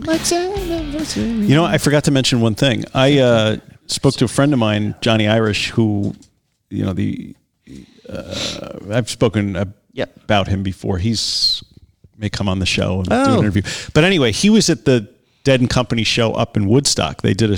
[0.00, 1.22] Let's anniversary.
[1.22, 2.84] You know, I forgot to mention one thing.
[2.92, 6.14] I uh, spoke to a friend of mine, Johnny Irish, who,
[6.68, 7.34] you know, the
[8.08, 10.24] uh, I've spoken ab- Yep.
[10.24, 10.96] about him before.
[10.98, 11.62] He's
[12.22, 13.38] may come on the show and do an Oh.
[13.40, 13.62] interview.
[13.92, 15.08] But anyway, he was at the
[15.44, 17.20] Dead and Company show up in Woodstock.
[17.22, 17.50] They did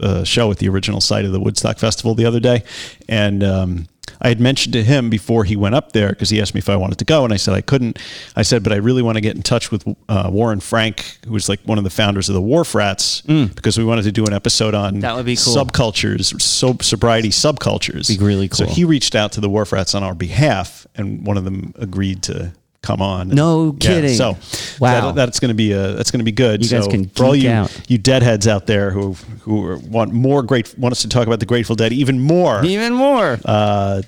[0.00, 2.64] a show at the original site of the Woodstock Festival the other day,
[3.08, 3.86] and um,
[4.22, 6.68] I had mentioned to him before he went up there because he asked me if
[6.70, 7.98] I wanted to go, and I said I couldn't.
[8.36, 11.32] I said, but I really want to get in touch with uh, Warren Frank, who
[11.34, 14.24] was like one of the founders of the Wharf Rats, because we wanted to do
[14.24, 15.00] an episode on Mm.
[15.02, 15.54] That would be cool.
[15.54, 18.08] subcultures, so, sobriety subcultures.
[18.08, 18.56] Be really cool.
[18.56, 21.74] So he reached out to the Wharf Rats on our behalf, and one of them
[21.78, 22.52] agreed to
[22.82, 23.28] come on.
[23.28, 24.14] No kidding.
[24.16, 24.36] so
[24.80, 25.12] Wow.
[25.12, 26.64] that, that's going to be a that's going to be good.
[26.64, 27.70] You guys can for all you out.
[27.88, 29.12] you deadheads out there who
[29.42, 32.64] who want more great want us to talk about the Grateful Dead even more.
[32.64, 33.38] Even more.
[33.44, 34.02] Uh,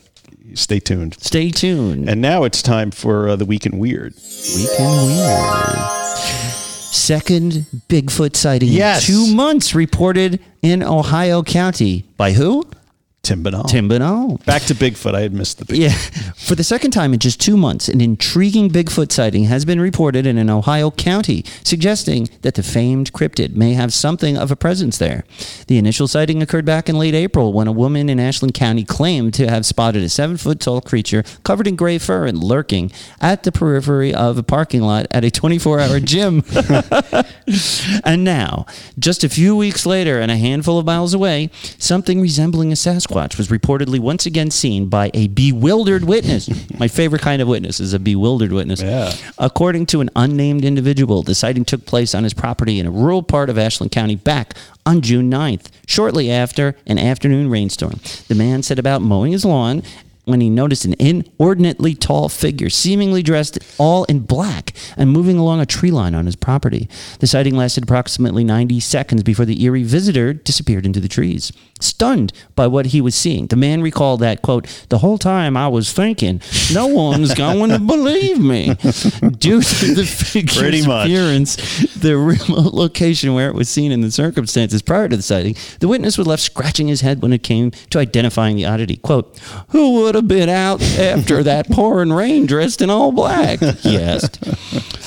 [0.55, 1.16] stay tuned.
[1.20, 2.09] Stay tuned.
[2.09, 4.15] And now it's time for uh, the week in weird.
[4.57, 5.78] Weekend Weird.
[6.93, 9.09] Second Bigfoot sighting Yes.
[9.09, 12.05] in two months reported in Ohio County.
[12.16, 12.65] By who?
[13.23, 13.69] Tim Binnall.
[13.69, 14.44] Tim Binnall.
[14.44, 15.15] Back to Bigfoot.
[15.15, 15.78] I had missed the Bigfoot.
[15.78, 15.93] Yeah.
[16.35, 20.27] For the second time in just two months, an intriguing Bigfoot sighting has been reported
[20.27, 24.99] in an Ohio county, suggesting that the famed cryptid may have something of a presence
[24.99, 25.23] there.
[25.69, 29.35] The initial sighting occurred back in late April when a woman in Ashland County claimed
[29.35, 32.90] to have spotted a seven foot tall creature covered in gray fur and lurking
[33.20, 36.43] at the periphery of a parking lot at a 24 hour gym.
[38.05, 38.66] and now,
[38.99, 43.11] just a few weeks later and a handful of miles away, something resembling a Sasquatch
[43.12, 46.48] Sasquatch was reportedly once again seen by a bewildered witness.
[46.78, 48.82] My favorite kind of witness is a bewildered witness.
[48.82, 49.12] Yeah.
[49.39, 53.22] According to an unnamed individual, the sighting took place on his property in a rural
[53.22, 58.01] part of Ashland County back on June 9th, shortly after an afternoon rainstorm.
[58.28, 59.82] The man set about mowing his lawn
[60.24, 65.61] when he noticed an inordinately tall figure, seemingly dressed all in black and moving along
[65.61, 66.89] a tree line on his property.
[67.19, 71.53] The sighting lasted approximately 90 seconds before the eerie visitor disappeared into the trees.
[71.81, 75.66] Stunned by what he was seeing, the man recalled that, quote, the whole time I
[75.66, 76.40] was thinking,
[76.73, 78.74] no one's going to believe me.
[78.74, 80.57] Due to the figure's
[81.07, 81.57] appearance,
[81.94, 85.89] the remote location where it was seen and the circumstances prior to the sighting, the
[85.89, 88.97] witness was left scratching his head when it came to identifying the oddity.
[88.97, 89.36] Quote,
[89.70, 93.62] Who would have been out after that pouring rain dressed in all black?
[93.62, 94.40] Asked.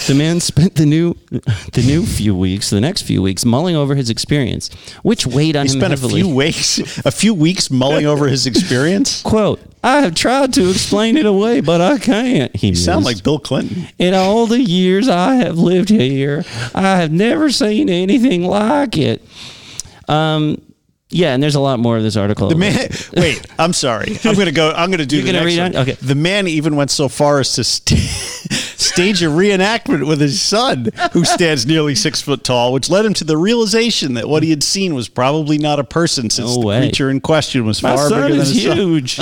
[0.07, 3.95] The man spent the new the new few weeks, the next few weeks, mulling over
[3.95, 4.69] his experience,
[5.03, 8.45] which weighed on He him spent a few weeks, a few weeks mulling over his
[8.45, 9.21] experience.
[9.23, 12.55] Quote, I have tried to explain it away, but I can't.
[12.55, 13.87] He You sound like Bill Clinton.
[13.97, 19.21] In all the years I have lived here, I have never seen anything like it.
[20.07, 20.61] Um,
[21.09, 22.49] yeah, and there's a lot more of this article.
[22.49, 22.89] The man.
[23.15, 24.17] Wait, I'm sorry.
[24.23, 24.71] I'm gonna go.
[24.71, 25.17] I'm gonna do.
[25.17, 25.75] You're the gonna next read one.
[25.75, 25.81] on?
[25.83, 25.93] Okay.
[26.01, 27.99] The man even went so far as to st-
[28.75, 33.13] stage a reenactment with his son, who stands nearly six foot tall, which led him
[33.15, 36.63] to the realization that what he had seen was probably not a person, since No
[36.71, 38.77] the creature in question was My far son bigger than is son.
[38.77, 39.19] huge.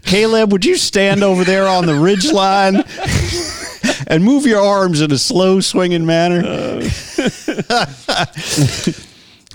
[0.04, 2.82] Caleb, would you stand over there on the ridge line
[4.06, 6.42] and move your arms in a slow swinging manner?
[7.68, 8.24] Uh.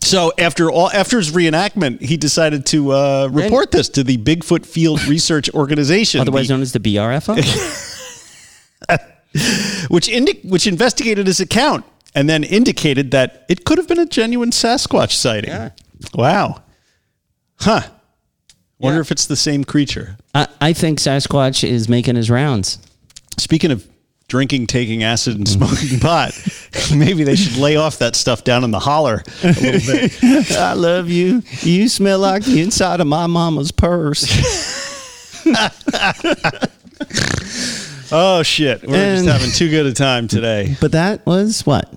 [0.05, 4.65] So after all, after his reenactment, he decided to uh, report this to the Bigfoot
[4.65, 7.35] Field Research Organization, Otherwise the- known as the BRFO.
[9.89, 14.05] which indi- which investigated his account and then indicated that it could have been a
[14.05, 15.49] genuine Sasquatch sighting.
[15.49, 15.71] Yeah.
[16.13, 16.61] Wow.
[17.59, 17.81] Huh.
[18.79, 19.01] Wonder Yeah.
[19.01, 20.17] if it's the same creature.
[20.33, 22.77] I, I think Sasquatch is making his rounds.
[23.37, 23.85] Speaking of
[24.27, 25.49] drinking, taking acid, and mm.
[25.49, 26.33] smoking pot,
[26.95, 30.51] maybe they should lay off that stuff down in the holler a little bit.
[30.57, 31.43] I love you.
[31.61, 34.25] You smell like the inside of my mama's purse.
[38.11, 40.75] Oh shit, we're And- just having too good a time today.
[40.79, 41.91] But that was what?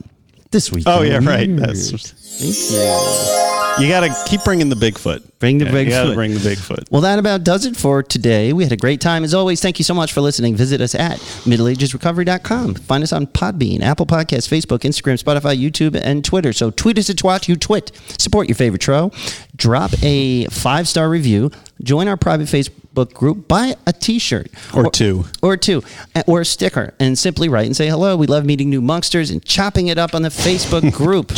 [0.51, 0.85] This week.
[0.87, 1.55] Oh yeah, right.
[1.57, 1.91] That's
[2.39, 3.85] Thank you.
[3.87, 5.23] you got to keep bringing the Bigfoot.
[5.39, 6.91] Bring the Yeah, You got to bring the Bigfoot.
[6.91, 8.53] Well, that about does it for today.
[8.53, 9.25] We had a great time.
[9.25, 10.57] As always, thank you so much for listening.
[10.57, 12.75] Visit us at middleagesrecovery.com.
[12.77, 16.53] Find us on Podbean, Apple Podcasts, Facebook, Instagram, Spotify, YouTube, and Twitter.
[16.53, 17.93] So tweet us at Twatch, you twit.
[18.19, 19.13] Support your favorite show.
[19.57, 21.51] Drop a five-star review.
[21.83, 22.73] Join our private Facebook
[23.07, 23.49] group.
[23.49, 24.51] Buy a t-shirt.
[24.75, 25.25] Or two.
[25.43, 25.83] Or two.
[26.15, 26.95] uh, Or a sticker.
[27.01, 28.17] And simply write and say hello.
[28.17, 31.33] We love meeting new monsters and chopping it up on the Facebook group.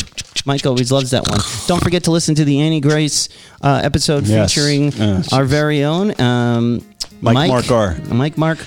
[0.46, 1.40] Mike always loves that one.
[1.66, 3.28] Don't forget to listen to the Annie Grace
[3.62, 4.52] uh, episode Yes.
[4.54, 5.32] featuring Yes.
[5.32, 6.82] our very own um,
[7.20, 7.96] Mike Mark R.
[8.12, 8.58] Mike Mark.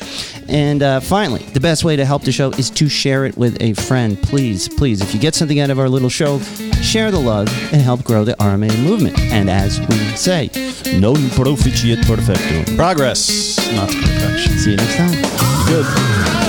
[0.48, 3.60] And uh, finally, the best way to help the show is to share it with
[3.62, 4.22] a friend.
[4.22, 6.40] Please, please, if you get something out of our little show,
[6.82, 9.18] share the love and help grow the RMA movement.
[9.20, 10.50] And as we say,
[11.00, 12.76] non proficiat perfectum.
[12.76, 14.58] Progress, not perfection.
[14.60, 15.12] See you next time.
[15.68, 16.43] Good.